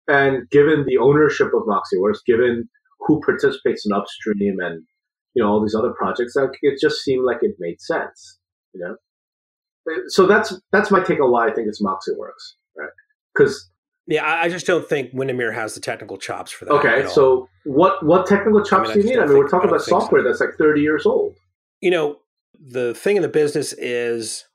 And 0.08 0.50
given 0.50 0.86
the 0.88 0.98
ownership 0.98 1.48
of 1.54 1.63
MoxieWorks, 1.63 2.26
given 2.26 2.68
who 3.00 3.22
participates 3.22 3.86
in 3.86 3.94
upstream 3.94 4.60
and, 4.60 4.84
you 5.34 5.43
know, 5.43 5.50
all 5.50 5.62
these 5.62 5.76
other 5.76 5.91
projects, 5.91 6.36
like, 6.36 6.52
it 6.62 6.80
just 6.80 7.02
seemed 7.02 7.26
like 7.26 7.38
it 7.41 7.56
made 7.60 7.82
sense, 7.82 8.39
you 8.74 8.82
know? 8.82 8.96
Uh, 9.91 10.00
so 10.08 10.26
that's, 10.26 10.60
that's 10.72 10.91
my 10.91 11.02
take 11.02 11.19
on 11.19 11.32
why 11.32 11.48
I 11.48 11.54
think 11.54 11.67
it's 11.67 11.82
MoxieWorks, 11.82 12.54
right? 12.78 12.89
Because 13.34 13.69
yeah, 14.06 14.26
I 14.26 14.50
just 14.50 14.65
don't 14.65 14.88
think 14.88 15.12
Windermere 15.13 15.54
has 15.54 15.76
the 15.76 15.80
technical 15.80 16.17
chops 16.17 16.52
for 16.52 16.65
that. 16.65 16.72
Okay, 16.74 17.08
so 17.08 17.48
what 17.63 18.04
what 18.06 18.28
technical 18.28 18.62
chops 18.62 18.89
I 18.89 18.96
mean, 18.96 19.02
do 19.02 19.08
you 19.08 19.15
need? 19.15 19.22
I 19.22 19.26
mean, 19.26 19.38
we're 19.38 19.48
talking 19.48 19.69
about 19.69 19.82
software 19.82 20.22
so. 20.22 20.28
that's 20.28 20.41
like 20.41 20.58
thirty 20.58 20.82
years 20.82 21.06
old. 21.06 21.38
You 21.80 21.91
know, 21.91 22.17
the 22.60 22.93
thing 22.93 23.15
in 23.15 23.22
the 23.22 23.30
business 23.30 23.72
is 23.74 24.46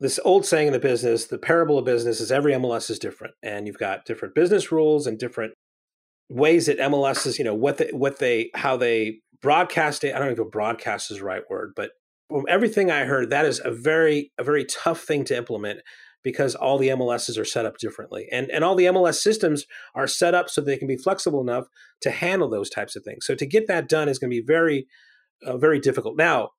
this 0.00 0.18
old 0.24 0.46
saying 0.46 0.68
in 0.68 0.72
the 0.72 0.78
business, 0.78 1.26
the 1.26 1.38
parable 1.38 1.78
of 1.78 1.84
business 1.84 2.20
is 2.20 2.32
every 2.32 2.52
MLS 2.54 2.90
is 2.90 2.98
different, 2.98 3.34
and 3.42 3.66
you've 3.66 3.78
got 3.78 4.06
different 4.06 4.34
business 4.34 4.72
rules 4.72 5.06
and 5.06 5.18
different 5.18 5.52
ways 6.30 6.66
that 6.66 6.78
MLS 6.78 7.26
is, 7.26 7.38
you 7.38 7.44
know, 7.44 7.54
what 7.54 7.76
they 7.76 7.90
what 7.92 8.20
they 8.20 8.50
how 8.54 8.76
they 8.78 9.18
broadcast 9.44 10.04
it. 10.04 10.14
I 10.14 10.18
don't 10.18 10.36
know 10.36 10.44
if 10.44 10.50
broadcast 10.50 11.10
is 11.10 11.18
the 11.18 11.24
right 11.24 11.42
word, 11.50 11.74
but 11.76 11.90
from 12.30 12.46
everything 12.48 12.90
I 12.90 13.04
heard, 13.04 13.28
that 13.28 13.44
is 13.44 13.60
a 13.62 13.70
very 13.70 14.32
a 14.38 14.42
very 14.42 14.64
tough 14.64 15.02
thing 15.02 15.24
to 15.26 15.36
implement 15.36 15.80
because 16.22 16.54
all 16.54 16.78
the 16.78 16.88
MLSs 16.88 17.38
are 17.38 17.44
set 17.44 17.66
up 17.66 17.76
differently. 17.76 18.26
And, 18.32 18.50
and 18.50 18.64
all 18.64 18.74
the 18.74 18.86
MLS 18.86 19.16
systems 19.16 19.66
are 19.94 20.06
set 20.06 20.34
up 20.34 20.48
so 20.48 20.62
they 20.62 20.78
can 20.78 20.88
be 20.88 20.96
flexible 20.96 21.42
enough 21.42 21.66
to 22.00 22.10
handle 22.10 22.48
those 22.48 22.70
types 22.70 22.96
of 22.96 23.04
things. 23.04 23.26
So 23.26 23.34
to 23.34 23.44
get 23.44 23.68
that 23.68 23.90
done 23.90 24.08
is 24.08 24.18
going 24.18 24.30
to 24.30 24.40
be 24.40 24.44
very, 24.44 24.86
uh, 25.46 25.58
very 25.58 25.78
difficult. 25.78 26.16
Now, 26.16 26.52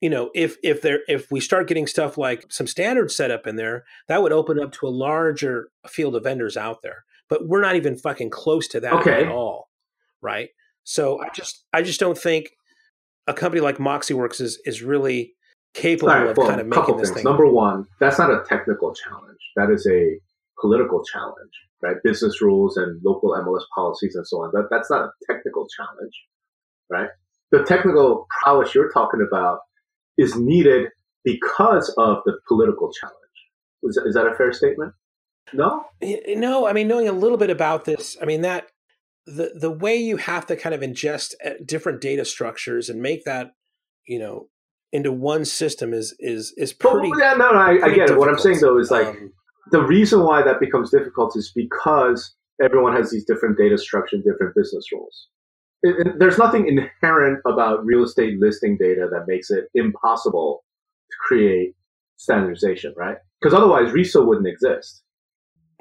you 0.00 0.08
know, 0.08 0.30
if 0.34 0.56
if 0.62 0.82
there 0.82 1.00
if 1.08 1.30
we 1.30 1.40
start 1.40 1.68
getting 1.68 1.86
stuff 1.88 2.16
like 2.16 2.44
some 2.50 2.68
standards 2.68 3.16
set 3.16 3.32
up 3.32 3.46
in 3.46 3.56
there, 3.56 3.84
that 4.06 4.22
would 4.22 4.32
open 4.32 4.60
up 4.60 4.72
to 4.72 4.86
a 4.86 4.90
larger 4.90 5.68
field 5.88 6.14
of 6.14 6.22
vendors 6.22 6.56
out 6.56 6.78
there. 6.82 7.04
But 7.28 7.48
we're 7.48 7.60
not 7.60 7.76
even 7.76 7.98
fucking 7.98 8.30
close 8.30 8.68
to 8.68 8.80
that 8.80 8.92
okay. 8.94 9.24
at 9.24 9.28
all, 9.28 9.68
right? 10.20 10.50
So 10.84 11.20
I 11.20 11.28
just 11.34 11.64
I 11.72 11.82
just 11.82 12.00
don't 12.00 12.18
think 12.18 12.50
a 13.26 13.34
company 13.34 13.60
like 13.60 13.78
MoxieWorks 13.78 14.40
is 14.40 14.60
is 14.64 14.82
really 14.82 15.34
capable 15.74 16.12
right, 16.12 16.26
of 16.26 16.36
well, 16.36 16.48
kind 16.48 16.60
of 16.60 16.66
making 16.66 16.96
this 16.96 17.08
things. 17.08 17.22
thing. 17.22 17.24
Number 17.24 17.46
one, 17.46 17.86
that's 18.00 18.18
not 18.18 18.30
a 18.30 18.42
technical 18.48 18.94
challenge. 18.94 19.38
That 19.56 19.70
is 19.70 19.86
a 19.86 20.18
political 20.60 21.02
challenge, 21.04 21.52
right? 21.82 21.96
Business 22.02 22.42
rules 22.42 22.76
and 22.76 23.00
local 23.04 23.30
MLS 23.30 23.62
policies 23.74 24.14
and 24.14 24.26
so 24.26 24.42
on. 24.42 24.50
That 24.52 24.68
that's 24.70 24.90
not 24.90 25.04
a 25.04 25.10
technical 25.32 25.66
challenge, 25.76 26.14
right? 26.90 27.08
The 27.50 27.62
technical 27.64 28.26
prowess 28.42 28.74
you're 28.74 28.90
talking 28.90 29.26
about 29.26 29.60
is 30.18 30.36
needed 30.36 30.88
because 31.24 31.94
of 31.98 32.18
the 32.24 32.38
political 32.48 32.90
challenge. 32.92 33.16
Is, 33.84 33.96
is 33.96 34.14
that 34.14 34.26
a 34.26 34.34
fair 34.34 34.52
statement? 34.52 34.94
No, 35.52 35.84
no. 36.00 36.66
I 36.66 36.72
mean, 36.72 36.88
knowing 36.88 37.08
a 37.08 37.12
little 37.12 37.36
bit 37.36 37.50
about 37.50 37.84
this, 37.84 38.16
I 38.22 38.24
mean 38.24 38.42
that 38.42 38.68
the 39.26 39.52
the 39.54 39.70
way 39.70 39.96
you 39.96 40.16
have 40.16 40.46
to 40.46 40.56
kind 40.56 40.74
of 40.74 40.80
ingest 40.80 41.34
uh, 41.44 41.50
different 41.64 42.00
data 42.00 42.24
structures 42.24 42.88
and 42.88 43.00
make 43.00 43.24
that 43.24 43.52
you 44.06 44.18
know 44.18 44.48
into 44.92 45.12
one 45.12 45.44
system 45.44 45.92
is 45.94 46.14
is 46.18 46.52
is 46.56 46.72
pretty. 46.72 47.10
But, 47.10 47.18
yeah, 47.18 47.34
no, 47.34 47.52
no, 47.52 47.58
I, 47.58 47.70
I 47.70 47.76
get 47.76 48.06
difficult. 48.06 48.10
it. 48.10 48.18
What 48.18 48.28
I'm 48.28 48.38
saying 48.38 48.60
though 48.60 48.78
is 48.78 48.90
like 48.90 49.06
um, 49.06 49.32
the 49.70 49.82
reason 49.82 50.22
why 50.22 50.42
that 50.42 50.60
becomes 50.60 50.90
difficult 50.90 51.36
is 51.36 51.52
because 51.54 52.34
everyone 52.62 52.94
has 52.94 53.10
these 53.10 53.24
different 53.24 53.56
data 53.58 53.78
structures, 53.78 54.22
different 54.24 54.54
business 54.54 54.84
rules. 54.92 55.28
It, 55.82 56.06
it, 56.06 56.18
there's 56.18 56.38
nothing 56.38 56.68
inherent 56.68 57.40
about 57.46 57.84
real 57.84 58.04
estate 58.04 58.38
listing 58.38 58.76
data 58.78 59.08
that 59.10 59.24
makes 59.26 59.50
it 59.50 59.64
impossible 59.74 60.64
to 61.10 61.16
create 61.26 61.74
standardization, 62.16 62.94
right? 62.96 63.16
Because 63.40 63.54
otherwise, 63.54 63.92
RESO 63.92 64.24
wouldn't 64.24 64.46
exist. 64.46 65.01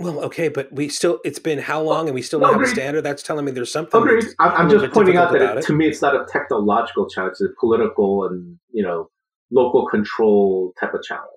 Well, 0.02 0.20
okay, 0.26 0.50
but 0.50 0.72
we 0.72 0.90
still, 0.90 1.20
it's 1.24 1.40
been 1.40 1.60
how 1.60 1.82
long 1.82 2.08
and 2.08 2.16
we 2.16 2.22
still 2.22 2.40
don't 2.40 2.54
have 2.54 2.62
a 2.62 2.68
standard? 2.68 3.02
That's 3.02 3.24
telling 3.24 3.46
me 3.46 3.52
there's 3.52 3.72
something. 3.72 4.02
Agreed. 4.02 4.26
I'm 4.40 4.70
just 4.70 4.92
pointing 4.94 5.18
out 5.18 5.32
that 5.34 5.58
it, 5.58 5.66
to 5.66 5.74
me, 5.74 5.88
it's 5.88 6.02
not 6.02 6.16
a 6.16 6.26
technological 6.32 7.08
challenge, 7.10 7.34
it's 7.34 7.42
a 7.42 7.50
political 7.60 8.26
and, 8.26 8.58
you 8.72 8.84
know, 8.84 9.10
local 9.52 9.88
control 9.88 10.74
type 10.80 10.94
of 10.94 11.04
challenge, 11.04 11.28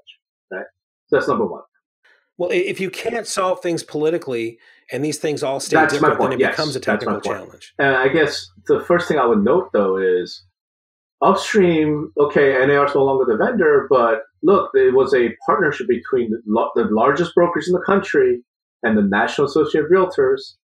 right? 0.51 0.67
So 1.07 1.17
that's 1.17 1.29
number 1.29 1.47
one. 1.47 1.63
Well, 2.37 2.51
if 2.51 2.81
you 2.81 2.91
can't 2.91 3.27
solve 3.27 3.61
things 3.61 3.83
politically 3.83 4.59
and 4.91 5.05
these 5.05 5.19
things 5.19 5.43
all 5.43 5.61
stay 5.61 5.77
that's 5.77 5.95
different, 5.95 6.19
then 6.19 6.33
it 6.33 6.41
yes, 6.41 6.53
becomes 6.53 6.75
a 6.75 6.81
technical 6.81 7.21
challenge. 7.21 7.75
And 7.79 7.95
I 7.95 8.09
guess 8.09 8.51
the 8.67 8.81
first 8.81 9.07
thing 9.07 9.19
I 9.19 9.27
would 9.27 9.45
note, 9.45 9.71
though, 9.73 9.99
is 9.99 10.45
upstream, 11.23 12.13
okay, 12.19 12.53
NAR 12.67 12.87
is 12.87 12.95
no 12.95 13.05
longer 13.05 13.25
the 13.31 13.37
vendor, 13.37 13.87
but 13.89 14.23
look, 14.43 14.71
it 14.75 14.95
was 14.95 15.15
a 15.15 15.31
partnership 15.47 15.87
between 15.87 16.31
the 16.31 16.89
largest 16.91 17.35
brokers 17.35 17.69
in 17.69 17.73
the 17.73 17.85
country 17.87 18.43
and 18.85 18.97
the 18.97 19.03
National 19.03 19.49
Association 19.49 19.87
of 19.87 19.91
Realtors, 19.91 20.55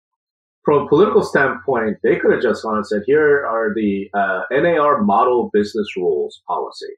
from 0.64 0.82
a 0.82 0.88
political 0.88 1.24
standpoint, 1.24 1.96
they 2.02 2.16
could 2.16 2.32
have 2.32 2.42
just 2.42 2.62
gone 2.62 2.76
and 2.76 2.86
said, 2.86 3.02
here 3.06 3.44
are 3.46 3.72
the 3.74 4.08
uh, 4.14 4.42
NAR 4.52 5.02
model 5.02 5.50
business 5.52 5.96
rules 5.96 6.42
policy 6.46 6.94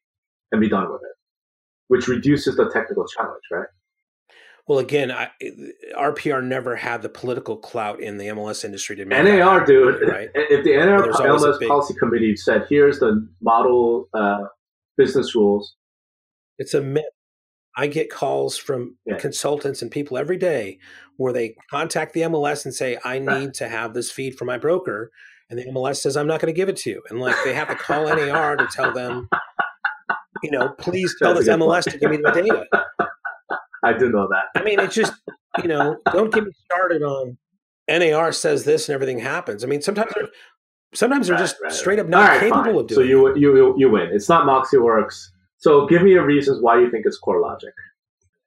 and 0.50 0.60
be 0.60 0.68
done 0.68 0.90
with 0.90 1.00
it, 1.02 1.16
which 1.88 2.08
reduces 2.08 2.56
the 2.56 2.68
technical 2.70 3.06
challenge, 3.06 3.42
right? 3.50 3.68
Well, 4.66 4.78
again, 4.78 5.10
I, 5.10 5.30
RPR 5.96 6.44
never 6.44 6.76
had 6.76 7.02
the 7.02 7.08
political 7.08 7.56
clout 7.56 8.00
in 8.00 8.18
the 8.18 8.26
MLS 8.28 8.64
industry 8.64 8.94
to 8.96 9.04
make 9.04 9.24
NAR, 9.24 9.64
dude. 9.64 10.08
Right? 10.08 10.28
If 10.34 10.64
the 10.64 10.76
NAR 10.76 11.08
MLS 11.08 11.58
big... 11.58 11.68
policy 11.68 11.94
committee 11.98 12.36
said, 12.36 12.66
"Here's 12.68 13.00
the 13.00 13.28
model 13.40 14.08
uh, 14.14 14.44
business 14.96 15.34
rules," 15.34 15.74
it's 16.58 16.74
a 16.74 16.80
myth. 16.80 17.04
I 17.76 17.86
get 17.86 18.10
calls 18.10 18.58
from 18.58 18.96
yeah. 19.06 19.16
consultants 19.16 19.82
and 19.82 19.90
people 19.90 20.18
every 20.18 20.36
day 20.36 20.78
where 21.16 21.32
they 21.32 21.54
contact 21.70 22.12
the 22.12 22.22
MLS 22.22 22.64
and 22.64 22.74
say, 22.74 22.98
I 23.04 23.18
uh-huh. 23.18 23.38
need 23.38 23.54
to 23.54 23.68
have 23.68 23.94
this 23.94 24.10
feed 24.10 24.36
for 24.36 24.44
my 24.44 24.58
broker. 24.58 25.10
And 25.48 25.58
the 25.58 25.66
MLS 25.66 25.96
says, 25.96 26.16
I'm 26.16 26.26
not 26.26 26.40
going 26.40 26.52
to 26.52 26.56
give 26.56 26.68
it 26.68 26.76
to 26.78 26.90
you. 26.90 27.02
And 27.10 27.20
like 27.20 27.36
they 27.44 27.54
have 27.54 27.68
to 27.68 27.74
call 27.74 28.04
NAR 28.04 28.56
to 28.56 28.66
tell 28.66 28.92
them, 28.92 29.28
you 30.42 30.50
know, 30.50 30.70
please 30.78 31.14
tell 31.18 31.34
this 31.34 31.48
MLS 31.48 31.90
to 31.90 31.98
give 31.98 32.10
me 32.10 32.16
the 32.18 32.30
data. 32.30 32.66
I 33.84 33.92
do 33.92 34.10
know 34.10 34.28
that. 34.28 34.60
I 34.60 34.64
mean, 34.64 34.80
it's 34.80 34.94
just, 34.94 35.12
you 35.62 35.68
know, 35.68 35.98
don't 36.12 36.32
get 36.32 36.44
me 36.44 36.52
started 36.64 37.02
on 37.02 37.36
NAR 37.88 38.32
says 38.32 38.64
this 38.64 38.88
and 38.88 38.94
everything 38.94 39.18
happens. 39.18 39.64
I 39.64 39.66
mean, 39.66 39.82
sometimes 39.82 40.12
they're, 40.14 40.28
sometimes 40.94 41.26
they're 41.26 41.36
right, 41.36 41.42
just 41.42 41.56
right, 41.62 41.72
straight 41.72 41.98
up 41.98 42.06
not 42.06 42.28
right, 42.28 42.40
capable 42.40 42.64
fine. 42.64 42.76
of 42.76 42.86
doing 42.86 43.00
So 43.00 43.02
you, 43.02 43.36
you, 43.36 43.74
you 43.76 43.90
win. 43.90 44.08
It's 44.12 44.28
not 44.28 44.46
MoxieWorks 44.46 45.28
so 45.62 45.86
give 45.86 46.02
me 46.02 46.14
a 46.14 46.22
reasons 46.22 46.58
why 46.60 46.80
you 46.80 46.90
think 46.90 47.06
it's 47.06 47.20
CoreLogic. 47.24 47.70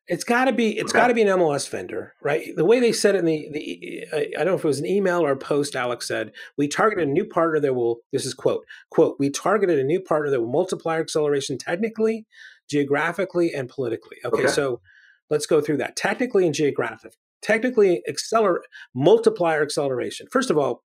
It's 0.07 0.25
got 0.25 0.45
to 0.45 0.53
be. 0.53 0.77
It's 0.77 0.91
okay. 0.91 0.99
got 0.99 1.07
to 1.07 1.13
be 1.13 1.21
an 1.21 1.29
MLS 1.29 1.67
vendor, 1.67 2.13
right? 2.21 2.53
The 2.55 2.65
way 2.65 2.79
they 2.81 2.91
said 2.91 3.15
it 3.15 3.19
in 3.19 3.25
the, 3.25 3.49
the 3.51 4.07
I 4.13 4.43
don't 4.43 4.47
know 4.47 4.55
if 4.55 4.65
it 4.65 4.67
was 4.67 4.79
an 4.79 4.85
email 4.85 5.25
or 5.25 5.31
a 5.31 5.37
post. 5.37 5.77
Alex 5.77 6.07
said 6.07 6.33
we 6.57 6.67
targeted 6.67 7.07
a 7.07 7.11
new 7.11 7.25
partner 7.25 7.61
that 7.61 7.73
will. 7.73 8.01
This 8.11 8.25
is 8.25 8.33
quote 8.33 8.65
quote. 8.91 9.15
We 9.17 9.29
targeted 9.29 9.79
a 9.79 9.83
new 9.83 10.01
partner 10.01 10.29
that 10.29 10.41
will 10.41 10.51
multiply 10.51 10.99
acceleration 10.99 11.57
technically, 11.57 12.27
geographically, 12.69 13.53
and 13.53 13.69
politically. 13.69 14.17
Okay, 14.25 14.43
okay. 14.43 14.51
so 14.51 14.81
let's 15.29 15.45
go 15.45 15.61
through 15.61 15.77
that 15.77 15.95
technically 15.95 16.45
and 16.45 16.53
geographic. 16.53 17.13
Technically, 17.41 18.03
accelerate 18.07 18.65
multiplier 18.93 19.63
acceleration. 19.63 20.27
First 20.29 20.51
of 20.51 20.57
all, 20.57 20.83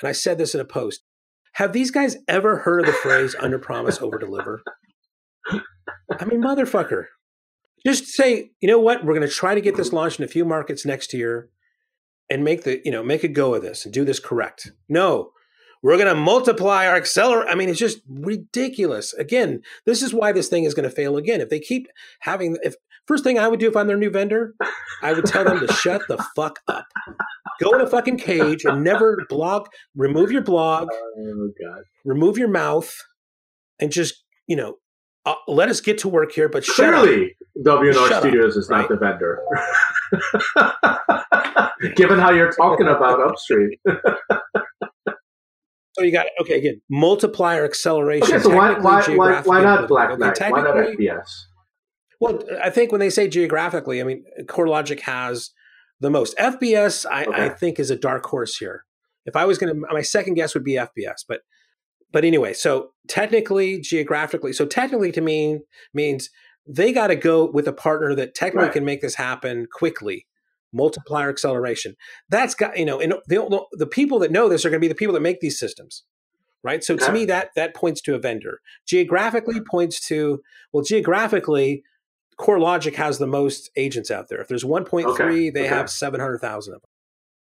and 0.00 0.08
I 0.08 0.12
said 0.12 0.38
this 0.38 0.54
in 0.54 0.60
a 0.60 0.64
post. 0.64 1.02
Have 1.54 1.72
these 1.72 1.90
guys 1.90 2.18
ever 2.28 2.58
heard 2.58 2.80
of 2.80 2.86
the 2.86 2.92
phrase 2.92 3.34
"under 3.40 3.58
promise, 3.58 4.00
over 4.00 4.18
deliver"? 4.18 4.62
I 6.18 6.24
mean, 6.24 6.42
motherfucker. 6.42 7.06
Just 7.86 8.06
say, 8.06 8.50
you 8.60 8.68
know 8.68 8.78
what? 8.78 9.04
We're 9.04 9.14
going 9.14 9.26
to 9.26 9.34
try 9.34 9.54
to 9.54 9.60
get 9.60 9.76
this 9.76 9.92
launched 9.92 10.18
in 10.18 10.24
a 10.24 10.28
few 10.28 10.44
markets 10.44 10.84
next 10.84 11.14
year 11.14 11.48
and 12.28 12.44
make 12.44 12.64
the, 12.64 12.80
you 12.84 12.90
know, 12.90 13.02
make 13.02 13.24
a 13.24 13.28
go 13.28 13.54
of 13.54 13.62
this 13.62 13.84
and 13.84 13.94
do 13.94 14.04
this 14.04 14.20
correct. 14.20 14.72
No, 14.88 15.32
we're 15.82 15.96
going 15.96 16.14
to 16.14 16.20
multiply 16.20 16.86
our 16.86 16.96
accelerate. 16.96 17.48
I 17.48 17.54
mean, 17.54 17.70
it's 17.70 17.78
just 17.78 18.00
ridiculous. 18.08 19.14
Again, 19.14 19.62
this 19.86 20.02
is 20.02 20.12
why 20.12 20.32
this 20.32 20.48
thing 20.48 20.64
is 20.64 20.74
going 20.74 20.88
to 20.88 20.94
fail 20.94 21.16
again. 21.16 21.40
If 21.40 21.48
they 21.48 21.58
keep 21.58 21.88
having, 22.20 22.58
if 22.62 22.74
first 23.06 23.24
thing 23.24 23.38
I 23.38 23.48
would 23.48 23.60
do 23.60 23.68
if 23.68 23.76
I'm 23.76 23.86
their 23.86 23.96
new 23.96 24.10
vendor, 24.10 24.54
I 25.02 25.14
would 25.14 25.24
tell 25.24 25.44
them 25.44 25.66
to 25.66 25.72
shut 25.72 26.02
the 26.06 26.22
fuck 26.36 26.60
up. 26.68 26.86
Go 27.60 27.70
in 27.72 27.80
a 27.80 27.86
fucking 27.86 28.18
cage 28.18 28.64
and 28.64 28.84
never 28.84 29.24
blog. 29.28 29.68
Remove 29.94 30.30
your 30.30 30.42
blog. 30.42 30.88
Oh 30.92 31.50
god. 31.62 31.82
Remove 32.04 32.38
your 32.38 32.48
mouth, 32.48 32.94
and 33.78 33.90
just 33.90 34.22
you 34.46 34.56
know, 34.56 34.76
uh, 35.26 35.34
let 35.48 35.68
us 35.68 35.80
get 35.80 35.98
to 35.98 36.08
work 36.08 36.32
here. 36.32 36.48
But 36.48 36.68
up. 36.68 36.74
Clearly, 36.74 37.36
WNR 37.58 38.20
Studios 38.20 38.56
is 38.56 38.68
right? 38.68 38.80
not 38.80 38.88
the 38.88 38.96
vendor. 38.96 39.40
Given 41.96 42.18
how 42.18 42.30
you're 42.30 42.52
talking 42.52 42.86
about 42.86 43.20
upstream. 43.20 43.70
So 43.86 43.94
you 46.02 46.12
got 46.12 46.26
okay 46.40 46.58
again. 46.58 46.80
Multiplier 46.90 47.64
acceleration. 47.64 48.34
Okay, 48.34 48.42
so 48.42 48.54
why 48.54 48.78
why 48.78 49.02
why, 49.14 49.40
why 49.42 49.62
not. 49.62 49.88
Black 49.88 50.10
Okay, 50.10 50.18
Knight? 50.18 50.52
Why 50.52 50.62
not 50.62 50.74
FBS? 50.76 51.28
Well, 52.20 52.42
I 52.62 52.70
think 52.70 52.92
when 52.92 53.00
they 53.00 53.10
say 53.10 53.28
geographically, 53.28 54.00
I 54.00 54.04
mean 54.04 54.24
CoreLogic 54.42 55.00
has 55.00 55.50
the 56.00 56.10
most. 56.10 56.36
FBS, 56.38 57.06
I, 57.10 57.26
I 57.44 57.48
think, 57.50 57.78
is 57.78 57.90
a 57.90 57.96
dark 57.96 58.24
horse 58.26 58.56
here. 58.56 58.84
If 59.26 59.36
I 59.36 59.44
was 59.44 59.58
going 59.58 59.74
to, 59.74 59.86
my 59.92 60.02
second 60.02 60.34
guess 60.34 60.54
would 60.54 60.64
be 60.64 60.74
FBS, 60.74 61.24
but 61.28 61.40
but 62.12 62.24
anyway. 62.24 62.52
So 62.52 62.90
technically, 63.08 63.80
geographically, 63.80 64.52
so 64.52 64.66
technically 64.66 65.12
to 65.12 65.20
me 65.20 65.60
means 65.94 66.30
they 66.66 66.92
got 66.92 67.08
to 67.08 67.16
go 67.16 67.44
with 67.50 67.66
a 67.66 67.72
partner 67.72 68.14
that 68.14 68.34
technically 68.34 68.66
Right. 68.66 68.72
can 68.72 68.84
make 68.84 69.00
this 69.00 69.14
happen 69.14 69.66
quickly. 69.72 70.26
Multiplier 70.72 71.28
acceleration. 71.30 71.96
That's 72.28 72.54
got 72.54 72.78
you 72.78 72.84
know, 72.84 73.00
and 73.00 73.14
the 73.26 73.64
the 73.72 73.86
people 73.86 74.18
that 74.20 74.30
know 74.30 74.48
this 74.48 74.64
are 74.64 74.70
going 74.70 74.80
to 74.80 74.84
be 74.84 74.88
the 74.88 74.94
people 74.94 75.14
that 75.14 75.20
make 75.20 75.40
these 75.40 75.58
systems. 75.58 76.04
Right. 76.62 76.84
So 76.84 76.94
to 76.96 77.10
me, 77.10 77.24
that 77.24 77.48
that 77.56 77.74
points 77.74 78.00
to 78.02 78.14
a 78.14 78.18
vendor. 78.18 78.60
Geographically 78.86 79.60
points 79.62 79.98
to 80.08 80.40
well, 80.72 80.84
geographically, 80.84 81.82
CoreLogic 82.38 82.94
has 82.96 83.18
the 83.18 83.26
most 83.26 83.70
agents 83.76 84.10
out 84.10 84.28
there. 84.28 84.40
If 84.40 84.48
there's 84.48 84.62
1.3, 84.64 85.04
Okay, 85.06 85.50
they 85.50 85.60
okay. 85.60 85.68
have 85.68 85.90
700,000 85.90 86.74
of 86.74 86.80
them. 86.82 86.88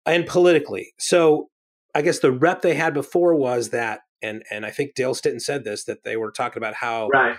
And 0.06 0.26
politically, 0.26 0.92
so 0.98 1.48
I 1.94 2.02
guess 2.02 2.18
the 2.18 2.30
rep 2.32 2.60
they 2.62 2.74
had 2.74 2.92
before 2.92 3.34
was 3.34 3.70
that, 3.70 4.00
and 4.24 4.42
and 4.50 4.64
I 4.66 4.70
think 4.70 4.94
Dale 4.94 5.14
Stinton 5.14 5.40
said 5.40 5.64
this 5.64 5.84
that 5.84 6.02
they 6.04 6.16
were 6.16 6.30
talking 6.30 6.58
about 6.60 6.74
how 6.74 7.08
Right. 7.08 7.36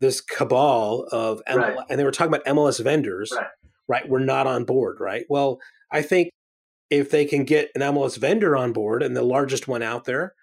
this 0.00 0.20
cabal 0.20 1.06
of 1.10 1.40
ML, 1.48 1.56
Right. 1.58 1.76
and 1.90 1.98
they 1.98 2.04
were 2.04 2.10
talking 2.12 2.32
about 2.34 2.46
MLS 2.46 2.78
vendors, 2.78 3.32
Right. 3.34 3.46
right. 3.88 4.08
We're 4.08 4.18
not 4.20 4.46
on 4.46 4.64
board, 4.64 4.98
right? 5.00 5.24
Well, 5.28 5.58
I 5.90 6.02
think 6.02 6.30
if 6.90 7.10
they 7.10 7.24
can 7.24 7.44
get 7.44 7.70
an 7.74 7.82
MLS 7.82 8.16
vendor 8.16 8.56
on 8.56 8.72
board 8.72 9.02
and 9.02 9.16
the 9.16 9.22
largest 9.22 9.66
one 9.66 9.82
out 9.82 10.04
there, 10.04 10.34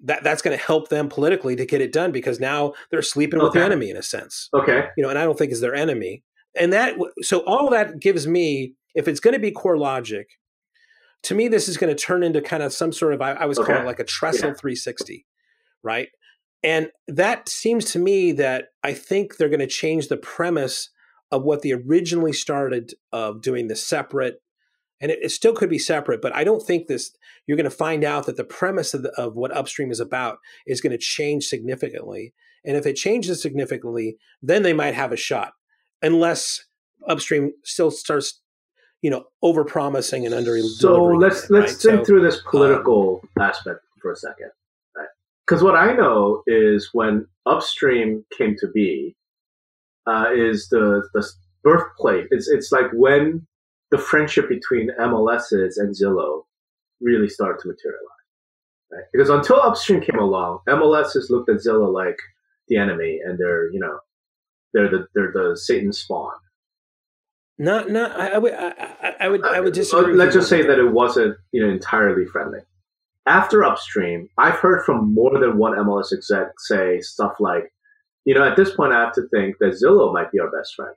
that 0.00 0.22
that's 0.22 0.42
going 0.42 0.56
to 0.56 0.62
help 0.64 0.88
them 0.90 1.08
politically 1.08 1.56
to 1.56 1.66
get 1.66 1.80
it 1.80 1.92
done 1.92 2.12
because 2.12 2.38
now 2.38 2.72
they're 2.90 3.02
sleeping 3.02 3.40
with 3.42 3.52
the 3.52 3.64
enemy 3.64 3.90
in 3.90 3.96
a 3.96 4.02
sense 4.02 4.48
Okay. 4.54 4.86
you 4.96 5.02
know, 5.02 5.08
and 5.08 5.18
I 5.18 5.24
don't 5.24 5.36
think 5.36 5.50
is 5.50 5.60
their 5.60 5.74
enemy. 5.74 6.22
And 6.54 6.72
that, 6.72 6.94
so 7.22 7.40
all 7.46 7.68
that 7.70 7.98
gives 7.98 8.26
me, 8.26 8.74
if 8.94 9.08
it's 9.08 9.18
going 9.20 9.34
to 9.34 9.40
be 9.40 9.50
CoreLogic, 9.50 10.26
to 11.24 11.34
me, 11.34 11.48
this 11.48 11.66
is 11.68 11.76
going 11.76 11.94
to 11.94 12.00
turn 12.00 12.22
into 12.22 12.40
kind 12.40 12.62
of 12.62 12.72
some 12.72 12.92
sort 12.92 13.12
of, 13.12 13.20
I, 13.20 13.32
I 13.32 13.46
was 13.46 13.58
calling 13.58 13.82
it 13.82 13.86
like 13.86 13.98
a 13.98 14.04
trestle 14.04 14.50
Yeah. 14.50 14.54
360, 14.54 15.26
right? 15.82 16.08
And 16.62 16.90
that 17.06 17.48
seems 17.48 17.84
to 17.92 17.98
me 17.98 18.32
that 18.32 18.68
I 18.82 18.92
think 18.92 19.36
they're 19.36 19.48
going 19.48 19.60
to 19.60 19.66
change 19.66 20.08
the 20.08 20.16
premise 20.16 20.90
of 21.30 21.44
what 21.44 21.62
they 21.62 21.72
originally 21.72 22.32
started 22.32 22.94
of 23.12 23.42
doing 23.42 23.68
the 23.68 23.76
separate, 23.76 24.42
and 25.00 25.10
it, 25.10 25.18
it 25.22 25.30
still 25.30 25.54
could 25.54 25.70
be 25.70 25.78
separate, 25.78 26.20
but 26.20 26.34
I 26.34 26.42
don't 26.42 26.66
think 26.66 26.86
this, 26.86 27.16
you're 27.46 27.56
going 27.56 27.64
to 27.64 27.70
find 27.70 28.02
out 28.02 28.26
that 28.26 28.36
the 28.36 28.44
premise 28.44 28.94
of, 28.94 29.02
the, 29.02 29.10
of 29.10 29.36
what 29.36 29.56
upstream 29.56 29.90
is 29.90 30.00
about 30.00 30.38
is 30.66 30.80
going 30.80 30.92
to 30.92 30.98
change 30.98 31.44
significantly. 31.44 32.32
And 32.64 32.76
if 32.76 32.86
it 32.86 32.96
changes 32.96 33.40
significantly, 33.40 34.16
then 34.42 34.62
they 34.62 34.72
might 34.72 34.94
have 34.94 35.12
a 35.12 35.16
shot, 35.16 35.52
unless 36.02 36.64
upstream 37.06 37.52
still 37.62 37.90
starts, 37.90 38.40
you 39.00 39.10
know, 39.10 39.24
over 39.42 39.64
promising 39.64 40.26
and 40.26 40.34
under. 40.34 40.58
So 40.60 41.04
let's 41.04 41.48
let's 41.50 41.80
think 41.82 42.04
through 42.04 42.22
this 42.22 42.36
um, 42.36 42.50
political 42.50 43.22
aspect 43.38 43.80
for 44.02 44.12
a 44.12 44.16
second. 44.16 44.50
Because 45.48 45.62
what 45.62 45.76
I 45.76 45.94
know 45.94 46.42
is 46.46 46.90
when 46.92 47.26
upstream 47.46 48.22
came 48.36 48.54
to 48.58 48.68
be, 48.68 49.16
uh, 50.06 50.26
is 50.34 50.68
the 50.68 51.08
the 51.14 51.26
birthplace. 51.64 52.26
It's 52.30 52.48
it's 52.48 52.70
like 52.70 52.86
when 52.92 53.46
the 53.90 53.96
friendship 53.98 54.48
between 54.48 54.90
MLSs 55.00 55.78
and 55.78 55.94
Zillow 55.96 56.42
really 57.00 57.28
started 57.28 57.60
to 57.62 57.68
materialize. 57.68 58.02
Right? 58.92 59.04
Because 59.12 59.30
until 59.30 59.60
upstream 59.60 60.00
came 60.02 60.18
along, 60.18 60.60
MLSs 60.68 61.30
looked 61.30 61.48
at 61.48 61.56
Zillow 61.56 61.90
like 61.92 62.18
the 62.68 62.76
enemy, 62.76 63.20
and 63.24 63.38
they're 63.38 63.70
you 63.72 63.80
know 63.80 63.98
they're 64.74 64.90
the 64.90 65.06
they're 65.14 65.32
the 65.32 65.56
Satan 65.56 65.92
spawn. 65.92 66.32
Not, 67.60 67.90
not. 67.90 68.12
I, 68.12 68.28
I 68.34 68.38
would, 68.38 68.52
I, 68.54 69.14
I- 69.20 69.28
would, 69.28 69.44
I 69.44 69.60
would 69.60 69.72
Uh, 69.72 69.80
disagree. 69.80 70.14
Let's 70.14 70.34
just 70.34 70.48
say 70.48 70.62
that 70.62 70.78
it 70.78 70.92
wasn't 70.92 71.36
you 71.52 71.64
know 71.64 71.72
entirely 71.72 72.24
friendly. 72.26 72.60
After 73.28 73.62
upstream, 73.62 74.30
I've 74.38 74.58
heard 74.58 74.86
from 74.86 75.12
more 75.12 75.38
than 75.38 75.58
one 75.58 75.74
MLS 75.74 76.14
exec 76.14 76.48
say 76.60 76.98
stuff 77.00 77.34
like, 77.38 77.70
you 78.24 78.34
know, 78.34 78.42
at 78.42 78.56
this 78.56 78.74
point, 78.74 78.94
I 78.94 79.00
have 79.00 79.12
to 79.14 79.28
think 79.28 79.56
that 79.60 79.78
Zillow 79.82 80.14
might 80.14 80.32
be 80.32 80.40
our 80.40 80.50
best 80.50 80.74
friend, 80.74 80.94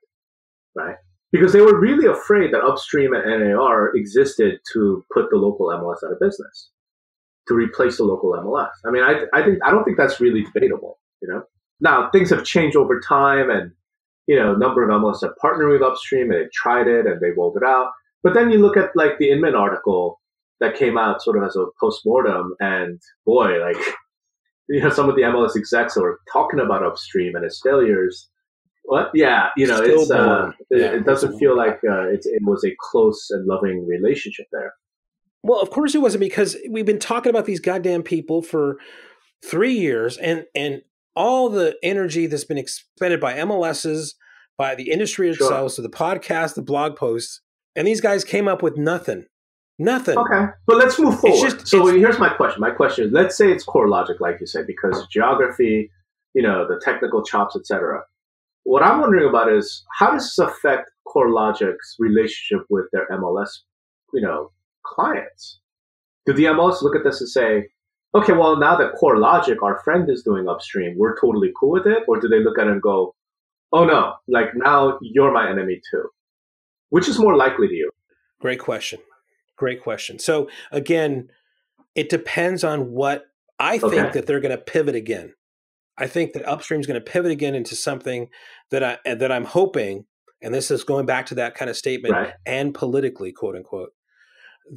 right? 0.74 0.96
Because 1.34 1.52
they 1.52 1.60
were 1.60 1.78
really 1.78 2.08
afraid 2.08 2.54
that 2.54 2.64
upstream 2.64 3.14
and 3.14 3.26
NAR 3.26 3.94
existed 3.96 4.60
to 4.72 5.04
put 5.14 5.30
the 5.30 5.36
local 5.36 5.68
MLS 5.68 6.06
out 6.06 6.14
of 6.14 6.22
business, 6.22 6.70
to 7.50 7.54
replace 7.54 7.98
the 7.98 8.06
local 8.06 8.32
MLS. 8.32 8.72
I 8.86 8.92
mean, 8.92 9.04
I, 9.04 9.24
I 9.34 9.44
think 9.44 9.60
I 9.66 9.70
don't 9.70 9.84
think 9.84 9.98
that's 9.98 10.22
really 10.22 10.44
debatable. 10.44 11.00
You 11.22 11.28
know, 11.28 11.44
now 11.82 12.10
things 12.12 12.30
have 12.30 12.46
changed 12.46 12.78
over 12.78 13.02
time, 13.02 13.50
and 13.50 13.74
you 14.28 14.38
know, 14.38 14.56
a 14.56 14.58
number 14.58 14.84
of 14.84 14.90
MLS 14.90 15.22
have 15.22 15.36
partnered 15.36 15.70
with 15.70 15.82
upstream 15.82 16.32
and 16.32 16.46
they 16.46 16.50
tried 16.54 16.88
it 16.88 17.08
and 17.08 17.20
they 17.20 17.32
rolled 17.32 17.58
it 17.58 17.64
out. 17.64 17.92
But 18.24 18.36
then 18.36 18.52
you 18.52 18.60
look 18.60 18.78
at 18.78 18.96
like 18.96 19.18
the 19.18 19.32
Inman 19.32 19.56
article 19.56 20.21
that 20.62 20.76
came 20.76 20.98
out 20.98 21.22
sort 21.22 21.38
of 21.38 21.44
as 21.44 21.56
a 21.58 21.66
postmortem, 21.80 22.54
and 22.62 23.02
boy, 23.26 23.60
like 23.62 23.78
you 24.70 24.80
know, 24.82 24.90
some 24.90 25.10
of 25.10 25.16
the 25.18 25.24
MLS 25.24 25.58
execs 25.58 25.98
were 25.98 26.20
talking 26.32 26.60
about 26.62 26.86
upstream 26.86 27.36
and 27.36 27.44
its 27.44 27.60
failures. 27.62 28.30
What? 28.84 29.12
Yeah, 29.14 29.50
you 29.58 29.68
know, 29.68 29.76
Still 29.84 30.02
it's 30.02 30.12
uh, 30.12 30.26
born. 30.26 30.54
it, 30.70 30.82
it 30.82 31.06
doesn't 31.06 31.38
feel 31.38 31.56
like 31.58 31.80
uh, 31.88 32.08
it's, 32.10 32.26
it 32.26 32.42
was 32.44 32.64
a 32.64 32.72
close 32.80 33.28
and 33.30 33.46
loving 33.46 33.86
relationship 33.88 34.48
there. 34.52 34.74
Well, 35.44 35.60
of 35.62 35.70
course 35.72 35.94
it 35.96 36.00
wasn't 36.02 36.22
because 36.22 36.56
we've 36.70 36.86
been 36.86 37.00
talking 37.00 37.30
about 37.30 37.46
these 37.46 37.60
goddamn 37.60 38.04
people 38.04 38.42
for 38.42 38.78
three 39.44 39.74
years, 39.74 40.18
and 40.18 40.46
and 40.56 40.82
all 41.16 41.50
the 41.50 41.76
energy 41.84 42.26
that's 42.28 42.44
been 42.46 42.58
expended 42.58 43.20
by 43.20 43.34
MLSs, 43.34 44.14
by 44.58 44.76
the 44.76 44.90
industry 44.92 45.34
Sure. 45.34 45.48
itself, 45.48 45.72
so 45.74 45.82
the 45.82 45.90
podcast, 45.90 46.56
the 46.56 46.62
blog 46.62 46.96
posts, 46.96 47.42
and 47.76 47.88
these 47.88 48.02
guys 48.02 48.24
came 48.24 48.48
up 48.48 48.62
with 48.64 48.78
nothing, 48.78 49.26
nothing. 49.82 50.18
Okay, 50.18 50.46
but 50.68 50.78
let's 50.78 50.98
move 51.00 51.20
forward. 51.20 51.42
just- 51.50 51.68
so 51.68 51.86
here's 51.88 52.20
my 52.20 52.30
question. 52.30 52.62
My 52.62 52.72
question 52.72 53.08
is: 53.08 53.12
Let's 53.12 53.36
say 53.36 53.52
it's 53.52 53.66
CoreLogic, 53.66 54.20
like 54.20 54.38
you 54.40 54.48
said, 54.48 54.66
because 54.68 55.06
geography, 55.08 55.92
you 56.34 56.42
know, 56.44 56.68
the 56.68 56.80
technical 56.84 57.24
chops, 57.24 57.56
etc. 57.56 58.04
What 58.64 58.84
I'm 58.84 59.00
wondering 59.02 59.28
about 59.28 59.52
is 59.52 59.84
how 59.98 60.12
does 60.12 60.24
this 60.24 60.38
affect 60.38 60.92
CoreLogic's 61.08 61.96
relationship 62.00 62.66
with 62.70 62.86
their 62.92 63.08
MLS, 63.10 63.50
you 64.14 64.22
know, 64.22 64.52
clients? 64.86 65.60
Do 66.26 66.34
the 66.34 66.46
MLS 66.46 66.82
look 66.84 66.96
at 66.96 67.04
this 67.04 67.20
and 67.22 67.30
say, 67.30 67.70
"Okay, 68.14 68.34
well, 68.34 68.56
now 68.58 68.76
that 68.78 68.94
CoreLogic, 69.02 69.58
our 69.64 69.80
friend 69.84 70.10
is 70.10 70.22
doing 70.24 70.48
upstream, 70.48 70.96
we're 70.98 71.20
totally 71.20 71.52
cool 71.60 71.72
with 71.72 71.88
it," 71.88 72.04
or 72.08 72.20
do 72.20 72.28
they 72.28 72.40
look 72.44 72.60
at 72.60 72.68
it 72.68 72.72
and 72.74 72.82
go, 72.82 73.16
"Oh 73.74 73.86
no, 73.86 74.14
like 74.28 74.50
now 74.56 75.00
you're 75.02 75.32
my 75.32 75.50
enemy 75.50 75.82
too"? 75.90 76.10
Which 76.90 77.08
is 77.10 77.18
more 77.18 77.36
likely 77.36 77.68
to 77.68 77.74
you? 77.74 77.90
Great 78.40 78.60
question. 78.60 79.00
Great 79.62 79.80
question. 79.84 80.18
So 80.18 80.50
again, 80.72 81.30
it 81.94 82.10
depends 82.10 82.64
on 82.64 82.90
what 82.90 83.26
I 83.60 83.78
think 83.78 83.94
Okay. 83.94 84.10
that 84.14 84.26
they're 84.26 84.40
going 84.40 84.58
to 84.58 84.64
pivot 84.64 84.96
again. 84.96 85.36
I 86.00 86.08
think 86.08 86.34
that 86.34 86.44
upstream 86.48 86.80
is 86.80 86.88
going 86.88 87.00
to 87.00 87.12
pivot 87.12 87.32
again 87.32 87.54
into 87.54 87.76
something 87.76 88.30
that 88.72 88.84
I 88.84 88.98
that 89.14 89.32
I'm 89.32 89.46
hoping, 89.46 90.06
and 90.42 90.52
this 90.52 90.72
is 90.72 90.84
going 90.84 91.06
back 91.06 91.28
to 91.28 91.36
that 91.36 91.54
kind 91.54 91.70
of 91.70 91.78
statement, 91.78 92.16
Right. 92.16 92.34
and 92.44 92.74
politically, 92.74 93.32
quote 93.32 93.56
unquote, 93.56 93.92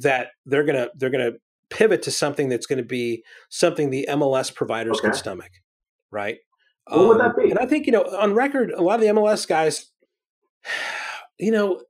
that 0.01 0.27
they're 0.45 0.63
gonna 0.63 0.89
they're 0.93 1.09
gonna 1.09 1.31
pivot 1.71 2.03
to 2.03 2.11
something 2.11 2.47
that's 2.47 2.67
going 2.67 2.77
to 2.77 2.85
be 2.85 3.23
something 3.49 3.89
the 3.89 4.05
MLS 4.11 4.53
providers 4.53 5.01
can 5.01 5.13
stomach, 5.13 5.49
right? 6.11 6.37
Um, 6.85 6.99
What 6.99 7.07
would 7.07 7.19
that 7.21 7.35
be? 7.35 7.49
And 7.49 7.57
I 7.57 7.65
think 7.65 7.87
you 7.87 7.91
know 7.91 8.03
on 8.03 8.35
record, 8.35 8.69
a 8.69 8.83
lot 8.83 8.95
of 8.99 9.01
the 9.01 9.07
MLS 9.07 9.47
guys, 9.47 9.89
you 11.39 11.49
know, 11.51 11.81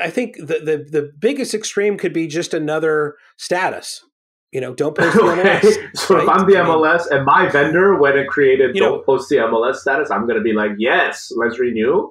I 0.00 0.10
think 0.10 0.36
the 0.36 0.60
the 0.60 0.86
the 0.90 1.12
biggest 1.18 1.54
extreme 1.54 1.96
could 1.98 2.12
be 2.12 2.26
just 2.26 2.54
another 2.54 3.16
status. 3.36 4.04
You 4.52 4.60
know, 4.62 4.74
don't 4.74 4.96
post 4.96 5.14
the. 5.16 5.20
MLS. 5.22 5.76
So 5.96 6.18
if? 6.18 6.28
I'm 6.28 6.46
the 6.46 6.54
MLS 6.56 7.10
and 7.10 7.24
my 7.26 7.48
vendor, 7.50 7.98
when 7.98 8.16
it 8.16 8.28
created 8.28 8.74
You 8.74 8.80
don't 8.82 8.98
know- 8.98 9.02
post 9.02 9.28
the 9.28 9.36
MLS 9.36 9.76
status, 9.76 10.10
I'm 10.10 10.22
going 10.26 10.38
to 10.38 10.42
be 10.42 10.52
like, 10.54 10.72
yes, 10.78 11.30
let's 11.36 11.58
renew. 11.58 12.10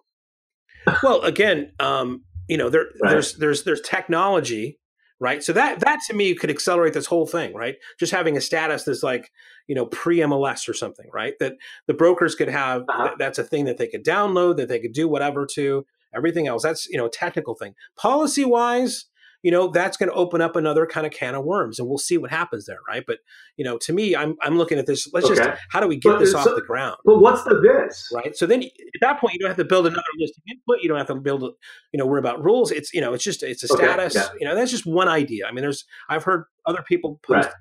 well, 1.03 1.21
again, 1.21 1.71
um, 1.79 2.23
you 2.47 2.57
know, 2.57 2.69
there, 2.69 2.85
Right. 3.01 3.11
there's 3.11 3.33
there's 3.35 3.63
there's 3.63 3.81
technology 3.81 4.79
right? 5.19 5.41
So 5.43 5.51
that 5.53 5.79
that 5.79 5.99
to 6.07 6.13
me 6.13 6.35
could 6.35 6.51
accelerate 6.51 6.93
this 6.93 7.07
whole 7.07 7.25
thing, 7.25 7.55
right? 7.55 7.75
Just 7.99 8.11
having 8.11 8.37
a 8.37 8.41
status 8.41 8.83
that's 8.83 9.01
like 9.01 9.31
you 9.65 9.73
know 9.73 9.87
pre 9.87 10.17
MLS 10.19 10.69
or 10.69 10.73
something, 10.75 11.07
right? 11.11 11.33
That 11.39 11.53
the 11.87 11.95
brokers 11.95 12.35
could 12.35 12.49
have. 12.49 12.83
Uh-huh. 12.87 13.15
That's 13.17 13.39
a 13.39 13.43
thing 13.43 13.65
that 13.65 13.77
they 13.79 13.87
could 13.87 14.05
download, 14.05 14.57
that 14.57 14.67
they 14.69 14.79
could 14.79 14.93
do 14.93 15.07
whatever 15.07 15.47
to. 15.53 15.87
Everything 16.15 16.47
else, 16.47 16.63
that's 16.63 16.87
you 16.87 16.97
know 16.97 17.05
a 17.05 17.09
technical 17.11 17.55
thing. 17.55 17.73
Policy 17.97 18.45
wise, 18.45 19.05
you 19.43 19.51
know 19.51 19.67
that's 19.67 19.97
going 19.97 20.09
to 20.09 20.15
open 20.15 20.41
up 20.41 20.55
another 20.55 20.85
kind 20.85 21.05
of 21.05 21.13
can 21.13 21.35
of 21.35 21.43
worms, 21.45 21.79
and 21.79 21.87
we'll 21.87 21.97
see 21.97 22.17
what 22.17 22.31
happens 22.31 22.65
there, 22.65 22.79
right? 22.87 23.03
But 23.05 23.19
you 23.55 23.63
know, 23.65 23.77
to 23.79 23.93
me, 23.93 24.15
I'm 24.15 24.35
I'm 24.41 24.57
looking 24.57 24.79
at 24.79 24.85
this. 24.87 25.07
Let's 25.13 25.27
just 25.27 25.41
how 25.69 25.79
do 25.79 25.87
we 25.87 25.97
get 25.97 26.13
But 26.13 26.19
this 26.19 26.31
so- 26.31 26.39
off 26.39 26.45
the 26.55 26.61
ground? 26.61 26.97
But 27.05 27.19
what's 27.19 27.43
the 27.43 27.59
this? 27.61 28.09
right? 28.13 28.35
So 28.35 28.45
then 28.45 28.63
at 28.63 28.69
that 29.01 29.19
point, 29.19 29.33
you 29.33 29.39
don't 29.39 29.49
have 29.49 29.57
to 29.57 29.65
build 29.65 29.85
another 29.85 30.01
list 30.19 30.37
of 30.37 30.43
input. 30.49 30.81
You 30.81 30.89
don't 30.89 30.97
have 30.97 31.07
to 31.07 31.15
build, 31.15 31.43
you 31.91 31.97
know, 31.97 32.05
worry 32.05 32.19
about 32.19 32.43
rules. 32.43 32.71
It's 32.71 32.93
you 32.93 33.01
know, 33.01 33.13
it's 33.13 33.23
just 33.23 33.43
it's 33.43 33.69
a 33.69 33.73
Okay, 33.73 33.83
status. 33.85 34.15
yeah. 34.15 34.27
You 34.39 34.47
know, 34.47 34.55
that's 34.55 34.71
just 34.71 34.85
one 34.85 35.07
idea. 35.07 35.45
I 35.47 35.51
mean, 35.51 35.61
there's 35.61 35.85
I've 36.09 36.23
heard 36.23 36.45
other 36.65 36.81
people 36.87 37.19
post 37.23 37.47
Right. 37.47 37.53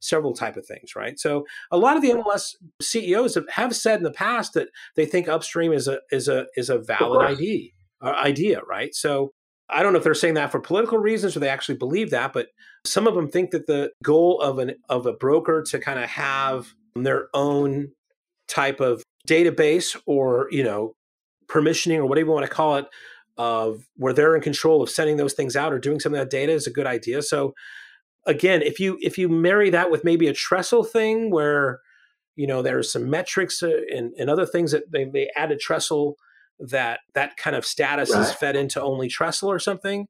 several 0.00 0.34
type 0.34 0.56
of 0.56 0.66
things, 0.66 0.94
right? 0.94 1.18
So 1.18 1.46
a 1.70 1.78
lot 1.78 1.96
of 1.96 2.02
the 2.02 2.10
MLS 2.10 2.54
CEOs 2.82 3.34
have, 3.36 3.48
have 3.48 3.74
said 3.74 3.98
in 3.98 4.04
the 4.04 4.10
past 4.10 4.52
that 4.54 4.68
they 4.96 5.06
think 5.06 5.28
upstream 5.28 5.72
is 5.72 5.88
a 5.88 6.00
is 6.12 6.28
a 6.28 6.46
is 6.56 6.68
a 6.70 6.78
valid 6.78 7.20
course. 7.26 7.38
Idea 8.04 8.60
right? 8.68 8.94
So. 8.94 9.30
I 9.70 9.82
don't 9.82 9.94
know 9.94 9.98
if 9.98 10.04
they're 10.04 10.12
saying 10.12 10.34
that 10.34 10.52
for 10.52 10.60
political 10.60 10.98
reasons 10.98 11.34
or 11.34 11.40
they 11.40 11.48
actually 11.48 11.78
believe 11.78 12.10
that, 12.10 12.34
but 12.34 12.48
some 12.84 13.06
of 13.06 13.14
them 13.14 13.30
think 13.30 13.50
that 13.52 13.66
the 13.66 13.92
goal 14.02 14.38
of 14.42 14.58
an 14.58 14.74
of 14.90 15.06
a 15.06 15.14
broker 15.14 15.62
to 15.70 15.78
kind 15.78 15.98
of 15.98 16.10
have 16.10 16.74
their 16.94 17.28
own 17.32 17.88
type 18.46 18.80
of 18.80 19.02
database 19.26 19.98
or 20.06 20.48
you 20.50 20.62
know 20.62 20.94
permissioning 21.46 21.98
or 21.98 22.06
whatever 22.06 22.26
you 22.26 22.32
want 22.32 22.46
to 22.46 22.52
call 22.52 22.76
it 22.76 22.86
of 23.36 23.84
where 23.96 24.12
they're 24.12 24.36
in 24.36 24.42
control 24.42 24.82
of 24.82 24.90
sending 24.90 25.16
those 25.16 25.32
things 25.32 25.56
out 25.56 25.72
or 25.72 25.78
doing 25.78 25.98
some 25.98 26.14
of 26.14 26.20
that 26.20 26.30
data 26.30 26.52
is 26.52 26.66
a 26.66 26.70
good 26.70 26.86
idea 26.86 27.22
so 27.22 27.54
again 28.26 28.62
if 28.62 28.78
you 28.78 28.98
if 29.00 29.18
you 29.18 29.28
marry 29.28 29.70
that 29.70 29.90
with 29.90 30.04
maybe 30.04 30.28
a 30.28 30.32
trestle 30.32 30.84
thing 30.84 31.30
where 31.30 31.80
you 32.36 32.46
know 32.46 32.62
there's 32.62 32.92
some 32.92 33.10
metrics 33.10 33.62
uh, 33.62 33.80
and, 33.92 34.12
and 34.18 34.28
other 34.30 34.46
things 34.46 34.72
that 34.72 34.90
they, 34.92 35.04
they 35.04 35.30
added 35.36 35.58
trestle 35.58 36.16
that 36.58 37.00
that 37.14 37.36
kind 37.36 37.56
of 37.56 37.64
status 37.64 38.10
is 38.10 38.32
fed 38.32 38.56
into 38.56 38.80
only 38.80 39.08
trestle 39.08 39.50
or 39.50 39.58
something 39.58 40.06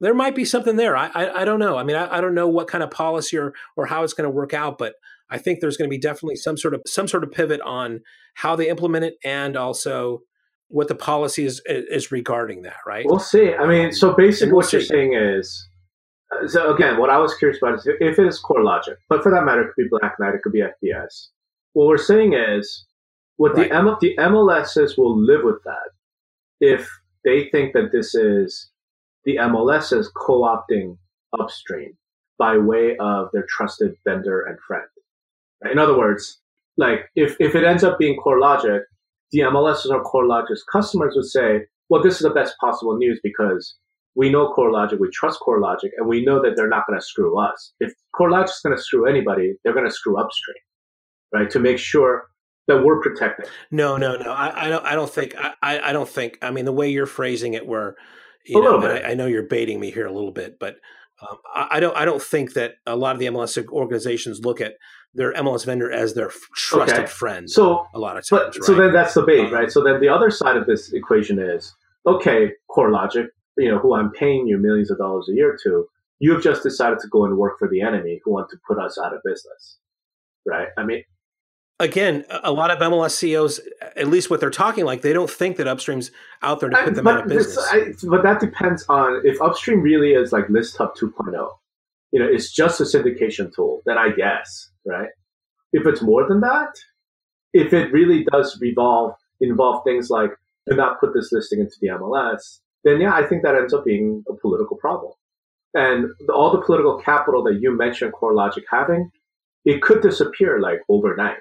there 0.00 0.14
might 0.14 0.34
be 0.34 0.44
something 0.44 0.76
there 0.76 0.96
i 0.96 1.06
i, 1.14 1.42
I 1.42 1.44
don't 1.44 1.60
know 1.60 1.76
i 1.76 1.84
mean 1.84 1.96
I, 1.96 2.18
I 2.18 2.20
don't 2.20 2.34
know 2.34 2.48
what 2.48 2.68
kind 2.68 2.82
of 2.82 2.90
policy 2.90 3.38
or 3.38 3.54
or 3.76 3.86
how 3.86 4.02
it's 4.02 4.12
going 4.12 4.28
to 4.28 4.34
work 4.34 4.52
out 4.52 4.78
but 4.78 4.94
I 5.28 5.38
think 5.38 5.60
there's 5.60 5.76
going 5.76 5.88
to 5.88 5.94
be 5.94 6.00
definitely 6.00 6.36
some 6.36 6.56
sort 6.56 6.74
of 6.74 6.82
some 6.86 7.08
sort 7.08 7.24
of 7.24 7.32
pivot 7.32 7.60
on 7.62 8.00
how 8.34 8.56
they 8.56 8.68
implement 8.68 9.04
it 9.04 9.14
and 9.24 9.56
also 9.56 10.20
what 10.68 10.88
the 10.88 10.94
policy 10.94 11.44
is 11.44 11.62
is 11.66 12.12
regarding 12.12 12.62
that, 12.62 12.76
right? 12.86 13.04
We'll 13.06 13.18
see. 13.18 13.54
I 13.54 13.66
mean, 13.66 13.92
so 13.92 14.14
basically, 14.14 14.52
we'll 14.52 14.62
what 14.62 14.72
you're 14.72 14.82
saying 14.82 15.14
is, 15.14 15.68
uh, 16.32 16.46
so 16.46 16.74
again, 16.74 16.98
what 16.98 17.10
I 17.10 17.18
was 17.18 17.34
curious 17.34 17.60
about 17.62 17.74
is 17.74 17.86
if 17.86 18.18
it 18.18 18.26
is 18.26 18.42
CoreLogic, 18.42 18.96
but 19.08 19.22
for 19.22 19.32
that 19.32 19.44
matter, 19.44 19.62
it 19.62 19.74
could 19.74 19.84
be 19.84 19.88
Black 19.90 20.14
Knight, 20.18 20.34
it 20.34 20.42
could 20.42 20.52
be 20.52 20.62
FBS. 20.62 21.28
What 21.72 21.86
we're 21.86 21.98
saying 21.98 22.34
is, 22.34 22.86
what 23.36 23.54
Right. 23.56 23.68
the 23.68 23.74
M- 23.74 23.96
the 24.00 24.16
MLSs 24.18 24.96
will 24.98 25.16
live 25.18 25.42
with 25.44 25.62
that 25.64 25.90
if 26.60 26.88
they 27.24 27.48
think 27.50 27.72
that 27.74 27.90
this 27.92 28.14
is 28.14 28.70
the 29.24 29.36
MLSs 29.36 30.06
co-opting 30.14 30.96
upstream 31.38 31.96
by 32.38 32.56
way 32.58 32.96
of 32.98 33.28
their 33.32 33.44
trusted 33.48 33.94
vendor 34.04 34.42
and 34.42 34.58
friend. 34.60 34.86
In 35.70 35.78
other 35.78 35.96
words, 35.96 36.40
like 36.76 37.10
if, 37.16 37.36
if 37.40 37.54
it 37.54 37.64
ends 37.64 37.82
up 37.82 37.98
being 37.98 38.18
CoreLogic, 38.24 38.82
the 39.32 39.40
MLSs 39.40 39.90
or 39.90 40.04
CoreLogic's 40.04 40.62
customers 40.70 41.14
would 41.16 41.24
say, 41.24 41.66
well, 41.88 42.02
this 42.02 42.14
is 42.14 42.20
the 42.20 42.30
best 42.30 42.54
possible 42.60 42.96
news 42.96 43.18
because 43.22 43.76
we 44.14 44.30
know 44.30 44.52
CoreLogic, 44.56 45.00
we 45.00 45.10
trust 45.10 45.40
CoreLogic, 45.40 45.90
and 45.98 46.06
we 46.08 46.24
know 46.24 46.40
that 46.42 46.54
they're 46.56 46.68
not 46.68 46.86
going 46.86 46.98
to 46.98 47.04
screw 47.04 47.38
us. 47.38 47.72
If 47.80 47.92
CoreLogic's 48.14 48.60
going 48.60 48.76
to 48.76 48.82
screw 48.82 49.06
anybody, 49.06 49.54
they're 49.64 49.74
going 49.74 49.86
to 49.86 49.90
screw 49.92 50.18
upstream, 50.18 50.56
right? 51.34 51.50
To 51.50 51.58
make 51.58 51.78
sure 51.78 52.26
that 52.68 52.82
we're 52.84 53.00
protected. 53.00 53.46
No, 53.70 53.96
no, 53.96 54.16
no. 54.16 54.32
I, 54.32 54.66
I 54.66 54.68
don't. 54.68 54.84
I 54.84 54.94
don't 54.94 55.10
think. 55.10 55.34
I, 55.36 55.80
I 55.80 55.92
don't 55.92 56.08
think. 56.08 56.38
I 56.42 56.50
mean, 56.50 56.64
the 56.64 56.72
way 56.72 56.90
you're 56.90 57.06
phrasing 57.06 57.54
it, 57.54 57.66
where 57.66 57.96
you 58.44 58.58
A 58.58 58.62
know. 58.62 58.78
I, 58.78 59.10
I 59.10 59.14
know 59.14 59.26
you're 59.26 59.42
baiting 59.44 59.80
me 59.80 59.90
here 59.90 60.06
a 60.06 60.12
little 60.12 60.32
bit, 60.32 60.58
but 60.58 60.76
um, 61.22 61.38
I, 61.54 61.68
I 61.72 61.80
don't. 61.80 61.96
I 61.96 62.04
don't 62.04 62.22
think 62.22 62.54
that 62.54 62.74
a 62.86 62.96
lot 62.96 63.14
of 63.14 63.20
the 63.20 63.26
MLS 63.26 63.66
organizations 63.68 64.44
look 64.44 64.60
at 64.60 64.74
their 65.14 65.32
MLS 65.34 65.64
vendor 65.64 65.90
as 65.90 66.14
their 66.14 66.30
trusted 66.54 66.98
Okay. 66.98 67.06
friend. 67.06 67.50
So 67.50 67.86
a 67.94 67.98
lot 67.98 68.16
of 68.16 68.24
But 68.30 68.52
times, 68.52 68.66
so 68.66 68.74
then 68.74 68.92
that's 68.92 69.14
the 69.14 69.22
bait, 69.22 69.46
Um, 69.46 69.52
right? 69.52 69.70
So 69.70 69.82
then 69.82 70.00
the 70.00 70.08
other 70.08 70.30
side 70.30 70.56
of 70.56 70.66
this 70.66 70.92
equation 70.92 71.38
is 71.38 71.74
okay, 72.06 72.52
CoreLogic, 72.70 73.28
you 73.56 73.70
know, 73.70 73.78
who 73.78 73.94
I'm 73.94 74.10
paying 74.12 74.46
you 74.46 74.58
millions 74.58 74.90
of 74.90 74.98
dollars 74.98 75.28
a 75.28 75.32
year 75.32 75.58
to, 75.64 75.86
you've 76.20 76.42
just 76.42 76.62
decided 76.62 76.98
to 77.00 77.08
go 77.08 77.24
and 77.24 77.36
work 77.36 77.58
for 77.58 77.68
the 77.68 77.80
enemy 77.80 78.20
who 78.24 78.32
want 78.32 78.48
to 78.50 78.56
put 78.68 78.78
us 78.78 78.96
out 79.02 79.12
of 79.12 79.20
business, 79.24 79.78
right? 80.46 80.68
I 80.78 80.84
mean, 80.84 81.02
Again, 81.78 82.24
a 82.30 82.52
lot 82.52 82.70
of 82.70 82.78
MLS 82.78 83.10
CEOs, 83.10 83.60
at 83.96 84.08
least 84.08 84.30
what 84.30 84.40
they're 84.40 84.50
talking 84.50 84.86
like, 84.86 85.02
they 85.02 85.12
don't 85.12 85.28
think 85.30 85.58
that 85.58 85.68
upstream's 85.68 86.10
out 86.42 86.60
there 86.60 86.70
to 86.70 86.76
put 86.76 86.88
I- 86.88 86.90
them 86.90 87.06
out 87.06 87.22
of 87.24 87.28
this- 87.28 87.48
business. 87.54 87.68
I, 87.70 88.08
but 88.08 88.22
that 88.22 88.40
depends 88.40 88.86
on 88.88 89.20
if 89.24 89.40
upstream 89.42 89.82
really 89.82 90.12
is 90.12 90.32
like 90.32 90.46
ListHub 90.46 90.96
2.0. 90.96 91.48
You 92.12 92.20
know, 92.20 92.26
it's 92.26 92.50
just 92.50 92.80
a 92.80 92.84
syndication 92.84 93.54
tool. 93.54 93.82
Then 93.84 93.98
I 93.98 94.10
guess, 94.10 94.70
right? 94.86 95.10
If 95.72 95.86
it's 95.86 96.00
more 96.00 96.26
than 96.26 96.40
that, 96.40 96.74
if 97.52 97.74
it 97.74 97.92
really 97.92 98.24
does 98.32 98.58
revolve 98.60 99.14
involve 99.42 99.84
things 99.84 100.08
like 100.08 100.30
do 100.68 100.74
not 100.76 100.98
put 100.98 101.12
this 101.12 101.30
listing 101.30 101.60
into 101.60 101.76
the 101.82 101.88
MLS, 101.88 102.60
then 102.84 103.00
yeah, 103.02 103.14
I 103.14 103.26
think 103.26 103.42
that 103.42 103.54
ends 103.54 103.74
up 103.74 103.84
being 103.84 104.24
a 104.30 104.34
political 104.34 104.78
problem. 104.78 105.12
And 105.74 106.06
the, 106.26 106.32
all 106.32 106.50
the 106.52 106.62
political 106.62 106.98
capital 106.98 107.42
that 107.44 107.60
you 107.60 107.76
mentioned 107.76 108.14
CoreLogic 108.14 108.62
having, 108.70 109.10
it 109.66 109.82
could 109.82 110.00
disappear 110.00 110.58
like 110.58 110.80
overnight 110.88 111.36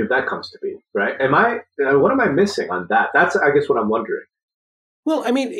if 0.00 0.08
that 0.08 0.26
comes 0.26 0.50
to 0.50 0.58
be, 0.62 0.76
right? 0.94 1.14
Am 1.20 1.34
I? 1.34 1.58
uh, 1.86 1.98
What 1.98 2.12
am 2.12 2.20
I 2.20 2.28
missing 2.28 2.70
on 2.70 2.86
that? 2.90 3.10
That's 3.14 3.36
I 3.36 3.50
guess 3.52 3.68
what 3.68 3.78
I'm 3.78 3.88
wondering. 3.88 4.24
Well, 5.04 5.22
I 5.26 5.30
mean, 5.30 5.52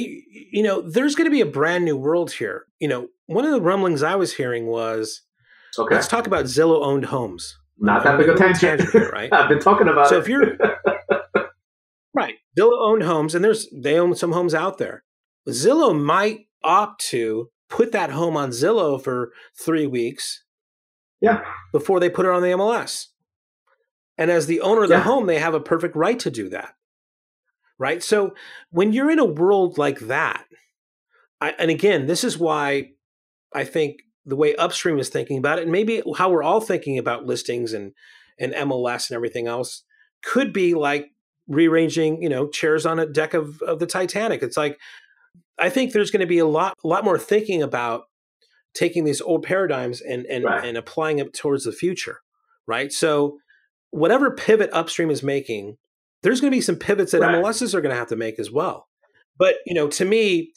you 0.53 0.63
know, 0.63 0.83
there's 0.83 1.15
going 1.15 1.27
to 1.27 1.31
be 1.31 1.41
a 1.41 1.47
brand 1.47 1.85
new 1.85 1.97
world 1.97 2.33
here. 2.33 2.67
You 2.79 2.89
know, 2.89 3.09
one 3.27 3.45
of 3.45 3.53
the 3.53 3.61
rumblings 3.61 4.03
I 4.03 4.17
was 4.17 4.35
hearing 4.35 4.67
was 4.67 5.23
Okay. 5.79 5.95
let's 5.95 6.09
talk 6.09 6.27
about 6.27 6.45
Zillow 6.47 6.83
owned 6.85 7.07
homes. 7.07 7.57
Not 7.79 8.03
that 8.05 8.19
big 8.19 8.29
a 8.29 8.35
tangent, 8.35 8.91
here, 8.91 9.09
right? 9.11 9.33
I've 9.33 9.49
been 9.49 9.61
talking 9.61 9.89
about 9.89 10.09
So 10.09 10.17
it. 10.17 10.21
if 10.21 10.29
you're 10.29 10.57
right, 12.15 12.35
Zillow 12.59 12.79
owned 12.81 13.03
homes, 13.05 13.35
and 13.35 13.45
there's 13.45 13.69
they 13.73 13.99
own 13.99 14.15
some 14.15 14.33
homes 14.33 14.55
out 14.55 14.79
there. 14.79 15.05
Zillow 15.49 15.99
might 15.99 16.41
opt 16.63 17.01
to 17.09 17.51
put 17.69 17.93
that 17.93 18.11
home 18.11 18.37
on 18.37 18.51
Zillow 18.51 19.03
for 19.03 19.33
three 19.59 19.87
weeks 19.87 20.45
yeah, 21.21 21.41
before 21.73 22.01
they 22.01 22.11
put 22.11 22.27
it 22.27 22.33
on 22.33 22.43
the 22.43 22.49
MLS. 22.49 23.07
And 24.21 24.31
as 24.31 24.47
the 24.47 24.61
owner 24.61 24.83
of 24.83 24.89
the 24.91 24.97
Yeah. 24.97 25.01
home, 25.03 25.27
they 25.27 25.39
have 25.41 25.55
a 25.55 25.61
perfect 25.61 25.97
right 25.97 26.19
to 26.21 26.31
do 26.31 26.49
that. 26.51 26.75
Right. 27.79 28.03
So 28.03 28.35
when 28.71 28.93
you're 28.93 29.11
in 29.11 29.19
a 29.19 29.25
world 29.25 29.79
like 29.79 30.01
that, 30.01 30.45
I, 31.41 31.53
and 31.59 31.71
again, 31.71 32.07
this 32.07 32.23
is 32.23 32.37
why 32.39 32.91
I 33.55 33.65
think 33.65 34.03
the 34.27 34.37
way 34.37 34.55
Upstream 34.57 34.99
is 34.99 35.09
thinking 35.09 35.39
about 35.39 35.59
it, 35.59 35.63
and 35.63 35.73
maybe 35.73 36.03
how 36.19 36.31
we're 36.31 36.43
all 36.43 36.61
thinking 36.61 36.99
about 36.99 37.25
listings 37.25 37.73
and, 37.73 37.93
and 38.39 38.53
MLS 38.53 39.09
and 39.09 39.17
everything 39.17 39.47
else, 39.47 39.83
could 40.23 40.53
be 40.53 40.75
like 40.75 41.11
rearranging, 41.49 42.23
you 42.23 42.29
know, 42.29 42.47
chairs 42.49 42.85
on 42.85 42.99
a 42.99 43.07
deck 43.07 43.33
of, 43.33 43.63
of 43.63 43.79
the 43.79 43.87
Titanic. 43.87 44.43
It's 44.43 44.59
like, 44.59 44.79
I 45.59 45.71
think 45.71 45.93
there's 45.93 46.11
going 46.11 46.21
to 46.21 46.27
be 46.27 46.39
a 46.39 46.47
lot, 46.47 46.77
a 46.85 46.87
lot 46.89 47.05
more 47.05 47.19
thinking 47.19 47.63
about 47.63 48.05
taking 48.75 49.05
these 49.05 49.23
old 49.23 49.43
paradigms 49.43 50.03
and 50.03 50.27
and, 50.27 50.45
Right. 50.45 50.65
and 50.65 50.77
applying 50.77 51.19
it 51.19 51.33
towards 51.33 51.65
the 51.65 51.73
future, 51.73 52.21
right? 52.67 52.93
So 52.93 53.39
whatever 53.91 54.31
pivot 54.31 54.71
upstream 54.73 55.11
is 55.11 55.23
making, 55.23 55.77
there's 56.23 56.41
going 56.41 56.51
to 56.51 56.57
be 56.57 56.61
some 56.61 56.77
pivots 56.77 57.13
that 57.13 57.21
Right. 57.21 57.35
MLSs 57.37 57.75
are 57.75 57.81
going 57.81 57.93
to 57.93 57.99
have 57.99 58.09
to 58.09 58.17
make 58.17 58.39
as 58.39 58.51
well. 58.51 58.87
But 59.39 59.57
you 59.67 59.75
know, 59.75 59.89
to 59.89 60.05
me, 60.05 60.53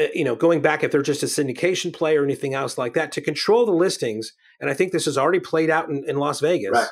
uh, 0.00 0.06
you 0.14 0.24
know, 0.24 0.34
going 0.34 0.60
back 0.60 0.82
if 0.82 0.90
they're 0.90 1.02
just 1.02 1.22
a 1.22 1.26
syndication 1.26 1.92
play 1.92 2.16
or 2.16 2.24
anything 2.24 2.54
else 2.54 2.76
like 2.76 2.94
that, 2.94 3.12
to 3.12 3.20
control 3.20 3.64
the 3.66 3.72
listings, 3.72 4.32
and 4.60 4.68
I 4.68 4.74
think 4.74 4.92
this 4.92 5.04
has 5.06 5.16
already 5.16 5.40
played 5.40 5.70
out 5.70 5.88
in, 5.88 6.04
in 6.08 6.16
Las 6.16 6.40
Vegas 6.40 6.72
Right. 6.72 6.88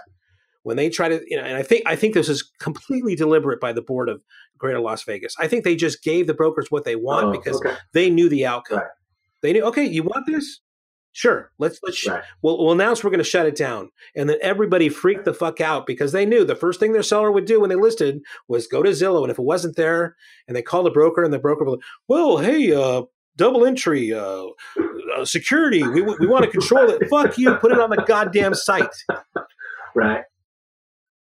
when 0.62 0.76
they 0.76 0.88
try 0.90 1.08
to, 1.08 1.20
you 1.26 1.36
know, 1.36 1.42
and 1.42 1.56
I 1.56 1.62
think 1.62 1.82
I 1.86 1.96
think 1.96 2.14
this 2.14 2.28
is 2.28 2.50
completely 2.60 3.14
deliberate 3.16 3.60
by 3.60 3.72
the 3.72 3.82
board 3.82 4.08
of 4.08 4.22
Greater 4.58 4.80
Las 4.80 5.02
Vegas. 5.02 5.34
I 5.38 5.48
think 5.48 5.64
they 5.64 5.76
just 5.76 6.02
gave 6.02 6.26
the 6.26 6.34
brokers 6.34 6.70
what 6.70 6.84
they 6.84 6.96
want 6.96 7.26
Oh, 7.26 7.32
because 7.32 7.56
okay. 7.56 7.74
they 7.92 8.08
knew 8.10 8.28
the 8.28 8.46
outcome. 8.46 8.78
Right. 8.78 8.86
They 9.42 9.52
knew, 9.52 9.64
okay, 9.64 9.84
you 9.84 10.04
want 10.04 10.26
this? 10.26 10.60
Sure, 11.16 11.52
let's 11.58 11.78
let's 11.84 11.96
sh- 11.96 12.08
Right. 12.08 12.24
we'll, 12.42 12.58
we'll 12.58 12.72
announce 12.72 13.04
we're 13.04 13.10
going 13.10 13.18
to 13.18 13.24
shut 13.24 13.46
it 13.46 13.54
down, 13.54 13.90
and 14.16 14.28
then 14.28 14.36
everybody 14.42 14.88
freaked 14.88 15.24
the 15.24 15.32
fuck 15.32 15.60
out 15.60 15.86
because 15.86 16.10
they 16.10 16.26
knew 16.26 16.44
the 16.44 16.56
first 16.56 16.80
thing 16.80 16.92
their 16.92 17.04
seller 17.04 17.30
would 17.30 17.44
do 17.44 17.60
when 17.60 17.70
they 17.70 17.76
listed 17.76 18.20
was 18.48 18.66
go 18.66 18.82
to 18.82 18.90
Zillow, 18.90 19.22
and 19.22 19.30
if 19.30 19.38
it 19.38 19.44
wasn't 19.44 19.76
there, 19.76 20.16
and 20.48 20.56
they 20.56 20.62
called 20.62 20.86
the 20.86 20.90
broker, 20.90 21.22
and 21.22 21.32
the 21.32 21.38
broker 21.38 21.64
would, 21.64 21.80
well, 22.08 22.38
hey, 22.38 22.72
uh, 22.74 23.02
double 23.36 23.64
entry, 23.64 24.12
uh, 24.12 24.46
uh, 25.16 25.24
security, 25.24 25.86
we 25.86 26.02
we 26.02 26.26
want 26.26 26.44
to 26.44 26.50
control 26.50 26.90
it. 26.90 27.08
Fuck 27.08 27.38
you, 27.38 27.54
put 27.56 27.70
it 27.70 27.78
on 27.78 27.90
the 27.90 28.02
goddamn 28.06 28.54
site 28.54 28.88
Right. 29.94 30.24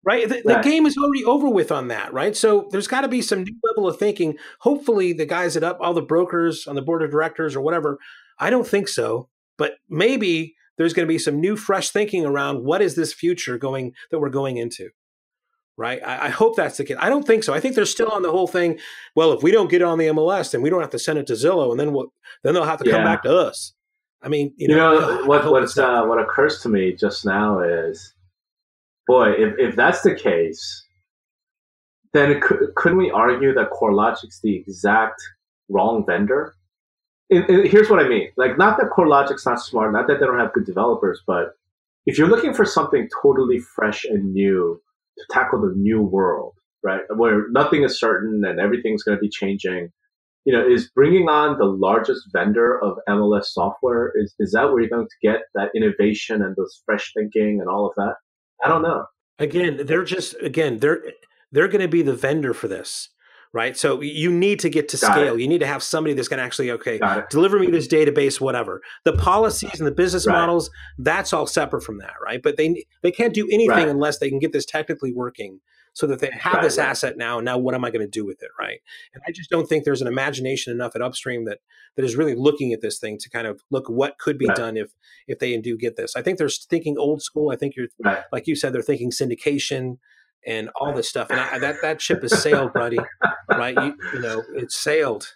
right? 0.05 0.29
The, 0.29 0.41
Right. 0.45 0.63
the 0.63 0.69
game 0.69 0.85
is 0.85 0.95
already 0.97 1.25
over 1.25 1.49
with 1.49 1.69
on 1.69 1.89
that, 1.89 2.13
right? 2.13 2.35
So 2.35 2.69
there's 2.71 2.87
got 2.87 3.01
to 3.01 3.09
be 3.09 3.21
some 3.21 3.43
new 3.43 3.55
level 3.67 3.89
of 3.89 3.97
thinking. 3.99 4.37
Hopefully, 4.61 5.11
the 5.11 5.25
guys 5.25 5.55
that 5.55 5.63
up, 5.65 5.79
all 5.81 5.93
the 5.93 6.01
brokers 6.01 6.65
on 6.65 6.75
the 6.75 6.81
board 6.81 7.03
of 7.03 7.11
directors 7.11 7.57
or 7.57 7.61
whatever, 7.61 7.99
I 8.39 8.49
don't 8.49 8.65
think 8.65 8.87
so. 8.87 9.27
But 9.61 9.73
maybe 9.89 10.55
there's 10.79 10.91
going 10.91 11.07
to 11.07 11.07
be 11.07 11.19
some 11.19 11.39
new, 11.39 11.55
fresh 11.55 11.91
thinking 11.91 12.25
around 12.25 12.63
what 12.63 12.81
is 12.81 12.95
this 12.95 13.13
future 13.13 13.59
going 13.59 13.93
that 14.09 14.17
we're 14.17 14.31
going 14.31 14.57
into. 14.57 14.89
Right. 15.77 16.01
I, 16.03 16.25
I 16.25 16.29
hope 16.29 16.55
that's 16.55 16.77
the 16.77 16.83
case. 16.83 16.97
I 16.99 17.09
don't 17.09 17.27
think 17.27 17.43
so. 17.43 17.53
I 17.53 17.59
think 17.59 17.75
they're 17.75 17.85
still 17.85 18.09
on 18.09 18.23
the 18.23 18.31
whole 18.31 18.47
thing. 18.47 18.79
Well, 19.15 19.33
if 19.33 19.43
we 19.43 19.51
don't 19.51 19.69
get 19.69 19.81
it 19.81 19.85
on 19.85 19.99
the 19.99 20.07
MLS, 20.07 20.49
then 20.51 20.63
we 20.63 20.71
don't 20.71 20.81
have 20.81 20.89
to 20.89 20.97
send 20.97 21.19
it 21.19 21.27
to 21.27 21.33
Zillow, 21.33 21.69
and 21.69 21.79
then 21.79 21.93
we'll, 21.93 22.11
then 22.43 22.55
they'll 22.55 22.63
have 22.63 22.79
to 22.79 22.89
yeah. 22.89 22.95
come 22.95 23.03
back 23.03 23.21
to 23.21 23.37
us. 23.37 23.73
I 24.23 24.29
mean, 24.29 24.51
you, 24.57 24.69
you 24.69 24.75
know, 24.75 24.99
know 24.99 25.25
what 25.27 25.45
what's 25.51 25.77
uh, 25.77 26.05
what 26.05 26.19
occurs 26.19 26.59
to 26.63 26.69
me 26.69 26.93
just 26.93 27.23
now 27.23 27.59
is, 27.59 28.15
boy, 29.05 29.29
if 29.33 29.53
if 29.59 29.75
that's 29.75 30.01
the 30.01 30.15
case, 30.15 30.87
then 32.13 32.41
could, 32.41 32.73
couldn't 32.75 32.97
we 32.97 33.11
argue 33.11 33.53
that 33.53 33.69
CoreLogic's 33.69 34.39
the 34.41 34.55
exact 34.55 35.21
wrong 35.69 36.03
vendor? 36.03 36.55
And, 37.31 37.49
and 37.49 37.67
here's 37.67 37.89
what 37.89 37.99
I 37.99 38.07
mean: 38.07 38.29
like, 38.37 38.57
not 38.57 38.77
that 38.77 38.91
CoreLogic's 38.95 39.45
not 39.45 39.61
smart, 39.61 39.93
not 39.93 40.07
that 40.07 40.19
they 40.19 40.25
don't 40.25 40.39
have 40.39 40.53
good 40.53 40.65
developers, 40.65 41.21
but 41.25 41.55
if 42.05 42.17
you're 42.17 42.27
looking 42.27 42.53
for 42.53 42.65
something 42.65 43.09
totally 43.21 43.59
fresh 43.59 44.03
and 44.05 44.33
new 44.33 44.81
to 45.17 45.25
tackle 45.31 45.61
the 45.61 45.73
new 45.75 46.01
world, 46.01 46.53
right, 46.83 47.01
where 47.15 47.47
nothing 47.49 47.83
is 47.83 47.99
certain 47.99 48.43
and 48.45 48.59
everything's 48.59 49.03
going 49.03 49.17
to 49.17 49.21
be 49.21 49.29
changing, 49.29 49.91
you 50.45 50.53
know, 50.53 50.67
is 50.67 50.89
bringing 50.89 51.29
on 51.29 51.57
the 51.57 51.65
largest 51.65 52.27
vendor 52.33 52.81
of 52.83 52.97
MLS 53.07 53.45
software 53.45 54.11
is 54.15 54.33
is 54.39 54.51
that 54.51 54.65
where 54.71 54.81
you're 54.81 54.89
going 54.89 55.07
to 55.07 55.27
get 55.27 55.41
that 55.55 55.69
innovation 55.75 56.41
and 56.41 56.55
those 56.55 56.81
fresh 56.85 57.13
thinking 57.13 57.59
and 57.59 57.69
all 57.69 57.87
of 57.87 57.93
that? 57.95 58.15
I 58.63 58.67
don't 58.67 58.81
know. 58.81 59.05
Again, 59.39 59.85
they're 59.85 60.03
just 60.03 60.35
again 60.41 60.79
they're 60.79 61.01
they're 61.51 61.67
going 61.67 61.81
to 61.81 61.87
be 61.87 62.01
the 62.01 62.15
vendor 62.15 62.53
for 62.53 62.67
this 62.67 63.09
right? 63.53 63.75
So 63.75 64.01
you 64.01 64.31
need 64.31 64.59
to 64.61 64.69
get 64.69 64.89
to 64.89 64.97
Got 64.97 65.11
scale. 65.11 65.35
It. 65.35 65.41
You 65.41 65.47
need 65.47 65.59
to 65.59 65.67
have 65.67 65.83
somebody 65.83 66.13
that's 66.13 66.27
going 66.27 66.37
to 66.37 66.43
actually, 66.43 66.71
okay, 66.71 66.99
deliver 67.29 67.59
me 67.59 67.69
this 67.69 67.87
database, 67.87 68.39
whatever. 68.39 68.81
The 69.03 69.13
policies 69.13 69.79
and 69.79 69.87
the 69.87 69.91
business 69.91 70.25
right. 70.25 70.33
models, 70.33 70.69
that's 70.97 71.33
all 71.33 71.47
separate 71.47 71.83
from 71.83 71.97
that, 71.99 72.13
right? 72.23 72.41
But 72.41 72.57
they 72.57 72.85
they 73.01 73.11
can't 73.11 73.33
do 73.33 73.47
anything 73.51 73.69
right. 73.69 73.87
unless 73.87 74.19
they 74.19 74.29
can 74.29 74.39
get 74.39 74.53
this 74.53 74.65
technically 74.65 75.13
working 75.13 75.59
so 75.93 76.07
that 76.07 76.19
they 76.19 76.29
have 76.31 76.53
right, 76.53 76.63
this 76.63 76.77
asset 76.77 77.17
now. 77.17 77.39
Now, 77.41 77.57
what 77.57 77.75
am 77.75 77.83
I 77.83 77.91
going 77.91 78.05
to 78.05 78.09
do 78.09 78.25
with 78.25 78.41
it, 78.41 78.49
right? 78.57 78.79
And 79.13 79.21
I 79.27 79.31
just 79.31 79.49
don't 79.49 79.67
think 79.67 79.83
there's 79.83 80.01
an 80.01 80.07
imagination 80.07 80.71
enough 80.71 80.95
at 80.95 81.01
upstream 81.01 81.45
that 81.45 81.59
that 81.97 82.05
is 82.05 82.15
really 82.15 82.35
looking 82.35 82.71
at 82.71 82.79
this 82.79 82.99
thing 82.99 83.17
to 83.19 83.29
kind 83.29 83.45
of 83.45 83.61
look 83.69 83.89
what 83.89 84.17
could 84.17 84.37
be 84.37 84.47
done 84.47 84.77
if 84.77 84.91
if 85.27 85.39
they 85.39 85.55
do 85.57 85.77
get 85.77 85.97
this. 85.97 86.15
I 86.15 86.21
think 86.21 86.37
they're 86.37 86.49
thinking 86.49 86.97
old 86.97 87.21
school. 87.21 87.51
I 87.51 87.57
think 87.57 87.75
you're 87.75 87.87
like 88.31 88.47
you 88.47 88.55
said, 88.55 88.71
they're 88.73 88.81
thinking 88.81 89.11
syndication 89.11 89.97
and 90.45 90.69
all 90.75 90.93
this 90.93 91.09
stuff. 91.09 91.29
And 91.29 91.39
I, 91.39 91.59
that 91.59 91.77
that 91.81 92.01
ship 92.01 92.21
has 92.21 92.41
sailed, 92.41 92.73
buddy. 92.73 92.99
Right? 93.49 93.75
You, 93.75 93.95
you 94.13 94.19
know, 94.21 94.43
it's 94.55 94.75
sailed. 94.75 95.33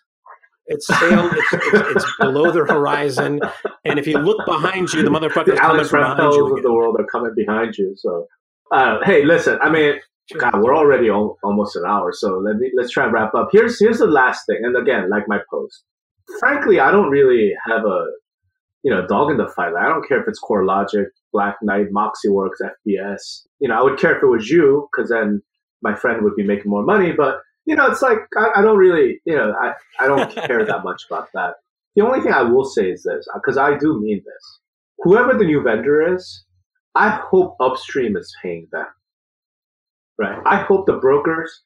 It's 0.68 0.88
sailed. 0.88 1.32
It's, 1.34 1.53
it's, 1.53 1.95
it's, 1.95 2.18
below 2.20 2.51
the 2.51 2.66
horizon. 2.66 3.39
And 3.84 3.99
if 3.99 4.08
you 4.08 4.18
look 4.18 4.45
behind 4.47 4.93
you, 4.93 5.03
the 5.03 5.10
motherfuckers 5.10 5.45
the 5.45 5.58
coming 5.58 5.88
behind 5.88 6.34
you. 6.34 6.58
of 6.58 6.64
the 6.64 6.74
world 6.74 6.95
are 6.99 7.06
coming 7.06 7.34
behind 7.36 7.78
you. 7.78 7.93
So, 7.97 8.26
uh, 8.72 8.97
hey, 9.03 9.26
listen. 9.26 9.60
I 9.62 9.70
mean, 9.70 9.99
God, 10.38 10.56
we're 10.56 10.76
already 10.76 11.10
al- 11.10 11.38
almost 11.43 11.76
an 11.76 11.84
hour, 11.88 12.12
so 12.12 12.39
let 12.39 12.56
me 12.56 12.72
let's 12.76 12.89
try 12.89 13.03
and 13.03 13.14
wrap 13.14 13.36
up. 13.36 13.49
Here's 13.51 13.80
here's 13.80 13.99
the 13.99 14.08
last 14.08 14.47
thing, 14.47 14.60
and 14.64 14.76
again, 14.76 15.10
like 15.10 15.28
my 15.28 15.39
post. 15.51 15.84
Frankly, 16.39 16.80
I 16.80 16.89
don't 16.89 17.12
really 17.12 17.53
have 17.68 17.86
a 17.86 18.06
you 18.82 18.89
know 18.89 19.06
dog 19.06 19.30
in 19.30 19.38
the 19.38 19.47
fight. 19.56 19.74
I 19.76 19.88
don't 19.88 20.08
care 20.08 20.20
if 20.20 20.28
it's 20.28 20.41
CoreLogic, 20.43 21.06
Black 21.36 21.58
Knight, 21.62 21.88
MoxieWorks, 21.92 22.62
FBS. 22.62 23.44
You 23.60 23.68
know, 23.68 23.78
I 23.78 23.84
would 23.84 24.00
care 24.00 24.16
if 24.16 24.24
it 24.24 24.28
was 24.28 24.50
you, 24.50 24.88
because 24.90 25.10
then 25.10 25.42
my 25.82 25.94
friend 25.94 26.24
would 26.24 26.36
be 26.38 26.48
making 26.48 26.72
more 26.72 26.84
money. 26.84 27.12
But 27.12 27.40
you 27.66 27.76
know, 27.76 27.88
it's 27.88 28.02
like 28.02 28.20
I, 28.38 28.60
I 28.60 28.62
don't 28.62 28.78
really, 28.78 29.20
you 29.26 29.36
know, 29.36 29.54
I 29.62 29.74
I 30.00 30.08
don't 30.08 30.32
care 30.48 30.66
that 30.66 30.84
much 30.86 31.04
about 31.10 31.28
that. 31.34 31.56
The 31.98 32.06
only 32.06 32.22
thing 32.22 32.32
I 32.32 32.44
will 32.44 32.64
say 32.64 32.90
is 32.90 33.04
this, 33.04 33.28
because 33.34 33.58
I 33.58 33.78
do 33.78 34.00
mean 34.02 34.22
this. 34.26 34.60
Whoever 35.00 35.38
the 35.38 35.46
new 35.46 35.62
vendor 35.62 36.16
is, 36.16 36.46
I 36.96 37.10
hope 37.10 37.58
upstream 37.60 38.16
is 38.16 38.34
paying 38.42 38.68
them 38.72 38.88
Right. 40.18 40.42
I 40.46 40.58
hope 40.58 40.86
the 40.86 40.94
brokers. 40.94 41.64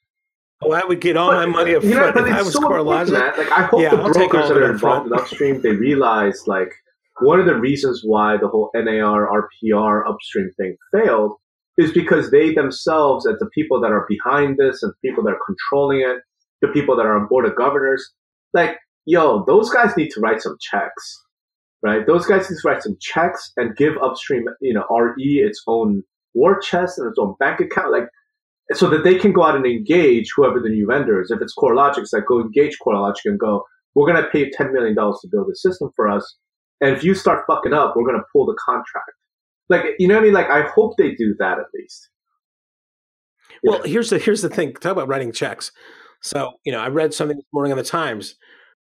Oh, 0.62 0.72
I 0.72 0.84
would 0.86 1.00
get 1.00 1.16
all 1.16 1.32
but, 1.32 1.36
my 1.36 1.46
money 1.46 1.76
up 1.76 1.84
front 1.84 2.16
know, 2.16 2.26
if 2.26 2.34
I 2.34 2.42
was 2.42 2.54
so. 2.54 2.68
Like, 2.68 3.52
I 3.52 3.64
hope 3.64 3.82
yeah, 3.82 3.92
the 3.92 4.02
I'll 4.02 4.12
brokers 4.12 4.50
that 4.50 4.58
are 4.58 4.72
involved 4.72 5.08
in 5.08 5.14
upstream 5.14 5.62
they 5.62 5.72
realize 5.72 6.48
like 6.48 6.74
one 7.22 7.40
of 7.40 7.46
the 7.46 7.56
reasons 7.56 8.02
why 8.04 8.38
the 8.38 8.48
whole 8.48 8.70
NAR 8.74 9.28
RPR 9.28 10.10
upstream 10.10 10.52
thing 10.58 10.76
failed 10.92 11.34
is 11.78 11.92
because 11.92 12.32
they 12.32 12.54
themselves, 12.54 13.26
as 13.26 13.38
the 13.40 13.50
people 13.54 13.80
that 13.82 13.92
are 13.92 14.06
behind 14.10 14.58
this 14.58 14.84
and 14.84 14.94
people 15.04 15.24
that 15.24 15.32
are 15.32 15.40
controlling 15.46 16.02
it, 16.02 16.22
the 16.62 16.68
people 16.68 16.96
that 16.98 17.06
are 17.06 17.18
on 17.18 17.28
board 17.28 17.46
of 17.46 17.56
governors, 17.56 18.12
like 18.54 18.78
yo, 19.06 19.44
those 19.46 19.70
guys 19.70 19.96
need 19.98 20.10
to 20.12 20.20
write 20.20 20.42
some 20.42 20.58
checks, 20.60 21.24
right? 21.82 22.06
Those 22.06 22.26
guys 22.26 22.50
need 22.50 22.58
to 22.62 22.68
write 22.68 22.84
some 22.84 22.98
checks 23.02 23.52
and 23.58 23.76
give 23.76 23.94
upstream, 24.02 24.46
you 24.62 24.74
know, 24.74 24.86
RE 24.90 25.40
its 25.40 25.64
own 25.68 26.04
war 26.34 26.60
chest 26.60 27.00
and 27.00 27.08
its 27.10 27.18
own 27.18 27.36
bank 27.40 27.60
account. 27.60 27.92
Like 27.92 28.10
so 28.74 28.90
that 28.90 29.04
they 29.04 29.16
can 29.16 29.34
go 29.34 29.44
out 29.44 29.56
and 29.56 29.66
engage 29.66 30.30
whoever 30.36 30.60
the 30.60 30.70
new 30.70 30.86
vendor 30.86 31.22
is. 31.22 31.32
If 31.32 31.42
it's 31.42 31.56
CoreLogic, 31.58 32.00
it's 32.00 32.14
like 32.14 32.28
go 32.28 32.40
engage 32.40 32.78
CoreLogic 32.86 33.26
and 33.26 33.40
go, 33.40 33.64
we're 33.96 34.12
going 34.12 34.24
to 34.24 34.30
pay 34.30 34.50
$10 34.50 34.72
million 34.72 34.96
to 34.96 35.28
build 35.32 35.50
a 35.52 35.56
system 35.56 35.90
for 35.96 36.08
us. 36.08 36.38
And 36.82 36.96
if 36.96 37.04
you 37.04 37.14
start 37.14 37.44
fucking 37.48 37.74
up, 37.74 37.96
we're 37.96 38.06
going 38.06 38.18
to 38.18 38.26
pull 38.32 38.46
the 38.46 38.58
contract. 38.64 39.12
Like, 39.70 39.86
you 40.00 40.08
know 40.08 40.16
what 40.16 40.22
I 40.22 40.24
mean? 40.24 40.34
Like, 40.34 40.50
I 40.50 40.64
hope 40.64 40.96
they 40.98 41.12
do 41.12 41.36
that 41.40 41.60
at 41.60 41.66
least. 41.74 42.10
Well, 43.64 43.82
here's 43.84 44.10
the 44.10 44.20
here's 44.20 44.42
the 44.42 44.50
thing. 44.50 44.74
Talk 44.74 44.94
about 44.94 45.08
writing 45.08 45.32
checks. 45.32 45.72
So, 46.22 46.54
you 46.64 46.72
know, 46.72 46.80
I 46.80 46.88
read 46.88 47.14
something 47.14 47.38
this 47.38 47.46
morning 47.52 47.72
on 47.72 47.78
the 47.78 47.84
Times 47.84 48.36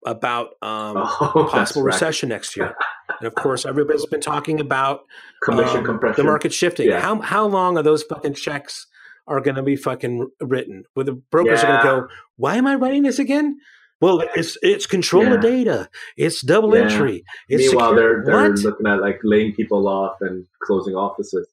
about 0.06 0.50
um, 0.62 0.98
oh, 0.98 1.48
possible 1.50 1.84
right. 1.84 1.94
recession 1.94 2.30
next 2.30 2.58
year, 2.58 2.76
and 3.20 3.28
of 3.28 3.36
course, 3.36 3.66
everybody's 3.66 4.06
been 4.08 4.22
talking 4.22 4.60
about 4.60 5.02
commission 5.44 5.78
um, 5.78 5.86
compression, 5.86 6.26
the 6.26 6.30
market 6.30 6.54
shifting. 6.54 6.90
Yeah. 6.90 7.00
How 7.00 7.22
how 7.22 7.46
long 7.46 7.78
are 7.78 7.84
those 7.84 8.04
fucking 8.04 8.34
checks 8.34 8.88
are 9.28 9.42
going 9.42 9.56
to 9.56 9.64
be 9.64 9.76
fucking 9.76 10.30
written. 10.40 10.84
Where 10.94 11.04
the 11.04 11.14
brokers 11.14 11.64
yeah. 11.64 11.78
are 11.78 11.84
going 11.84 12.02
to 12.02 12.08
go, 12.08 12.14
why 12.38 12.56
am 12.56 12.68
I 12.68 12.76
writing 12.76 13.04
this 13.04 13.20
again? 13.20 13.58
Well, 14.02 14.24
it's 14.36 14.58
it's 14.62 14.86
control 14.86 15.24
yeah. 15.24 15.34
of 15.36 15.42
data. 15.42 15.90
It's 16.18 16.42
double 16.42 16.76
yeah. 16.76 16.84
entry. 16.84 17.24
It's 17.48 17.68
Meanwhile, 17.68 17.92
secure. 17.92 18.24
they're 18.24 18.26
they're 18.26 18.50
what? 18.52 18.60
looking 18.60 18.88
at 18.88 19.02
like 19.02 19.20
laying 19.24 19.54
people 19.54 19.88
off 19.88 20.18
and 20.22 20.46
closing 20.62 20.96
offices. 20.96 21.48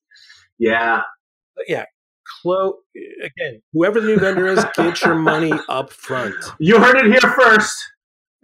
Yeah, 0.58 1.02
yeah. 1.68 1.84
Clo- 2.40 2.78
again, 2.96 3.62
whoever 3.72 4.00
the 4.00 4.06
new 4.06 4.18
vendor 4.18 4.46
is, 4.46 4.64
get 4.74 5.02
your 5.02 5.14
money 5.14 5.52
up 5.68 5.92
front. 5.92 6.34
You 6.58 6.78
heard 6.78 6.96
it 6.96 7.06
here 7.06 7.32
first. 7.32 7.76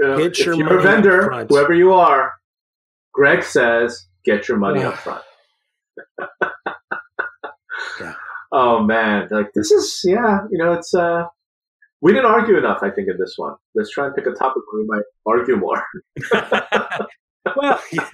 Uh, 0.03 0.17
get 0.17 0.39
your 0.39 0.57
money 0.57 0.83
vendor, 0.83 1.47
whoever 1.49 1.75
you 1.75 1.93
are. 1.93 2.35
Greg 3.13 3.43
says, 3.43 4.07
get 4.25 4.47
your 4.47 4.59
money 4.59 4.83
up 4.83 4.97
front. 4.97 5.25
yeah 8.01 8.15
oh 8.53 8.81
man, 8.83 9.27
like 9.31 9.53
this 9.55 9.73
is 9.73 10.01
yeah, 10.05 10.41
you 10.51 10.59
know, 10.59 10.73
it's 10.73 10.95
uh 10.95 11.25
we 12.01 12.13
didn't 12.13 12.27
argue 12.31 12.57
enough, 12.57 12.79
I 12.83 12.91
think, 12.91 13.09
in 13.09 13.19
this 13.19 13.35
one. 13.37 13.55
Let's 13.75 13.91
try 13.91 14.07
and 14.07 14.15
pick 14.15 14.27
a 14.27 14.33
topic 14.33 14.63
where 14.71 14.83
we 14.83 14.87
might 14.87 15.03
argue 15.27 15.57
more. 15.57 15.83
well, 17.57 17.81
yeah. 17.93 18.09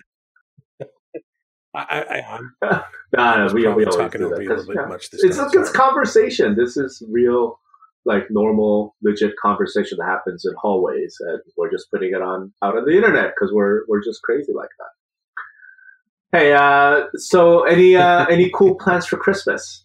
I, 1.75 2.03
I, 2.03 2.37
am 2.37 2.55
nah, 3.17 3.47
no, 3.47 3.53
we, 3.53 3.63
we 3.63 3.67
always 3.67 3.89
talking 3.89 4.21
do 4.21 4.29
that. 4.29 4.43
Yeah, 4.43 4.95
it's, 4.95 5.55
it's 5.55 5.71
conversation. 5.73 6.55
This 6.55 6.77
is 6.77 7.03
real, 7.11 7.59
like 8.05 8.31
normal, 8.31 8.95
legit 9.03 9.35
conversation 9.43 9.99
that 9.99 10.07
happens 10.07 10.45
in 10.45 10.55
hallways, 10.57 11.17
and 11.21 11.41
we're 11.57 11.73
just 11.73 11.91
putting 11.91 12.13
it 12.13 12.23
on 12.23 12.53
out 12.63 12.77
on 12.77 12.85
the 12.85 12.95
internet 12.95 13.33
because 13.35 13.53
we're 13.53 13.83
we're 13.89 14.05
just 14.05 14.23
crazy 14.23 14.53
like 14.55 14.69
that. 14.79 16.39
Hey, 16.39 16.53
uh, 16.53 17.07
so 17.17 17.65
any 17.65 17.97
uh, 17.97 18.27
any 18.27 18.51
cool 18.55 18.77
plans 18.77 19.07
for 19.07 19.17
Christmas? 19.17 19.84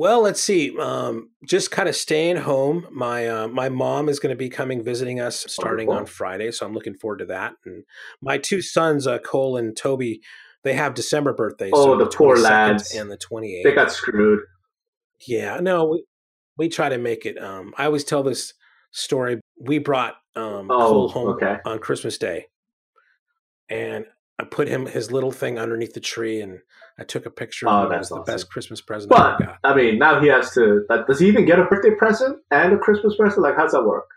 Well, 0.00 0.22
let's 0.22 0.40
see. 0.40 0.74
Um, 0.78 1.28
just 1.44 1.70
kind 1.70 1.86
of 1.86 1.94
staying 1.94 2.36
home. 2.36 2.86
My 2.90 3.28
uh, 3.28 3.48
my 3.48 3.68
mom 3.68 4.08
is 4.08 4.18
going 4.18 4.30
to 4.30 4.38
be 4.38 4.48
coming 4.48 4.82
visiting 4.82 5.20
us 5.20 5.44
starting 5.46 5.88
Wonderful. 5.88 6.00
on 6.00 6.06
Friday, 6.06 6.52
so 6.52 6.64
I'm 6.64 6.72
looking 6.72 6.94
forward 6.94 7.18
to 7.18 7.26
that. 7.26 7.52
And 7.66 7.84
my 8.22 8.38
two 8.38 8.62
sons, 8.62 9.06
uh, 9.06 9.18
Cole 9.18 9.58
and 9.58 9.76
Toby, 9.76 10.22
they 10.64 10.72
have 10.72 10.94
December 10.94 11.34
birthdays. 11.34 11.72
Oh, 11.74 11.84
so 11.84 11.98
the, 11.98 12.04
the 12.04 12.16
poor 12.16 12.38
lads! 12.38 12.94
And 12.94 13.10
the 13.10 13.18
28th. 13.18 13.62
They 13.62 13.74
got 13.74 13.92
screwed. 13.92 14.40
Yeah, 15.28 15.60
no, 15.60 15.84
we, 15.84 16.04
we 16.56 16.70
try 16.70 16.88
to 16.88 16.96
make 16.96 17.26
it. 17.26 17.38
Um, 17.38 17.74
I 17.76 17.84
always 17.84 18.04
tell 18.04 18.22
this 18.22 18.54
story. 18.92 19.38
We 19.60 19.80
brought 19.80 20.14
um, 20.34 20.70
oh, 20.70 20.78
Cole 20.78 21.08
home 21.10 21.28
okay. 21.32 21.58
on 21.66 21.78
Christmas 21.78 22.16
Day, 22.16 22.46
and 23.68 24.06
I 24.40 24.44
put 24.44 24.68
him 24.68 24.86
his 24.86 25.12
little 25.12 25.32
thing 25.32 25.58
underneath 25.58 25.92
the 25.92 26.00
tree, 26.00 26.40
and 26.40 26.60
I 26.98 27.04
took 27.04 27.26
a 27.26 27.30
picture. 27.30 27.68
Oh, 27.68 27.90
that's 27.90 28.10
awesome. 28.10 28.24
the 28.24 28.32
best 28.32 28.50
Christmas 28.50 28.80
present 28.80 29.10
but, 29.10 29.20
I 29.20 29.44
got. 29.44 29.58
I 29.62 29.74
mean, 29.74 29.98
now 29.98 30.18
he 30.18 30.28
has 30.28 30.52
to. 30.52 30.86
Does 31.06 31.20
he 31.20 31.28
even 31.28 31.44
get 31.44 31.58
a 31.58 31.64
birthday 31.64 31.94
present 31.94 32.38
and 32.50 32.72
a 32.72 32.78
Christmas 32.78 33.16
present? 33.16 33.42
Like, 33.42 33.56
how's 33.56 33.72
that 33.72 33.84
work? 33.84 34.08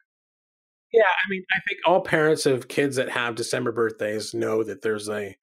Yeah, 0.93 1.01
I 1.01 1.29
mean, 1.29 1.43
I 1.51 1.59
think 1.67 1.81
all 1.85 2.01
parents 2.01 2.45
of 2.45 2.69
kids 2.69 2.95
that 2.95 3.09
have 3.09 3.35
December 3.35 3.73
birthdays 3.73 4.33
know 4.33 4.63
that 4.63 4.81
there's 4.81 5.09
a. 5.09 5.35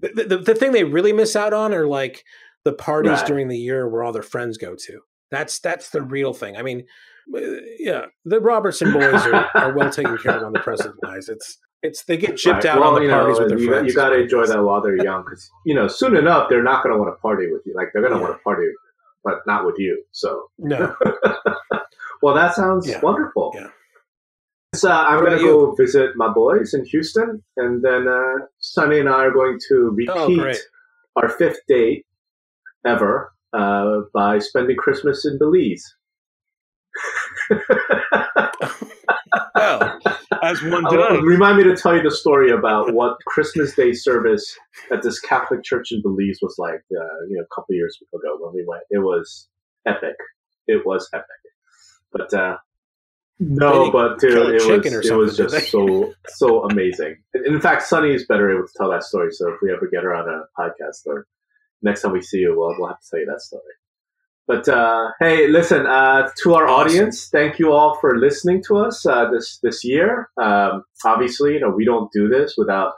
The, 0.00 0.24
the, 0.24 0.38
the 0.38 0.54
thing 0.54 0.72
they 0.72 0.84
really 0.84 1.12
miss 1.14 1.34
out 1.34 1.54
on 1.54 1.72
are 1.72 1.86
like 1.86 2.22
the 2.64 2.72
parties 2.74 3.12
right. 3.12 3.26
during 3.26 3.48
the 3.48 3.58
year 3.58 3.88
where 3.88 4.02
all 4.02 4.12
their 4.12 4.22
friends 4.22 4.58
go 4.58 4.74
to. 4.74 5.00
That's 5.30 5.60
that's 5.60 5.90
the 5.90 6.02
real 6.02 6.34
thing. 6.34 6.56
I 6.58 6.62
mean, 6.62 6.84
uh, 7.34 7.40
yeah, 7.78 8.06
the 8.26 8.40
Robertson 8.40 8.92
boys 8.92 9.24
are, 9.26 9.48
are 9.54 9.72
well 9.74 9.90
taken 9.90 10.18
care 10.18 10.36
of 10.36 10.42
on 10.42 10.52
the 10.52 10.60
present 10.60 10.94
wise. 11.02 11.28
It's 11.30 11.58
It's 11.82 12.04
they 12.04 12.18
get 12.18 12.36
chipped 12.36 12.64
right. 12.64 12.74
out 12.74 12.80
well, 12.80 12.96
on 12.96 13.02
the 13.02 13.08
parties 13.08 13.38
know, 13.38 13.44
with 13.44 13.48
their 13.48 13.58
you, 13.58 13.68
friends. 13.68 13.88
You 13.88 13.94
got 13.94 14.10
to 14.10 14.20
enjoy 14.20 14.46
that 14.46 14.62
while 14.62 14.82
they're 14.82 15.02
young, 15.02 15.24
because 15.24 15.50
you 15.64 15.74
know 15.74 15.88
soon 15.88 16.14
enough 16.14 16.48
they're 16.50 16.62
not 16.62 16.82
going 16.82 16.94
to 16.94 17.00
want 17.00 17.14
to 17.14 17.20
party 17.20 17.50
with 17.50 17.62
you. 17.64 17.74
Like 17.74 17.88
they're 17.92 18.02
going 18.02 18.12
to 18.12 18.18
yeah. 18.18 18.24
want 18.24 18.38
to 18.38 18.42
party, 18.42 18.66
but 19.24 19.38
not 19.46 19.64
with 19.64 19.76
you. 19.78 20.02
So 20.12 20.50
no. 20.58 20.94
well, 22.22 22.34
that 22.34 22.54
sounds 22.54 22.86
yeah. 22.86 23.00
wonderful. 23.00 23.52
Yeah. 23.54 23.68
So 24.74 24.90
I'm 24.90 25.24
going 25.24 25.36
to 25.36 25.44
go 25.44 25.74
visit 25.74 26.10
my 26.16 26.28
boys 26.28 26.74
in 26.74 26.84
Houston, 26.84 27.42
and 27.56 27.82
then 27.82 28.06
uh, 28.06 28.44
Sunny 28.58 29.00
and 29.00 29.08
I 29.08 29.24
are 29.24 29.32
going 29.32 29.58
to 29.68 29.96
oh, 30.10 30.26
repeat 30.28 30.58
oh, 31.16 31.22
our 31.22 31.28
fifth 31.28 31.60
date 31.66 32.04
ever 32.86 33.32
uh, 33.52 34.00
by 34.14 34.38
spending 34.38 34.76
Christmas 34.76 35.26
in 35.26 35.38
Belize. 35.38 35.96
well, 40.62 40.74
as 40.76 40.84
one 40.84 40.84
does. 40.84 41.22
Remind 41.22 41.58
me 41.58 41.64
to 41.64 41.76
tell 41.76 41.96
you 41.96 42.02
the 42.02 42.10
story 42.10 42.50
about 42.50 42.92
what 42.92 43.16
Christmas 43.26 43.74
Day 43.74 43.92
service 43.92 44.56
at 44.92 45.02
this 45.02 45.20
Catholic 45.20 45.62
church 45.62 45.92
in 45.92 46.02
Belize 46.02 46.38
was 46.42 46.56
like. 46.58 46.82
Uh, 46.90 47.26
you 47.28 47.36
know, 47.36 47.42
a 47.42 47.54
couple 47.54 47.74
years 47.74 47.98
ago 48.14 48.36
when 48.38 48.54
we 48.54 48.64
went, 48.66 48.82
it 48.90 48.98
was 48.98 49.48
epic. 49.86 50.16
It 50.66 50.84
was 50.84 51.08
epic. 51.12 51.26
But 52.12 52.32
uh, 52.34 52.56
no, 53.38 53.90
but 53.90 54.18
dude, 54.18 54.54
it 54.54 54.66
was 54.66 55.06
it 55.06 55.14
was 55.14 55.36
just 55.36 55.70
so 55.70 56.12
so 56.28 56.64
amazing. 56.64 57.16
In 57.46 57.60
fact, 57.60 57.84
Sunny 57.84 58.12
is 58.12 58.26
better 58.26 58.50
able 58.50 58.66
to 58.66 58.72
tell 58.76 58.90
that 58.90 59.02
story. 59.02 59.32
So 59.32 59.48
if 59.48 59.60
we 59.62 59.72
ever 59.72 59.88
get 59.90 60.02
her 60.02 60.14
on 60.14 60.28
a 60.28 60.42
podcast 60.60 61.06
or 61.06 61.26
next 61.82 62.02
time 62.02 62.12
we 62.12 62.20
see 62.20 62.38
you, 62.38 62.54
we'll 62.56 62.74
we'll 62.78 62.88
have 62.88 63.00
to 63.00 63.06
tell 63.10 63.20
you 63.20 63.26
that 63.26 63.40
story. 63.40 63.62
But 64.50 64.68
uh, 64.68 65.12
hey, 65.20 65.46
listen 65.46 65.86
uh, 65.86 66.28
to 66.42 66.54
our 66.54 66.66
awesome. 66.66 66.88
audience. 66.88 67.28
Thank 67.28 67.60
you 67.60 67.72
all 67.72 67.96
for 68.00 68.18
listening 68.18 68.64
to 68.66 68.78
us 68.78 69.06
uh, 69.06 69.30
this 69.30 69.60
this 69.62 69.84
year. 69.84 70.28
Um, 70.42 70.82
obviously, 71.04 71.54
you 71.54 71.60
know 71.60 71.70
we 71.70 71.84
don't 71.84 72.10
do 72.10 72.28
this 72.28 72.54
without 72.58 72.94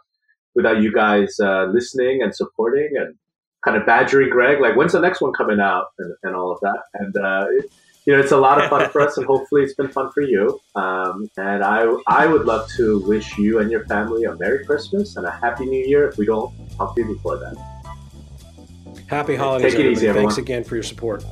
without 0.55 0.81
you 0.81 0.91
guys 0.95 1.37
uh, 1.39 1.67
listening 1.67 2.23
and 2.23 2.35
supporting 2.35 2.93
and 2.97 3.17
kind 3.63 3.77
of 3.77 3.85
badgering 3.85 4.31
Greg. 4.31 4.63
Like, 4.63 4.77
when's 4.77 4.93
the 4.93 5.01
next 5.01 5.21
one 5.21 5.35
coming 5.35 5.61
out 5.61 5.89
and, 5.99 6.15
and 6.23 6.35
all 6.35 6.53
of 6.53 6.61
that. 6.61 6.85
And 6.95 7.17
uh, 7.19 7.45
it, 7.51 7.71
you 8.07 8.15
know, 8.15 8.19
it's 8.19 8.33
a 8.33 8.39
lot 8.39 8.59
of 8.59 8.71
fun 8.71 8.89
for 8.89 9.03
us, 9.03 9.19
and 9.19 9.27
hopefully, 9.35 9.61
it's 9.61 9.75
been 9.75 9.93
fun 9.93 10.11
for 10.11 10.23
you. 10.23 10.59
Um, 10.75 11.29
and 11.37 11.63
I 11.63 11.85
I 12.07 12.29
would 12.29 12.47
love 12.47 12.67
to 12.79 13.07
wish 13.07 13.37
you 13.37 13.59
and 13.59 13.71
your 13.71 13.85
family 13.89 14.25
a 14.25 14.35
Merry 14.37 14.65
Christmas 14.65 15.17
and 15.19 15.27
a 15.27 15.31
Happy 15.31 15.67
New 15.67 15.85
Year. 15.85 16.09
If 16.09 16.17
we 16.17 16.25
don't 16.25 16.51
talk 16.79 16.95
to 16.95 17.03
you 17.03 17.09
before 17.09 17.37
then. 17.37 17.57
Happy 19.13 19.37
holidays. 19.37 19.73
Take 19.73 19.81
it 19.81 19.83
everybody. 19.83 19.93
easy, 19.93 20.09
everyone. 20.09 20.31
Thanks 20.31 20.39
again 20.39 20.65
for 20.65 20.75
your 20.75 20.83
support. 20.83 21.23